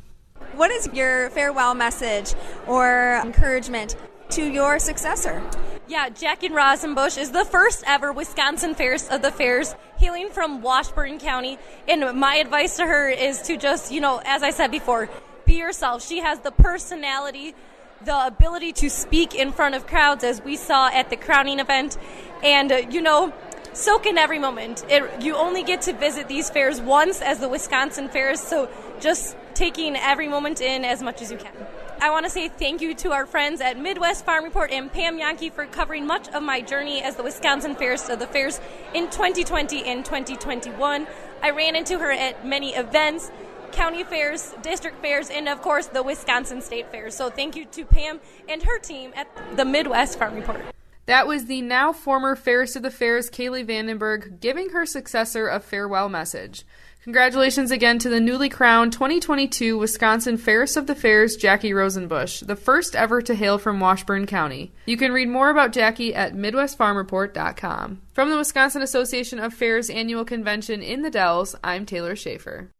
What 0.54 0.70
is 0.70 0.88
your 0.92 1.30
farewell 1.30 1.74
message 1.74 2.34
or 2.68 3.20
encouragement 3.24 3.96
to 4.30 4.44
your 4.44 4.78
successor? 4.78 5.42
Yeah, 5.86 6.08
Jackie 6.08 6.48
Rosenbush 6.48 7.18
is 7.18 7.32
the 7.32 7.44
first 7.44 7.84
ever 7.86 8.10
Wisconsin 8.10 8.74
Fairest 8.74 9.10
of 9.10 9.20
the 9.20 9.30
Fairs, 9.30 9.74
hailing 9.98 10.30
from 10.30 10.62
Washburn 10.62 11.18
County. 11.18 11.58
And 11.86 12.18
my 12.18 12.36
advice 12.36 12.78
to 12.78 12.86
her 12.86 13.10
is 13.10 13.42
to 13.42 13.58
just, 13.58 13.92
you 13.92 14.00
know, 14.00 14.18
as 14.24 14.42
I 14.42 14.48
said 14.48 14.70
before, 14.70 15.10
be 15.44 15.56
yourself. 15.56 16.02
She 16.02 16.20
has 16.20 16.40
the 16.40 16.52
personality, 16.52 17.54
the 18.02 18.26
ability 18.26 18.72
to 18.72 18.88
speak 18.88 19.34
in 19.34 19.52
front 19.52 19.74
of 19.74 19.86
crowds, 19.86 20.24
as 20.24 20.40
we 20.40 20.56
saw 20.56 20.88
at 20.88 21.10
the 21.10 21.16
crowning 21.16 21.60
event. 21.60 21.98
And, 22.42 22.72
uh, 22.72 22.76
you 22.88 23.02
know, 23.02 23.34
soak 23.74 24.06
in 24.06 24.16
every 24.16 24.38
moment. 24.38 24.86
It, 24.88 25.22
you 25.22 25.36
only 25.36 25.64
get 25.64 25.82
to 25.82 25.92
visit 25.92 26.28
these 26.28 26.48
fairs 26.48 26.80
once 26.80 27.20
as 27.20 27.40
the 27.40 27.48
Wisconsin 27.50 28.08
Fairs, 28.08 28.40
so 28.40 28.70
just 29.00 29.36
taking 29.52 29.96
every 29.96 30.28
moment 30.28 30.62
in 30.62 30.82
as 30.82 31.02
much 31.02 31.20
as 31.20 31.30
you 31.30 31.36
can. 31.36 31.52
I 32.00 32.10
want 32.10 32.26
to 32.26 32.30
say 32.30 32.48
thank 32.48 32.80
you 32.80 32.94
to 32.96 33.12
our 33.12 33.24
friends 33.26 33.60
at 33.60 33.78
Midwest 33.78 34.24
Farm 34.24 34.44
Report 34.44 34.70
and 34.70 34.92
Pam 34.92 35.18
Jahnke 35.18 35.52
for 35.52 35.66
covering 35.66 36.06
much 36.06 36.28
of 36.28 36.42
my 36.42 36.60
journey 36.60 37.02
as 37.02 37.16
the 37.16 37.22
Wisconsin 37.22 37.74
Fairest 37.74 38.10
of 38.10 38.18
the 38.18 38.26
Fairs 38.26 38.60
in 38.92 39.04
2020 39.10 39.84
and 39.84 40.04
2021. 40.04 41.06
I 41.42 41.50
ran 41.50 41.76
into 41.76 41.98
her 41.98 42.10
at 42.10 42.46
many 42.46 42.74
events, 42.74 43.30
county 43.72 44.04
fairs, 44.04 44.54
district 44.62 45.00
fairs, 45.00 45.30
and 45.30 45.48
of 45.48 45.62
course 45.62 45.86
the 45.86 46.02
Wisconsin 46.02 46.60
State 46.60 46.90
Fairs. 46.90 47.16
So 47.16 47.30
thank 47.30 47.56
you 47.56 47.64
to 47.66 47.84
Pam 47.84 48.20
and 48.48 48.62
her 48.62 48.78
team 48.78 49.12
at 49.16 49.28
the 49.56 49.64
Midwest 49.64 50.18
Farm 50.18 50.34
Report. 50.34 50.64
That 51.06 51.26
was 51.26 51.46
the 51.46 51.60
now 51.60 51.92
former 51.92 52.34
Fairest 52.34 52.76
of 52.76 52.82
the 52.82 52.90
Fairs, 52.90 53.30
Kaylee 53.30 53.66
Vandenberg, 53.66 54.40
giving 54.40 54.70
her 54.70 54.86
successor 54.86 55.48
a 55.48 55.60
farewell 55.60 56.08
message. 56.08 56.64
Congratulations 57.04 57.70
again 57.70 57.98
to 57.98 58.08
the 58.08 58.18
newly 58.18 58.48
crowned 58.48 58.94
2022 58.94 59.76
Wisconsin 59.76 60.38
Fairest 60.38 60.78
of 60.78 60.86
the 60.86 60.94
Fairs, 60.94 61.36
Jackie 61.36 61.74
Rosenbush, 61.74 62.40
the 62.40 62.56
first 62.56 62.96
ever 62.96 63.20
to 63.20 63.34
hail 63.34 63.58
from 63.58 63.78
Washburn 63.78 64.24
County. 64.24 64.72
You 64.86 64.96
can 64.96 65.12
read 65.12 65.28
more 65.28 65.50
about 65.50 65.74
Jackie 65.74 66.14
at 66.14 66.34
MidwestFarmReport.com. 66.34 68.00
From 68.14 68.30
the 68.30 68.38
Wisconsin 68.38 68.80
Association 68.80 69.38
of 69.38 69.52
Fairs 69.52 69.90
annual 69.90 70.24
convention 70.24 70.80
in 70.82 71.02
the 71.02 71.10
Dells, 71.10 71.54
I'm 71.62 71.84
Taylor 71.84 72.16
Schaefer. 72.16 72.70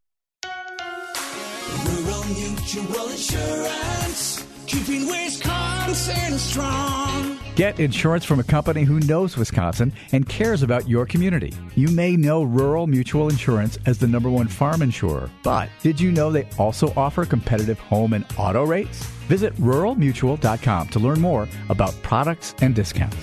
Mutual 2.26 3.08
Insurance, 3.10 4.46
keeping 4.66 5.06
Wisconsin 5.06 5.73
strong. 5.92 7.38
Get 7.56 7.78
insurance 7.78 8.24
from 8.24 8.40
a 8.40 8.44
company 8.44 8.82
who 8.82 8.98
knows 9.00 9.36
Wisconsin 9.36 9.92
and 10.12 10.28
cares 10.28 10.62
about 10.62 10.88
your 10.88 11.06
community. 11.06 11.52
You 11.76 11.88
may 11.88 12.16
know 12.16 12.42
Rural 12.42 12.86
Mutual 12.86 13.28
Insurance 13.28 13.78
as 13.86 13.98
the 13.98 14.08
number 14.08 14.28
one 14.28 14.48
farm 14.48 14.82
insurer, 14.82 15.30
but 15.42 15.68
did 15.82 16.00
you 16.00 16.10
know 16.10 16.32
they 16.32 16.48
also 16.58 16.92
offer 16.96 17.24
competitive 17.24 17.78
home 17.78 18.12
and 18.12 18.24
auto 18.36 18.64
rates? 18.64 19.04
Visit 19.28 19.54
ruralmutual.com 19.56 20.88
to 20.88 20.98
learn 20.98 21.20
more 21.20 21.48
about 21.68 21.94
products 22.02 22.54
and 22.60 22.74
discounts. 22.74 23.16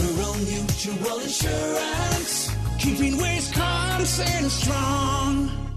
Rural 0.00 0.34
Mutual 0.36 1.18
Insurance, 1.18 2.56
keeping 2.78 3.16
Wisconsin 3.16 4.48
strong. 4.48 5.69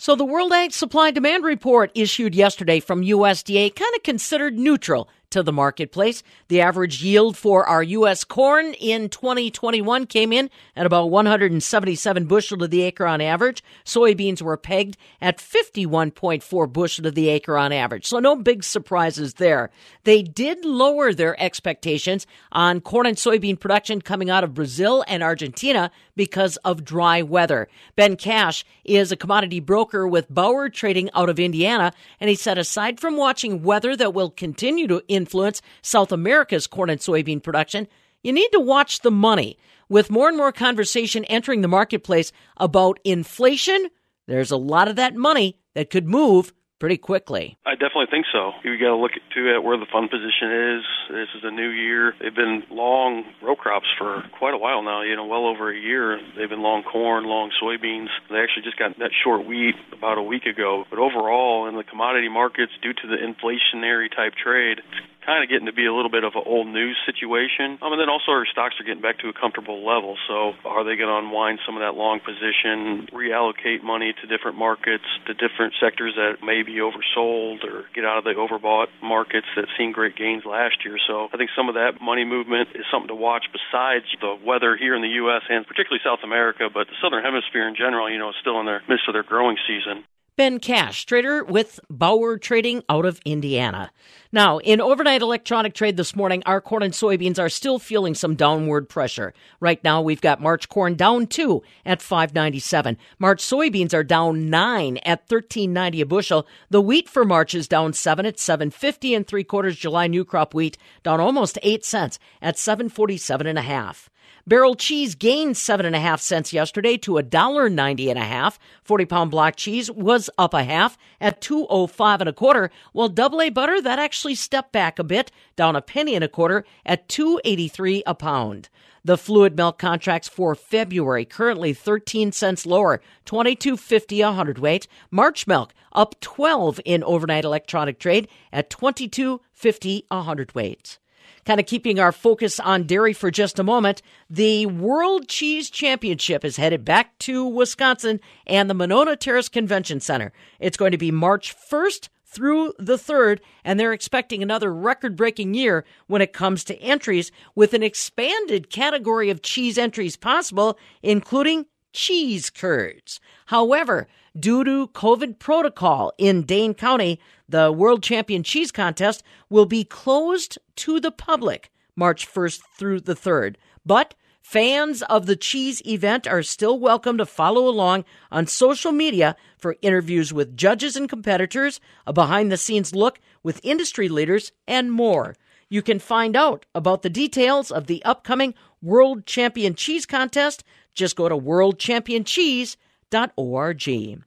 So 0.00 0.16
the 0.16 0.24
World 0.24 0.50
Ag 0.50 0.72
Supply 0.72 1.10
Demand 1.10 1.44
Report 1.44 1.90
issued 1.94 2.34
yesterday 2.34 2.80
from 2.80 3.04
USDA 3.04 3.76
kind 3.76 3.94
of 3.94 4.02
considered 4.02 4.58
neutral 4.58 5.10
to 5.30 5.42
the 5.42 5.52
marketplace. 5.52 6.22
The 6.48 6.60
average 6.60 7.02
yield 7.02 7.36
for 7.36 7.66
our 7.66 7.82
U.S. 7.82 8.24
corn 8.24 8.74
in 8.74 9.08
2021 9.08 10.06
came 10.06 10.32
in 10.32 10.50
at 10.76 10.86
about 10.86 11.10
177 11.10 12.26
bushel 12.26 12.58
to 12.58 12.68
the 12.68 12.82
acre 12.82 13.06
on 13.06 13.20
average. 13.20 13.62
Soybeans 13.84 14.42
were 14.42 14.56
pegged 14.56 14.96
at 15.20 15.38
51.4 15.38 16.72
bushel 16.72 17.04
to 17.04 17.10
the 17.10 17.28
acre 17.28 17.56
on 17.56 17.72
average. 17.72 18.06
So 18.06 18.18
no 18.18 18.36
big 18.36 18.64
surprises 18.64 19.34
there. 19.34 19.70
They 20.04 20.22
did 20.22 20.64
lower 20.64 21.12
their 21.12 21.40
expectations 21.40 22.26
on 22.52 22.80
corn 22.80 23.06
and 23.06 23.16
soybean 23.16 23.58
production 23.58 24.00
coming 24.00 24.30
out 24.30 24.44
of 24.44 24.54
Brazil 24.54 25.04
and 25.06 25.22
Argentina 25.22 25.90
because 26.16 26.56
of 26.58 26.84
dry 26.84 27.22
weather. 27.22 27.68
Ben 27.96 28.16
Cash 28.16 28.64
is 28.84 29.10
a 29.10 29.16
commodity 29.16 29.60
broker 29.60 30.06
with 30.06 30.28
Bower 30.28 30.68
Trading 30.68 31.08
out 31.14 31.28
of 31.30 31.38
Indiana, 31.38 31.92
and 32.20 32.28
he 32.28 32.36
said 32.36 32.58
aside 32.58 33.00
from 33.00 33.16
watching 33.16 33.62
weather 33.62 33.96
that 33.96 34.12
will 34.12 34.30
continue 34.30 34.86
to 34.86 35.02
influence 35.20 35.62
South 35.82 36.12
America's 36.12 36.66
corn 36.66 36.90
and 36.90 37.00
soybean 37.00 37.42
production, 37.42 37.86
you 38.22 38.32
need 38.32 38.50
to 38.52 38.60
watch 38.60 39.00
the 39.00 39.10
money. 39.10 39.58
With 39.88 40.10
more 40.10 40.28
and 40.28 40.36
more 40.36 40.52
conversation 40.52 41.24
entering 41.24 41.62
the 41.62 41.68
marketplace 41.68 42.32
about 42.56 42.98
inflation, 43.04 43.88
there's 44.26 44.50
a 44.50 44.56
lot 44.56 44.88
of 44.88 44.96
that 44.96 45.16
money 45.16 45.58
that 45.74 45.90
could 45.90 46.06
move 46.06 46.52
pretty 46.80 46.96
quickly. 46.96 47.58
I 47.66 47.72
definitely 47.72 48.08
think 48.10 48.26
so. 48.32 48.52
You 48.64 48.78
got 48.78 48.88
to 48.88 48.96
look 48.96 49.12
at 49.14 49.22
too 49.34 49.52
at 49.54 49.62
where 49.62 49.76
the 49.76 49.86
fund 49.92 50.10
position 50.10 50.78
is. 50.78 50.82
This 51.10 51.28
is 51.36 51.42
a 51.44 51.50
new 51.50 51.68
year. 51.68 52.14
They've 52.20 52.34
been 52.34 52.64
long 52.70 53.24
row 53.42 53.54
crops 53.54 53.86
for 53.98 54.24
quite 54.38 54.54
a 54.54 54.58
while 54.58 54.82
now. 54.82 55.02
You 55.02 55.14
know, 55.14 55.26
well 55.26 55.46
over 55.46 55.70
a 55.70 55.78
year. 55.78 56.18
They've 56.36 56.48
been 56.48 56.62
long 56.62 56.82
corn, 56.82 57.24
long 57.24 57.52
soybeans. 57.62 58.08
They 58.30 58.40
actually 58.40 58.64
just 58.64 58.78
got 58.78 58.98
that 58.98 59.12
short 59.22 59.46
wheat 59.46 59.76
about 59.92 60.18
a 60.18 60.22
week 60.22 60.46
ago. 60.46 60.84
But 60.88 60.98
overall, 60.98 61.68
in 61.68 61.76
the 61.76 61.84
commodity 61.84 62.28
markets, 62.28 62.72
due 62.82 62.94
to 62.94 63.06
the 63.06 63.20
inflationary 63.20 64.08
type 64.08 64.32
trade, 64.42 64.80
kind 65.24 65.42
of 65.42 65.48
getting 65.48 65.66
to 65.66 65.72
be 65.72 65.86
a 65.86 65.94
little 65.94 66.10
bit 66.10 66.24
of 66.24 66.32
an 66.34 66.42
old 66.44 66.66
news 66.66 66.96
situation. 67.04 67.78
Um, 67.82 67.92
and 67.92 68.00
then 68.00 68.08
also 68.08 68.32
our 68.32 68.46
stocks 68.46 68.76
are 68.80 68.84
getting 68.84 69.02
back 69.02 69.18
to 69.20 69.28
a 69.28 69.36
comfortable 69.36 69.84
level. 69.84 70.16
So 70.28 70.56
are 70.64 70.84
they 70.84 70.96
going 70.96 71.12
to 71.12 71.18
unwind 71.20 71.60
some 71.64 71.76
of 71.76 71.82
that 71.84 71.94
long 71.94 72.20
position, 72.20 73.08
reallocate 73.12 73.82
money 73.82 74.14
to 74.20 74.24
different 74.26 74.56
markets, 74.56 75.04
to 75.26 75.34
different 75.34 75.74
sectors 75.80 76.14
that 76.16 76.42
may 76.42 76.62
be 76.62 76.80
oversold, 76.80 77.64
or 77.64 77.84
get 77.94 78.04
out 78.04 78.18
of 78.18 78.24
the 78.24 78.34
overbought 78.34 78.88
markets 79.02 79.46
that 79.56 79.66
seen 79.76 79.92
great 79.92 80.16
gains 80.16 80.44
last 80.44 80.84
year? 80.84 80.96
So 81.06 81.28
I 81.32 81.36
think 81.36 81.50
some 81.56 81.68
of 81.68 81.74
that 81.74 82.00
money 82.00 82.24
movement 82.24 82.70
is 82.74 82.84
something 82.90 83.08
to 83.08 83.18
watch 83.18 83.46
besides 83.52 84.06
the 84.20 84.36
weather 84.40 84.76
here 84.76 84.94
in 84.96 85.02
the 85.02 85.20
U.S. 85.24 85.42
and 85.48 85.66
particularly 85.66 86.00
South 86.04 86.20
America, 86.24 86.68
but 86.72 86.88
the 86.88 86.96
Southern 87.02 87.22
Hemisphere 87.22 87.68
in 87.68 87.76
general, 87.76 88.10
you 88.10 88.18
know, 88.18 88.30
is 88.30 88.38
still 88.40 88.58
in 88.60 88.66
their 88.66 88.82
midst 88.88 89.08
of 89.08 89.14
their 89.14 89.24
growing 89.24 89.56
season. 89.66 90.04
Ben 90.40 90.58
Cash, 90.58 91.04
trader 91.04 91.44
with 91.44 91.80
Bower 91.90 92.38
Trading 92.38 92.82
out 92.88 93.04
of 93.04 93.20
Indiana. 93.26 93.90
Now, 94.32 94.56
in 94.56 94.80
overnight 94.80 95.20
electronic 95.20 95.74
trade 95.74 95.98
this 95.98 96.16
morning, 96.16 96.42
our 96.46 96.62
corn 96.62 96.82
and 96.82 96.94
soybeans 96.94 97.38
are 97.38 97.50
still 97.50 97.78
feeling 97.78 98.14
some 98.14 98.36
downward 98.36 98.88
pressure. 98.88 99.34
Right 99.60 99.84
now, 99.84 100.00
we've 100.00 100.22
got 100.22 100.40
March 100.40 100.70
corn 100.70 100.94
down 100.94 101.26
two 101.26 101.62
at 101.84 102.00
597. 102.00 102.96
March 103.18 103.42
soybeans 103.42 103.92
are 103.92 104.02
down 104.02 104.48
nine 104.48 104.96
at 105.04 105.28
1390 105.28 106.00
a 106.00 106.06
bushel. 106.06 106.46
The 106.70 106.80
wheat 106.80 107.10
for 107.10 107.26
March 107.26 107.54
is 107.54 107.68
down 107.68 107.92
seven 107.92 108.24
at 108.24 108.38
750 108.40 109.14
and 109.14 109.26
three 109.26 109.44
quarters. 109.44 109.76
July 109.76 110.06
new 110.06 110.24
crop 110.24 110.54
wheat 110.54 110.78
down 111.02 111.20
almost 111.20 111.58
eight 111.62 111.84
cents 111.84 112.18
at 112.40 112.56
747 112.56 113.46
and 113.46 113.58
a 113.58 113.62
half. 113.62 114.08
Barrel 114.50 114.74
cheese 114.74 115.14
gained 115.14 115.56
seven 115.56 115.86
and 115.86 115.94
a 115.94 116.00
half 116.00 116.20
cents 116.20 116.52
yesterday 116.52 116.96
to 116.96 117.18
a 117.18 117.22
dollar 117.22 117.70
ninety 117.70 118.10
and 118.10 118.18
a 118.18 118.24
half. 118.24 118.58
Forty 118.82 119.04
pound 119.04 119.30
block 119.30 119.54
cheese 119.54 119.88
was 119.88 120.28
up 120.36 120.54
a 120.54 120.64
half 120.64 120.98
at 121.20 121.40
two 121.40 121.68
oh 121.70 121.86
five 121.86 122.20
and 122.20 122.28
a 122.28 122.32
quarter, 122.32 122.72
while 122.92 123.08
double 123.08 123.40
A 123.42 123.50
butter 123.50 123.80
that 123.80 124.00
actually 124.00 124.34
stepped 124.34 124.72
back 124.72 124.98
a 124.98 125.04
bit, 125.04 125.30
down 125.54 125.76
a 125.76 125.80
penny 125.80 126.16
and 126.16 126.24
a 126.24 126.28
quarter 126.28 126.64
at 126.84 127.08
two 127.08 127.40
eighty 127.44 127.68
three 127.68 128.02
a 128.08 128.14
pound. 128.16 128.68
The 129.04 129.16
fluid 129.16 129.56
milk 129.56 129.78
contracts 129.78 130.26
for 130.28 130.56
February 130.56 131.24
currently 131.24 131.72
13 131.72 132.32
cents 132.32 132.66
lower, 132.66 133.00
22.50 133.26 134.28
a 134.28 134.32
hundredweight. 134.32 134.88
March 135.12 135.46
milk 135.46 135.72
up 135.92 136.20
12 136.20 136.80
in 136.84 137.04
overnight 137.04 137.44
electronic 137.44 138.00
trade 138.00 138.26
at 138.52 138.68
22.50 138.68 140.06
a 140.10 140.22
hundredweight. 140.22 140.98
Kind 141.46 141.58
of 141.58 141.66
keeping 141.66 141.98
our 141.98 142.12
focus 142.12 142.60
on 142.60 142.84
dairy 142.84 143.12
for 143.12 143.30
just 143.30 143.58
a 143.58 143.64
moment, 143.64 144.02
the 144.28 144.66
World 144.66 145.26
Cheese 145.26 145.70
Championship 145.70 146.44
is 146.44 146.56
headed 146.56 146.84
back 146.84 147.18
to 147.20 147.46
Wisconsin 147.46 148.20
and 148.46 148.68
the 148.68 148.74
Monona 148.74 149.16
Terrace 149.16 149.48
Convention 149.48 150.00
Center. 150.00 150.32
It's 150.58 150.76
going 150.76 150.92
to 150.92 150.98
be 150.98 151.10
March 151.10 151.56
1st 151.56 152.08
through 152.26 152.72
the 152.78 152.96
3rd, 152.96 153.40
and 153.64 153.80
they're 153.80 153.92
expecting 153.92 154.42
another 154.42 154.72
record 154.72 155.16
breaking 155.16 155.54
year 155.54 155.84
when 156.06 156.22
it 156.22 156.32
comes 156.32 156.62
to 156.64 156.80
entries, 156.80 157.32
with 157.54 157.74
an 157.74 157.82
expanded 157.82 158.70
category 158.70 159.30
of 159.30 159.42
cheese 159.42 159.76
entries 159.76 160.16
possible, 160.16 160.78
including 161.02 161.66
cheese 161.92 162.50
curds. 162.50 163.18
However, 163.46 164.06
due 164.38 164.62
to 164.62 164.88
COVID 164.88 165.40
protocol 165.40 166.12
in 166.18 166.42
Dane 166.42 166.74
County, 166.74 167.18
the 167.50 167.70
World 167.72 168.02
Champion 168.02 168.42
Cheese 168.42 168.72
Contest 168.72 169.22
will 169.48 169.64
be 169.66 169.84
closed 169.84 170.58
to 170.76 171.00
the 171.00 171.10
public 171.10 171.70
March 171.96 172.26
1st 172.26 172.60
through 172.78 173.00
the 173.00 173.14
3rd. 173.14 173.56
But 173.84 174.14
fans 174.40 175.02
of 175.02 175.26
the 175.26 175.36
cheese 175.36 175.84
event 175.86 176.26
are 176.26 176.42
still 176.42 176.78
welcome 176.78 177.18
to 177.18 177.26
follow 177.26 177.68
along 177.68 178.06
on 178.30 178.46
social 178.46 178.92
media 178.92 179.36
for 179.58 179.76
interviews 179.82 180.32
with 180.32 180.56
judges 180.56 180.96
and 180.96 181.08
competitors, 181.08 181.80
a 182.06 182.12
behind 182.12 182.52
the 182.52 182.56
scenes 182.56 182.94
look 182.94 183.18
with 183.42 183.60
industry 183.64 184.08
leaders, 184.08 184.52
and 184.66 184.92
more. 184.92 185.34
You 185.68 185.82
can 185.82 185.98
find 185.98 186.36
out 186.36 186.64
about 186.74 187.02
the 187.02 187.10
details 187.10 187.70
of 187.70 187.86
the 187.86 188.02
upcoming 188.04 188.54
World 188.82 189.26
Champion 189.26 189.74
Cheese 189.74 190.06
Contest. 190.06 190.64
Just 190.94 191.16
go 191.16 191.28
to 191.28 191.36
worldchampioncheese.org. 191.36 194.24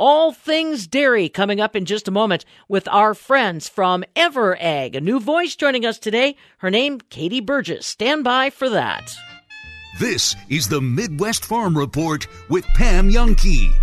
All 0.00 0.30
things 0.30 0.86
dairy 0.86 1.28
coming 1.28 1.60
up 1.60 1.74
in 1.74 1.84
just 1.84 2.06
a 2.06 2.12
moment 2.12 2.44
with 2.68 2.86
our 2.86 3.14
friends 3.14 3.68
from 3.68 4.04
EverAg. 4.14 4.94
A 4.94 5.00
new 5.00 5.18
voice 5.18 5.56
joining 5.56 5.84
us 5.84 5.98
today. 5.98 6.36
Her 6.58 6.70
name, 6.70 7.00
Katie 7.10 7.40
Burgess. 7.40 7.84
Stand 7.84 8.22
by 8.22 8.50
for 8.50 8.70
that. 8.70 9.12
This 9.98 10.36
is 10.48 10.68
the 10.68 10.80
Midwest 10.80 11.44
Farm 11.44 11.76
Report 11.76 12.28
with 12.48 12.64
Pam 12.76 13.10
Jahnke. 13.10 13.74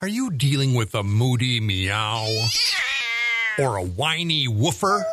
Are 0.00 0.06
you 0.06 0.30
dealing 0.30 0.74
with 0.74 0.94
a 0.94 1.02
moody 1.02 1.58
meow? 1.58 2.24
Or 3.58 3.78
a 3.78 3.84
whiny 3.84 4.46
woofer? 4.46 5.04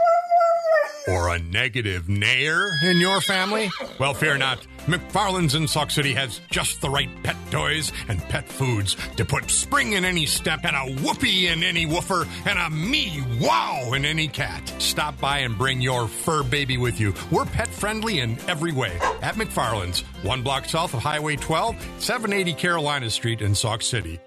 Or 1.08 1.36
a 1.36 1.40
negative 1.40 2.08
nair 2.08 2.70
in 2.84 2.98
your 2.98 3.20
family? 3.20 3.70
Well, 4.00 4.14
fear 4.14 4.38
not. 4.38 4.66
McFarland's 4.86 5.56
in 5.56 5.68
Sauk 5.68 5.92
City 5.92 6.14
has 6.14 6.40
just 6.50 6.80
the 6.80 6.90
right 6.90 7.10
pet 7.24 7.36
toys 7.52 7.92
and 8.08 8.22
pet 8.24 8.48
foods 8.48 8.96
to 9.18 9.26
put 9.26 9.50
spring 9.50 9.94
in 9.94 10.06
any 10.06 10.26
step 10.26 10.62
and 10.64 10.76
a 10.76 11.02
whoopee 11.02 11.48
in 11.48 11.62
any 11.62 11.86
woofer 11.86 12.26
and 12.46 12.58
a 12.58 12.70
me 12.70 13.22
wow 13.42 13.92
in 13.94 14.06
any 14.06 14.30
cat. 14.30 14.74
Stop 14.80 15.20
by 15.20 15.40
and 15.40 15.58
bring 15.58 15.82
your 15.82 16.08
fur 16.08 16.42
baby 16.42 16.78
with 16.78 17.00
you. 17.00 17.14
We're 17.32 17.46
pet 17.46 17.68
friendly 17.68 18.20
in 18.20 18.38
every 18.48 18.72
way. 18.72 18.98
At 19.22 19.36
McFarland's, 19.36 20.02
one 20.24 20.42
block 20.42 20.66
south 20.66 20.94
of 20.94 21.02
Highway 21.02 21.36
12, 21.36 21.76
780 22.00 22.54
Carolina 22.54 23.10
Street 23.10 23.42
in 23.42 23.56
Sauk 23.56 23.82
City. 23.82 24.20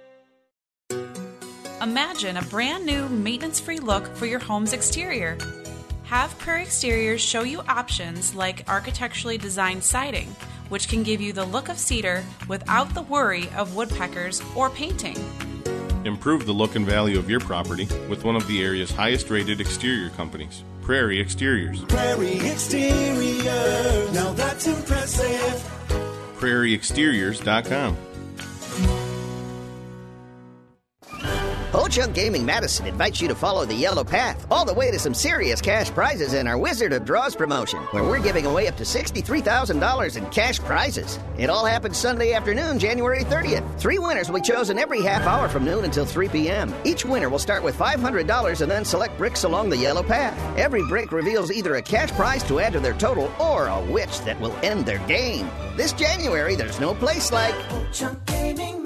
Imagine 1.83 2.37
a 2.37 2.43
brand 2.43 2.85
new 2.85 3.09
maintenance 3.09 3.61
free 3.61 3.79
look 3.79 4.15
for 4.17 4.27
your 4.27 4.41
home's 4.41 4.73
exterior. 4.73 5.39
Have 6.07 6.39
Prairie 6.39 6.63
Exteriors 6.63 7.21
show 7.21 7.43
you 7.43 7.63
options 7.63 8.33
like 8.33 8.63
architecturally 8.69 9.39
designed 9.39 9.83
siding, 9.83 10.29
which 10.69 10.89
can 10.89 11.03
give 11.03 11.21
you 11.21 11.33
the 11.33 11.45
look 11.45 11.69
of 11.69 11.81
cedar 11.81 12.23
without 12.47 12.95
the 12.95 13.03
worry 13.03 13.49
of 13.57 13.75
woodpeckers 13.75 14.41
or 14.55 14.71
painting. 14.71 15.17
Improve 16.05 16.47
the 16.47 16.53
look 16.53 16.77
and 16.77 16.87
value 16.87 17.19
of 17.19 17.29
your 17.29 17.41
property 17.41 17.89
with 18.09 18.23
one 18.23 18.37
of 18.37 18.47
the 18.47 18.63
area's 18.63 18.93
highest 18.93 19.31
rated 19.31 19.61
exterior 19.61 20.11
companies, 20.11 20.63
Prairie 20.81 21.21
Exteriors. 21.21 21.83
Prairie 21.87 22.39
Exterior, 22.39 24.13
now 24.13 24.33
that's 24.33 24.69
impressive. 24.69 25.73
PrairieExteriors.com. 26.39 27.97
Ho 31.73 31.89
Chunk 31.89 32.15
Gaming 32.15 32.47
Madison 32.47 32.87
invites 32.87 33.21
you 33.21 33.27
to 33.27 33.35
follow 33.35 33.65
the 33.65 33.75
yellow 33.75 34.05
path 34.05 34.47
all 34.51 34.65
the 34.65 34.73
way 34.73 34.91
to 34.93 34.99
some 34.99 35.13
serious 35.13 35.61
cash 35.61 35.91
prizes 35.91 36.33
in 36.33 36.47
our 36.47 36.57
Wizard 36.57 36.93
of 36.93 37.05
Draws 37.05 37.35
promotion, 37.35 37.81
where 37.91 38.05
we're 38.05 38.23
giving 38.23 38.47
away 38.47 38.69
up 38.69 38.77
to 38.77 38.85
$63,000 38.85 40.17
in 40.17 40.27
cash 40.31 40.61
prizes. 40.61 41.19
It 41.37 41.51
all 41.51 41.65
happens 41.67 41.97
Sunday 41.97 42.35
afternoon, 42.35 42.79
January 42.79 43.25
30th. 43.25 43.79
Three 43.81 43.99
winners 43.99 44.29
will 44.29 44.37
be 44.37 44.47
chosen 44.47 44.79
every 44.79 45.03
half 45.03 45.23
hour 45.23 45.49
from 45.49 45.65
noon 45.65 45.85
until 45.85 46.07
3 46.07 46.29
p.m. 46.29 46.73
Each 46.85 47.05
winner 47.05 47.29
will 47.29 47.41
start 47.41 47.65
with 47.65 47.77
$500 47.77 48.61
and 48.61 48.71
then 48.71 48.85
select 48.85 49.19
bricks 49.19 49.43
along 49.43 49.69
the 49.69 49.77
yellow 49.77 50.05
path. 50.05 50.39
Every 50.57 50.87
brick 50.87 51.11
reveals 51.11 51.51
either 51.51 51.75
a 51.75 51.83
cash 51.83 52.13
prize 52.13 52.45
to 52.45 52.61
add 52.61 52.75
to 52.75 52.81
their 52.81 52.95
total 52.95 53.31
or 53.41 53.67
a 53.67 53.85
witch 53.87 54.21
that 54.21 54.41
will 54.41 54.57
end 54.63 54.87
their 54.87 55.05
game. 55.09 55.51
This 55.77 55.93
January, 55.93 56.55
there's 56.55 56.81
no 56.81 56.95
place 56.95 57.33
like 57.33 57.55
Chunk 57.93 58.25
Gaming. 58.27 58.86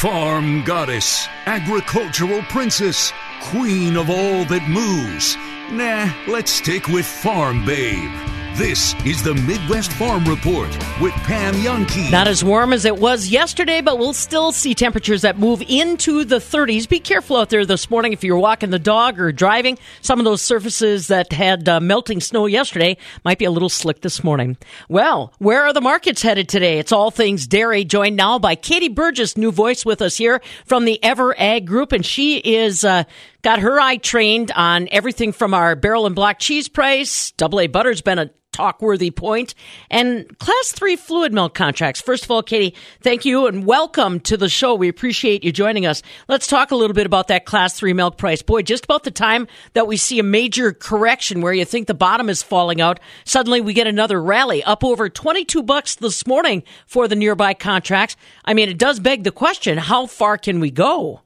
Farm 0.00 0.64
goddess, 0.64 1.28
agricultural 1.44 2.40
princess, 2.44 3.12
queen 3.42 3.98
of 3.98 4.08
all 4.08 4.46
that 4.46 4.66
moves. 4.66 5.36
Nah, 5.70 6.10
let's 6.26 6.50
stick 6.50 6.88
with 6.88 7.04
Farm 7.04 7.66
Babe. 7.66 8.29
This 8.60 8.94
is 9.06 9.22
the 9.22 9.34
Midwest 9.34 9.90
Farm 9.92 10.22
Report 10.26 10.68
with 11.00 11.14
Pam 11.14 11.54
Jahnke. 11.54 12.10
Not 12.12 12.28
as 12.28 12.44
warm 12.44 12.74
as 12.74 12.84
it 12.84 12.98
was 12.98 13.28
yesterday, 13.28 13.80
but 13.80 13.98
we'll 13.98 14.12
still 14.12 14.52
see 14.52 14.74
temperatures 14.74 15.22
that 15.22 15.38
move 15.38 15.62
into 15.66 16.26
the 16.26 16.36
30s. 16.36 16.86
Be 16.86 17.00
careful 17.00 17.38
out 17.38 17.48
there 17.48 17.64
this 17.64 17.88
morning 17.88 18.12
if 18.12 18.22
you're 18.22 18.36
walking 18.36 18.68
the 18.68 18.78
dog 18.78 19.18
or 19.18 19.32
driving. 19.32 19.78
Some 20.02 20.18
of 20.18 20.26
those 20.26 20.42
surfaces 20.42 21.06
that 21.06 21.32
had 21.32 21.70
uh, 21.70 21.80
melting 21.80 22.20
snow 22.20 22.44
yesterday 22.44 22.98
might 23.24 23.38
be 23.38 23.46
a 23.46 23.50
little 23.50 23.70
slick 23.70 24.02
this 24.02 24.22
morning. 24.22 24.58
Well, 24.90 25.32
where 25.38 25.64
are 25.64 25.72
the 25.72 25.80
markets 25.80 26.20
headed 26.20 26.50
today? 26.50 26.78
It's 26.78 26.92
all 26.92 27.10
things 27.10 27.46
dairy, 27.46 27.86
joined 27.86 28.16
now 28.16 28.38
by 28.38 28.56
Katie 28.56 28.90
Burgess, 28.90 29.38
new 29.38 29.52
voice 29.52 29.86
with 29.86 30.02
us 30.02 30.18
here 30.18 30.42
from 30.66 30.84
the 30.84 31.02
Ever 31.02 31.34
Ag 31.40 31.66
Group, 31.66 31.92
and 31.92 32.04
she 32.04 32.36
is 32.36 32.84
uh, 32.84 33.04
got 33.42 33.60
her 33.60 33.80
eye 33.80 33.96
trained 33.96 34.50
on 34.52 34.88
everything 34.90 35.32
from 35.32 35.54
our 35.54 35.76
barrel 35.76 36.06
and 36.06 36.14
block 36.14 36.38
cheese 36.38 36.68
price. 36.68 37.32
Double 37.32 37.60
A 37.60 37.66
butter's 37.66 38.02
been 38.02 38.18
a 38.18 38.30
talk 38.52 38.82
worthy 38.82 39.10
point, 39.10 39.54
and 39.90 40.38
class 40.38 40.72
three 40.72 40.96
fluid 40.96 41.32
milk 41.32 41.54
contracts. 41.54 42.00
First 42.00 42.24
of 42.24 42.30
all, 42.30 42.42
Katie, 42.42 42.76
thank 43.00 43.24
you 43.24 43.46
and 43.46 43.64
welcome 43.64 44.20
to 44.20 44.36
the 44.36 44.48
show. 44.48 44.74
We 44.74 44.88
appreciate 44.88 45.44
you 45.44 45.52
joining 45.52 45.86
us. 45.86 46.02
Let's 46.28 46.46
talk 46.46 46.70
a 46.70 46.76
little 46.76 46.94
bit 46.94 47.06
about 47.06 47.28
that 47.28 47.44
class 47.44 47.74
three 47.74 47.92
milk 47.92 48.18
price. 48.18 48.42
Boy, 48.42 48.62
just 48.62 48.84
about 48.84 49.04
the 49.04 49.10
time 49.10 49.46
that 49.74 49.86
we 49.86 49.96
see 49.96 50.18
a 50.18 50.24
major 50.24 50.72
correction 50.72 51.40
where 51.40 51.52
you 51.52 51.64
think 51.64 51.86
the 51.86 51.94
bottom 51.94 52.28
is 52.28 52.42
falling 52.42 52.80
out, 52.80 53.00
suddenly 53.24 53.60
we 53.60 53.72
get 53.72 53.86
another 53.86 54.20
rally 54.20 54.62
up 54.64 54.84
over 54.84 55.08
22 55.08 55.62
bucks 55.62 55.94
this 55.94 56.26
morning 56.26 56.62
for 56.86 57.06
the 57.08 57.16
nearby 57.16 57.54
contracts. 57.54 58.16
I 58.44 58.54
mean, 58.54 58.68
it 58.68 58.78
does 58.78 59.00
beg 59.00 59.24
the 59.24 59.32
question, 59.32 59.78
how 59.78 60.06
far 60.06 60.36
can 60.36 60.60
we 60.60 60.70
go? 60.70 61.22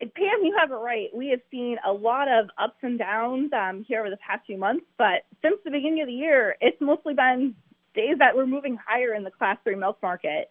Pam, 0.00 0.44
you 0.44 0.54
have 0.58 0.70
it 0.70 0.74
right. 0.74 1.08
We 1.14 1.28
have 1.28 1.40
seen 1.50 1.78
a 1.86 1.92
lot 1.92 2.28
of 2.28 2.50
ups 2.58 2.76
and 2.82 2.98
downs 2.98 3.50
um, 3.52 3.84
here 3.86 4.00
over 4.00 4.10
the 4.10 4.18
past 4.18 4.44
few 4.46 4.58
months, 4.58 4.84
but 4.98 5.24
since 5.40 5.56
the 5.64 5.70
beginning 5.70 6.02
of 6.02 6.06
the 6.06 6.12
year, 6.12 6.54
it's 6.60 6.80
mostly 6.80 7.14
been 7.14 7.54
days 7.94 8.18
that 8.18 8.36
we're 8.36 8.46
moving 8.46 8.76
higher 8.76 9.14
in 9.14 9.24
the 9.24 9.30
class 9.30 9.56
three 9.64 9.74
milk 9.74 9.98
market. 10.02 10.50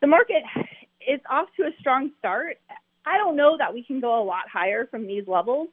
The 0.00 0.06
market 0.06 0.42
is 1.06 1.20
off 1.30 1.48
to 1.58 1.64
a 1.64 1.70
strong 1.78 2.10
start. 2.18 2.56
I 3.04 3.18
don't 3.18 3.36
know 3.36 3.56
that 3.58 3.72
we 3.72 3.82
can 3.82 4.00
go 4.00 4.20
a 4.20 4.24
lot 4.24 4.48
higher 4.50 4.86
from 4.86 5.06
these 5.06 5.24
levels, 5.26 5.68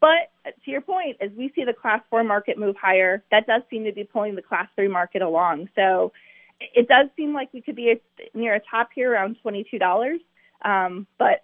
but 0.00 0.30
to 0.44 0.70
your 0.70 0.80
point, 0.82 1.16
as 1.20 1.30
we 1.36 1.50
see 1.54 1.64
the 1.64 1.72
class 1.72 2.00
four 2.10 2.22
market 2.24 2.58
move 2.58 2.76
higher, 2.76 3.24
that 3.30 3.46
does 3.46 3.62
seem 3.70 3.84
to 3.84 3.92
be 3.92 4.04
pulling 4.04 4.34
the 4.34 4.42
class 4.42 4.68
three 4.76 4.88
market 4.88 5.22
along. 5.22 5.68
So 5.74 6.12
it 6.60 6.88
does 6.88 7.08
seem 7.16 7.32
like 7.32 7.52
we 7.52 7.62
could 7.62 7.76
be 7.76 8.00
near 8.34 8.54
a 8.54 8.60
top 8.70 8.90
here 8.94 9.12
around 9.12 9.36
$22. 9.44 10.18
Um, 10.64 11.06
but 11.18 11.42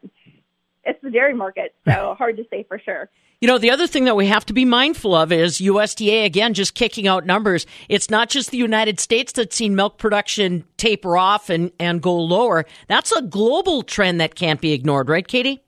it's 0.86 1.02
the 1.02 1.10
dairy 1.10 1.34
market, 1.34 1.74
so 1.84 2.14
hard 2.18 2.36
to 2.36 2.44
say 2.50 2.64
for 2.68 2.78
sure. 2.78 3.08
You 3.40 3.48
know, 3.48 3.58
the 3.58 3.70
other 3.70 3.86
thing 3.86 4.04
that 4.04 4.16
we 4.16 4.26
have 4.28 4.46
to 4.46 4.54
be 4.54 4.64
mindful 4.64 5.14
of 5.14 5.30
is 5.30 5.58
USDA, 5.58 6.24
again, 6.24 6.54
just 6.54 6.74
kicking 6.74 7.06
out 7.06 7.26
numbers. 7.26 7.66
It's 7.88 8.08
not 8.08 8.30
just 8.30 8.50
the 8.50 8.56
United 8.56 8.98
States 9.00 9.32
that's 9.32 9.54
seen 9.54 9.74
milk 9.74 9.98
production 9.98 10.64
taper 10.78 11.18
off 11.18 11.50
and, 11.50 11.70
and 11.78 12.00
go 12.00 12.14
lower. 12.14 12.64
That's 12.88 13.12
a 13.12 13.20
global 13.20 13.82
trend 13.82 14.20
that 14.20 14.34
can't 14.34 14.60
be 14.62 14.72
ignored, 14.72 15.10
right, 15.10 15.26
Katie? 15.26 15.62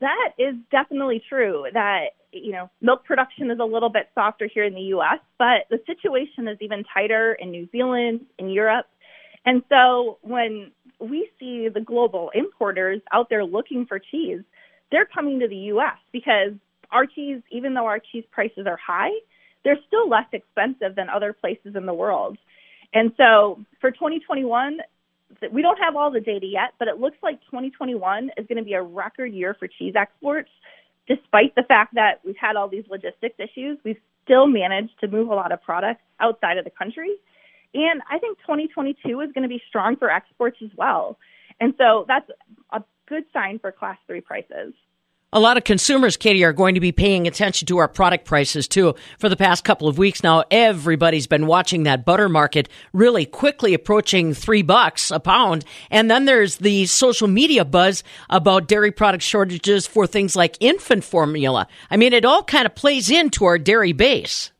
That 0.00 0.30
is 0.38 0.54
definitely 0.70 1.22
true. 1.28 1.66
That, 1.72 2.10
you 2.32 2.52
know, 2.52 2.70
milk 2.80 3.04
production 3.04 3.50
is 3.50 3.58
a 3.58 3.64
little 3.64 3.88
bit 3.88 4.08
softer 4.14 4.48
here 4.52 4.64
in 4.64 4.74
the 4.74 4.80
U.S., 4.80 5.18
but 5.38 5.66
the 5.70 5.80
situation 5.86 6.46
is 6.46 6.58
even 6.60 6.84
tighter 6.94 7.32
in 7.32 7.50
New 7.50 7.68
Zealand, 7.72 8.26
in 8.38 8.48
Europe. 8.48 8.86
And 9.44 9.62
so 9.68 10.18
when 10.22 10.70
we 11.02 11.28
see 11.38 11.68
the 11.68 11.80
global 11.80 12.30
importers 12.34 13.00
out 13.12 13.28
there 13.28 13.44
looking 13.44 13.86
for 13.86 13.98
cheese, 13.98 14.40
they're 14.90 15.06
coming 15.06 15.40
to 15.40 15.48
the 15.48 15.56
U.S. 15.56 15.98
because 16.12 16.52
our 16.90 17.06
cheese, 17.06 17.40
even 17.50 17.74
though 17.74 17.86
our 17.86 17.98
cheese 17.98 18.24
prices 18.30 18.66
are 18.66 18.78
high, 18.84 19.10
they're 19.64 19.78
still 19.86 20.08
less 20.08 20.26
expensive 20.32 20.94
than 20.96 21.08
other 21.08 21.32
places 21.32 21.74
in 21.76 21.86
the 21.86 21.94
world. 21.94 22.36
And 22.94 23.12
so 23.16 23.60
for 23.80 23.90
2021, 23.90 24.78
we 25.50 25.62
don't 25.62 25.78
have 25.78 25.96
all 25.96 26.10
the 26.10 26.20
data 26.20 26.46
yet, 26.46 26.74
but 26.78 26.88
it 26.88 26.98
looks 26.98 27.16
like 27.22 27.40
2021 27.46 28.30
is 28.36 28.46
going 28.46 28.58
to 28.58 28.64
be 28.64 28.74
a 28.74 28.82
record 28.82 29.32
year 29.32 29.56
for 29.58 29.66
cheese 29.66 29.94
exports. 29.96 30.50
Despite 31.08 31.54
the 31.54 31.62
fact 31.66 31.94
that 31.94 32.20
we've 32.24 32.36
had 32.40 32.56
all 32.56 32.68
these 32.68 32.84
logistics 32.90 33.34
issues, 33.38 33.78
we've 33.84 34.00
still 34.24 34.46
managed 34.46 34.92
to 35.00 35.08
move 35.08 35.28
a 35.28 35.34
lot 35.34 35.52
of 35.52 35.62
products 35.62 36.02
outside 36.20 36.58
of 36.58 36.64
the 36.64 36.70
country. 36.70 37.16
And 37.74 38.02
I 38.10 38.18
think 38.18 38.38
2022 38.40 39.20
is 39.20 39.32
going 39.32 39.42
to 39.42 39.48
be 39.48 39.62
strong 39.68 39.96
for 39.96 40.10
exports 40.10 40.58
as 40.62 40.70
well. 40.76 41.18
And 41.60 41.74
so 41.78 42.04
that's 42.06 42.28
a 42.72 42.82
good 43.06 43.24
sign 43.32 43.58
for 43.58 43.72
class 43.72 43.98
three 44.06 44.20
prices. 44.20 44.74
A 45.34 45.40
lot 45.40 45.56
of 45.56 45.64
consumers, 45.64 46.18
Katie, 46.18 46.44
are 46.44 46.52
going 46.52 46.74
to 46.74 46.80
be 46.80 46.92
paying 46.92 47.26
attention 47.26 47.64
to 47.68 47.78
our 47.78 47.88
product 47.88 48.26
prices 48.26 48.68
too. 48.68 48.94
For 49.18 49.30
the 49.30 49.36
past 49.36 49.64
couple 49.64 49.88
of 49.88 49.96
weeks 49.96 50.22
now, 50.22 50.44
everybody's 50.50 51.26
been 51.26 51.46
watching 51.46 51.84
that 51.84 52.04
butter 52.04 52.28
market 52.28 52.68
really 52.92 53.24
quickly 53.24 53.72
approaching 53.72 54.34
three 54.34 54.60
bucks 54.60 55.10
a 55.10 55.18
pound. 55.18 55.64
And 55.90 56.10
then 56.10 56.26
there's 56.26 56.58
the 56.58 56.84
social 56.84 57.28
media 57.28 57.64
buzz 57.64 58.04
about 58.28 58.68
dairy 58.68 58.92
product 58.92 59.24
shortages 59.24 59.86
for 59.86 60.06
things 60.06 60.36
like 60.36 60.58
infant 60.60 61.02
formula. 61.02 61.66
I 61.90 61.96
mean, 61.96 62.12
it 62.12 62.26
all 62.26 62.42
kind 62.42 62.66
of 62.66 62.74
plays 62.74 63.10
into 63.10 63.46
our 63.46 63.58
dairy 63.58 63.92
base. 63.92 64.51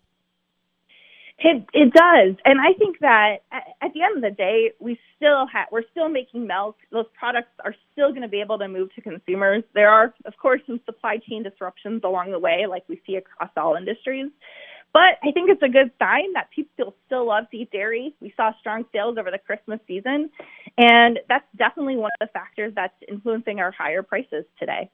It 1.45 1.67
it 1.73 1.93
does, 1.93 2.37
and 2.45 2.61
I 2.61 2.73
think 2.79 3.01
that 3.01 3.39
at, 3.51 3.93
the 3.95 4.03
end 4.03 4.17
of 4.17 4.23
the 4.23 4.31
day, 4.31 4.71
we 4.79 4.97
still 5.17 5.45
have 5.53 5.67
we're 5.73 5.83
still 5.91 6.09
making 6.09 6.47
milk. 6.47 6.77
Those 6.93 7.07
products 7.19 7.51
are 7.65 7.75
still 7.91 8.11
going 8.11 8.23
to 8.23 8.29
be 8.29 8.41
able 8.41 8.59
to 8.59 8.69
move 8.69 8.95
to 8.95 9.01
consumers. 9.01 9.65
There 9.75 9.89
are, 9.89 10.15
of 10.25 10.37
course, 10.41 10.61
some 10.67 10.81
supply 10.87 11.19
chain 11.19 11.43
disruptions 11.43 12.03
along 12.05 12.31
the 12.31 12.39
way, 12.39 12.67
like 12.69 12.85
we 12.89 13.03
see 13.05 13.17
across 13.17 13.51
all 13.57 13.75
industries. 13.75 14.31
But 14.93 15.19
I 15.25 15.33
think 15.33 15.51
it's 15.51 15.63
a 15.63 15.69
good 15.69 15.91
sign 15.99 16.33
that 16.35 16.51
people 16.55 16.95
still 17.07 17.27
love 17.27 17.51
to 17.51 17.57
eat 17.57 17.73
dairy. 17.73 18.15
We 18.21 18.33
saw 18.37 18.53
strong 18.61 18.85
sales 18.93 19.17
over 19.19 19.31
the 19.31 19.39
Christmas 19.39 19.81
season, 19.89 20.31
and 20.79 21.19
that's 21.29 21.47
definitely 21.57 21.97
one 21.97 22.11
of 22.21 22.29
the 22.29 22.33
factors 22.33 22.73
that's 22.77 22.95
influencing 23.09 23.59
our 23.59 23.73
higher 23.73 24.03
prices 24.05 24.45
today. 24.61 24.91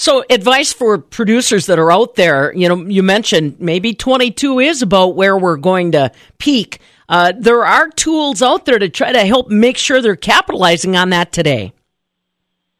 So, 0.00 0.24
advice 0.30 0.72
for 0.72 0.96
producers 0.98 1.66
that 1.66 1.76
are 1.76 1.90
out 1.90 2.14
there, 2.14 2.54
you 2.54 2.68
know, 2.68 2.76
you 2.86 3.02
mentioned 3.02 3.56
maybe 3.58 3.92
22 3.92 4.60
is 4.60 4.80
about 4.80 5.16
where 5.16 5.36
we're 5.36 5.56
going 5.56 5.90
to 5.90 6.12
peak. 6.38 6.78
Uh, 7.08 7.32
there 7.36 7.66
are 7.66 7.88
tools 7.88 8.40
out 8.40 8.64
there 8.64 8.78
to 8.78 8.88
try 8.88 9.10
to 9.10 9.26
help 9.26 9.48
make 9.48 9.76
sure 9.76 10.00
they're 10.00 10.14
capitalizing 10.14 10.94
on 10.94 11.10
that 11.10 11.32
today. 11.32 11.72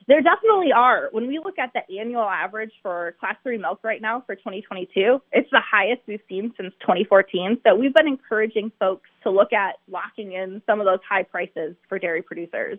There 0.07 0.23
definitely 0.23 0.71
are. 0.71 1.09
When 1.11 1.27
we 1.27 1.41
look 1.41 1.59
at 1.59 1.73
the 1.75 1.99
annual 1.99 2.23
average 2.23 2.71
for 2.85 3.17
class 3.19 3.35
three 3.43 3.59
milk 3.59 3.81
right 3.83 4.01
now 4.01 4.23
for 4.25 4.37
2022, 4.37 5.21
it's 5.33 5.51
the 5.51 5.61
highest 5.61 6.03
we've 6.07 6.21
seen 6.29 6.55
since 6.57 6.73
2014. 6.83 7.59
So 7.67 7.75
we've 7.75 7.93
been 7.93 8.07
encouraging 8.07 8.71
folks 8.79 9.11
to 9.25 9.31
look 9.31 9.53
at 9.53 9.81
locking 9.91 10.35
in 10.35 10.63
some 10.67 10.79
of 10.79 10.87
those 10.87 11.01
high 11.07 11.25
prices 11.25 11.75
for 11.89 11.99
dairy 11.99 12.23
producers. 12.23 12.79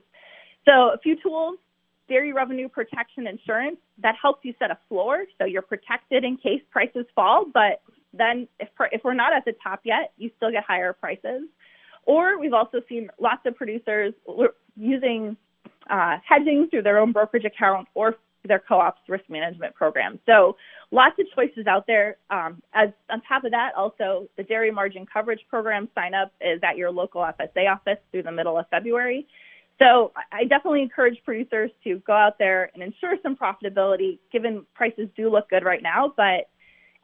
So 0.64 0.72
a 0.94 0.98
few 1.04 1.18
tools 1.22 1.58
dairy 2.10 2.34
revenue 2.34 2.68
protection 2.68 3.28
insurance 3.28 3.78
that 4.02 4.16
helps 4.22 4.44
you 4.44 4.54
set 4.60 4.72
a 4.72 4.78
floor 4.90 5.26
so 5.38 5.46
you're 5.46 5.62
protected 5.62 6.24
in 6.24 6.36
case 6.38 6.62
prices 6.72 7.06
fall. 7.16 7.46
But 7.54 7.82
then 8.14 8.48
if, 8.60 8.70
if 8.92 9.02
we're 9.04 9.14
not 9.14 9.34
at 9.34 9.46
the 9.46 9.54
top 9.64 9.82
yet, 9.84 10.12
you 10.18 10.32
still 10.38 10.52
get 10.52 10.64
higher 10.64 10.94
prices. 10.94 11.44
Or 12.06 12.40
we've 12.40 12.54
also 12.54 12.82
seen 12.90 13.10
lots 13.20 13.42
of 13.46 13.56
producers 13.56 14.14
using 14.76 15.38
uh, 15.90 16.18
hedging 16.28 16.68
through 16.70 16.84
their 16.84 16.98
own 16.98 17.12
brokerage 17.12 17.46
account 17.46 17.88
or 17.94 18.16
their 18.46 18.60
co-op's 18.60 19.02
risk 19.08 19.26
management 19.30 19.76
program. 19.76 20.20
So 20.26 20.56
lots 20.92 21.16
of 21.20 21.26
choices 21.36 21.68
out 21.68 21.86
there. 21.88 22.18
Um, 22.30 22.62
as 22.74 22.90
on 23.10 23.22
top 23.28 23.44
of 23.44 23.52
that, 23.52 23.72
also 23.76 24.28
the 24.38 24.44
dairy 24.44 24.72
margin 24.72 25.06
coverage 25.12 25.42
program 25.50 25.90
sign 25.94 26.14
up 26.14 26.32
is 26.42 26.60
at 26.64 26.78
your 26.78 26.90
local 26.92 27.22
FSA 27.22 27.72
office 27.72 27.98
through 28.12 28.24
the 28.24 28.32
middle 28.32 28.58
of 28.58 28.66
February. 28.70 29.28
So 29.80 30.12
I 30.32 30.44
definitely 30.44 30.82
encourage 30.82 31.18
producers 31.24 31.72
to 31.86 32.02
go 32.06 32.14
out 32.14 32.38
there 32.38 32.70
and 32.74 32.84
ensure 32.84 33.16
some 33.24 33.36
profitability, 33.36 34.20
given 34.32 34.66
prices 34.76 35.08
do 35.16 35.32
look 35.32 35.50
good 35.50 35.64
right 35.64 35.82
now. 35.82 36.14
But 36.16 36.50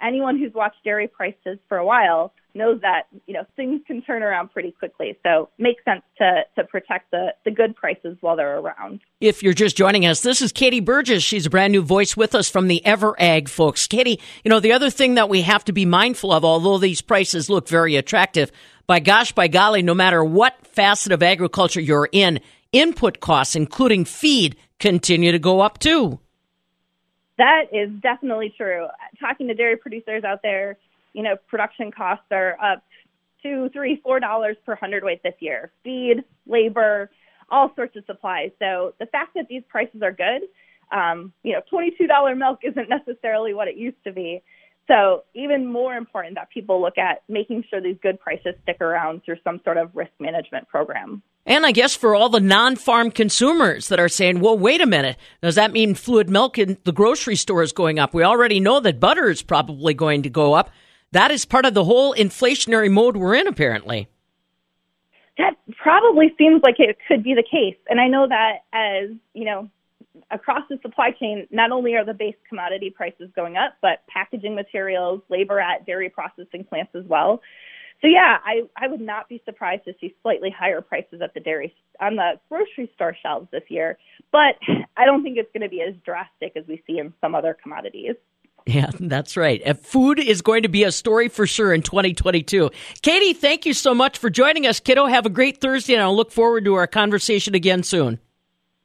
anyone 0.01 0.37
who's 0.37 0.53
watched 0.53 0.83
dairy 0.83 1.07
prices 1.07 1.57
for 1.69 1.77
a 1.77 1.85
while 1.85 2.33
knows 2.53 2.79
that 2.81 3.03
you 3.27 3.33
know 3.33 3.45
things 3.55 3.81
can 3.85 4.01
turn 4.01 4.23
around 4.23 4.51
pretty 4.51 4.71
quickly. 4.71 5.17
So 5.23 5.49
makes 5.57 5.83
sense 5.83 6.01
to 6.17 6.43
to 6.55 6.63
protect 6.63 7.11
the 7.11 7.33
the 7.43 7.51
good 7.51 7.75
prices 7.75 8.17
while 8.21 8.35
they're 8.35 8.59
around. 8.59 9.01
If 9.19 9.43
you're 9.43 9.53
just 9.53 9.77
joining 9.77 10.05
us, 10.05 10.21
this 10.21 10.41
is 10.41 10.51
Katie 10.51 10.79
Burgess. 10.79 11.23
She's 11.23 11.45
a 11.45 11.49
brand 11.49 11.71
new 11.71 11.81
voice 11.81 12.15
with 12.15 12.33
us 12.33 12.49
from 12.49 12.67
the 12.67 12.85
Ever 12.85 13.15
Ag 13.19 13.49
folks. 13.49 13.87
Katie, 13.87 14.19
you 14.43 14.49
know 14.49 14.59
the 14.59 14.71
other 14.71 14.89
thing 14.89 15.15
that 15.15 15.29
we 15.29 15.41
have 15.41 15.65
to 15.65 15.73
be 15.73 15.85
mindful 15.85 16.31
of, 16.31 16.45
although 16.45 16.77
these 16.77 17.01
prices 17.01 17.49
look 17.49 17.67
very 17.67 17.95
attractive, 17.97 18.51
by 18.87 18.99
gosh, 18.99 19.31
by 19.31 19.47
golly, 19.47 19.81
no 19.81 19.93
matter 19.93 20.23
what 20.23 20.65
facet 20.65 21.11
of 21.11 21.23
agriculture 21.23 21.81
you're 21.81 22.09
in, 22.11 22.39
input 22.71 23.19
costs, 23.19 23.55
including 23.55 24.05
feed, 24.05 24.55
continue 24.79 25.31
to 25.31 25.39
go 25.39 25.61
up 25.61 25.79
too. 25.79 26.19
That 27.37 27.65
is 27.73 27.89
definitely 28.01 28.53
true. 28.55 28.87
Talking 29.19 29.47
to 29.47 29.53
dairy 29.53 29.77
producers 29.77 30.23
out 30.23 30.39
there, 30.41 30.77
you 31.13 31.23
know, 31.23 31.35
production 31.47 31.91
costs 31.91 32.25
are 32.31 32.57
up 32.61 32.83
two, 33.43 33.69
three, 33.73 33.99
four 34.03 34.19
dollars 34.19 34.55
per 34.65 34.75
hundredweight 34.75 35.21
this 35.23 35.35
year. 35.39 35.71
Feed, 35.83 36.23
labor, 36.47 37.11
all 37.49 37.71
sorts 37.75 37.95
of 37.95 38.03
supplies. 38.05 38.51
So 38.59 38.93
the 38.99 39.05
fact 39.05 39.33
that 39.35 39.47
these 39.47 39.63
prices 39.67 40.01
are 40.01 40.11
good, 40.11 40.43
um, 40.91 41.33
you 41.43 41.53
know, 41.53 41.61
twenty-two 41.69 42.07
dollar 42.07 42.35
milk 42.35 42.59
isn't 42.63 42.89
necessarily 42.89 43.53
what 43.53 43.67
it 43.67 43.75
used 43.75 44.01
to 44.05 44.11
be, 44.11 44.41
So 44.87 45.23
even 45.33 45.65
more 45.65 45.95
important 45.95 46.35
that 46.35 46.49
people 46.51 46.79
look 46.79 46.97
at 46.97 47.23
making 47.27 47.63
sure 47.69 47.81
these 47.81 47.97
good 48.03 48.19
prices 48.19 48.53
stick 48.63 48.81
around 48.81 49.23
through 49.23 49.37
some 49.43 49.59
sort 49.63 49.77
of 49.77 49.89
risk 49.95 50.11
management 50.19 50.67
program. 50.67 51.23
And 51.47 51.65
I 51.65 51.71
guess 51.71 51.95
for 51.95 52.15
all 52.15 52.29
the 52.29 52.39
non 52.39 52.75
farm 52.75 53.11
consumers 53.11 53.87
that 53.89 53.99
are 53.99 54.09
saying, 54.09 54.39
well, 54.39 54.57
wait 54.57 54.81
a 54.81 54.85
minute, 54.85 55.17
does 55.41 55.55
that 55.55 55.71
mean 55.71 55.95
fluid 55.95 56.29
milk 56.29 56.57
in 56.57 56.77
the 56.83 56.91
grocery 56.91 57.35
store 57.35 57.63
is 57.63 57.71
going 57.71 57.99
up? 57.99 58.13
We 58.13 58.23
already 58.23 58.59
know 58.59 58.79
that 58.79 58.99
butter 58.99 59.29
is 59.29 59.41
probably 59.41 59.93
going 59.93 60.23
to 60.23 60.29
go 60.29 60.53
up. 60.53 60.69
That 61.11 61.31
is 61.31 61.45
part 61.45 61.65
of 61.65 61.73
the 61.73 61.83
whole 61.83 62.13
inflationary 62.13 62.91
mode 62.91 63.17
we're 63.17 63.35
in, 63.35 63.47
apparently. 63.47 64.07
That 65.37 65.55
probably 65.77 66.33
seems 66.37 66.61
like 66.63 66.75
it 66.79 66.97
could 67.07 67.23
be 67.23 67.33
the 67.33 67.43
case. 67.43 67.77
And 67.89 67.99
I 67.99 68.07
know 68.07 68.27
that 68.27 68.63
as, 68.73 69.09
you 69.33 69.45
know, 69.45 69.69
across 70.31 70.61
the 70.69 70.77
supply 70.81 71.11
chain, 71.11 71.47
not 71.51 71.71
only 71.71 71.95
are 71.95 72.05
the 72.05 72.13
base 72.13 72.35
commodity 72.47 72.89
prices 72.89 73.29
going 73.35 73.57
up, 73.57 73.75
but 73.81 74.05
packaging 74.07 74.55
materials, 74.55 75.21
labor 75.29 75.59
at 75.59 75.85
dairy 75.85 76.09
processing 76.09 76.63
plants 76.63 76.91
as 76.95 77.05
well. 77.05 77.41
So 78.01 78.07
yeah, 78.07 78.37
I, 78.43 78.63
I 78.75 78.87
would 78.87 79.01
not 79.01 79.29
be 79.29 79.41
surprised 79.45 79.85
to 79.85 79.93
see 79.99 80.13
slightly 80.21 80.49
higher 80.49 80.81
prices 80.81 81.21
at 81.23 81.33
the 81.33 81.39
dairy 81.39 81.73
on 82.01 82.17
the 82.17 82.33
grocery 82.49 82.91
store 82.93 83.15
shelves 83.21 83.47
this 83.51 83.63
year, 83.69 83.97
but 84.31 84.55
I 84.97 85.05
don't 85.05 85.23
think 85.23 85.37
it's 85.37 85.51
going 85.53 85.63
to 85.63 85.69
be 85.69 85.81
as 85.81 85.95
drastic 86.05 86.53
as 86.55 86.65
we 86.67 86.83
see 86.85 86.99
in 86.99 87.13
some 87.21 87.35
other 87.35 87.57
commodities. 87.61 88.15
Yeah, 88.65 88.89
that's 88.99 89.37
right. 89.37 89.61
Uh, 89.65 89.75
food 89.75 90.19
is 90.19 90.41
going 90.41 90.63
to 90.63 90.69
be 90.69 90.83
a 90.83 90.91
story 90.91 91.29
for 91.29 91.45
sure 91.45 91.73
in 91.73 91.83
2022. 91.83 92.71
Katie, 93.01 93.33
thank 93.33 93.65
you 93.65 93.73
so 93.73 93.93
much 93.93 94.17
for 94.17 94.29
joining 94.29 94.65
us, 94.65 94.79
kiddo. 94.79 95.05
Have 95.05 95.25
a 95.25 95.29
great 95.29 95.61
Thursday, 95.61 95.93
and 95.93 96.01
I'll 96.01 96.15
look 96.15 96.31
forward 96.31 96.65
to 96.65 96.73
our 96.73 96.87
conversation 96.87 97.53
again 97.53 97.83
soon. 97.83 98.19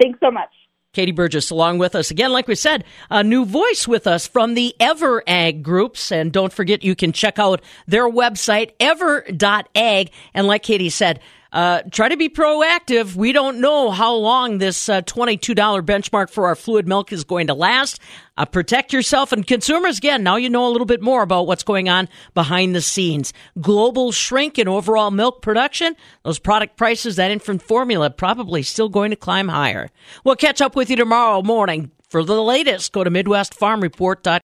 Thanks 0.01 0.21
so 0.21 0.31
much. 0.31 0.51
Katie 0.93 1.13
Burgess 1.13 1.51
along 1.51 1.79
with 1.79 1.95
us 1.95 2.11
again. 2.11 2.33
Like 2.33 2.49
we 2.49 2.57
said, 2.57 2.85
a 3.11 3.23
new 3.23 3.45
voice 3.45 3.87
with 3.87 4.09
us 4.09 4.27
from 4.27 4.55
the 4.55 4.75
Ever 4.81 5.23
Ag 5.27 5.63
groups. 5.63 6.11
And 6.11 6.33
don't 6.33 6.53
forget, 6.53 6.83
you 6.83 6.97
can 6.97 7.13
check 7.13 7.39
out 7.39 7.63
their 7.87 8.11
website, 8.11 8.73
ever.ag. 8.81 10.11
And 10.35 10.47
like 10.49 10.65
Katie 10.65 10.91
said, 10.91 11.21
uh, 11.53 11.83
try 11.91 12.09
to 12.09 12.17
be 12.17 12.29
proactive. 12.29 13.15
We 13.15 13.33
don't 13.33 13.61
know 13.61 13.91
how 13.91 14.15
long 14.15 14.59
this 14.59 14.89
uh, 14.89 15.03
$22 15.03 15.55
benchmark 15.83 16.31
for 16.31 16.47
our 16.47 16.55
fluid 16.55 16.87
milk 16.87 17.13
is 17.13 17.25
going 17.25 17.49
to 17.49 17.55
last. 17.55 18.01
Uh, 18.37 18.45
protect 18.45 18.93
yourself 18.93 19.33
and 19.33 19.47
consumers. 19.47 19.99
Again, 19.99 20.23
now 20.23 20.37
you 20.37 20.49
know 20.49 20.67
a 20.67 20.71
little 20.71 20.87
bit 20.87 21.03
more 21.03 21.23
about 21.23 21.47
what's 21.47 21.65
going 21.65 21.89
on 21.89 22.09
behind 22.35 22.75
the 22.75 22.81
scenes. 22.81 23.33
Global 23.61 24.13
shrink 24.13 24.59
in 24.59 24.69
overall 24.69 25.11
milk 25.11 25.43
production. 25.43 25.97
Those 26.23 26.39
product 26.39 26.77
prices, 26.77 27.17
that 27.17 27.31
infant 27.31 27.63
formula, 27.63 28.11
probably 28.11 28.63
still 28.63 28.89
going 28.89 29.11
to 29.11 29.17
climb 29.17 29.49
higher. 29.49 29.91
We'll 30.25 30.37
catch 30.37 30.61
up 30.61 30.77
with 30.77 30.89
you 30.89 30.97
tomorrow 30.97 31.43
morning. 31.43 31.91
For 32.09 32.25
the 32.25 32.43
latest, 32.43 32.93
go 32.93 33.05
to 33.05 33.11
MidwestFarmReport.com. 33.11 34.39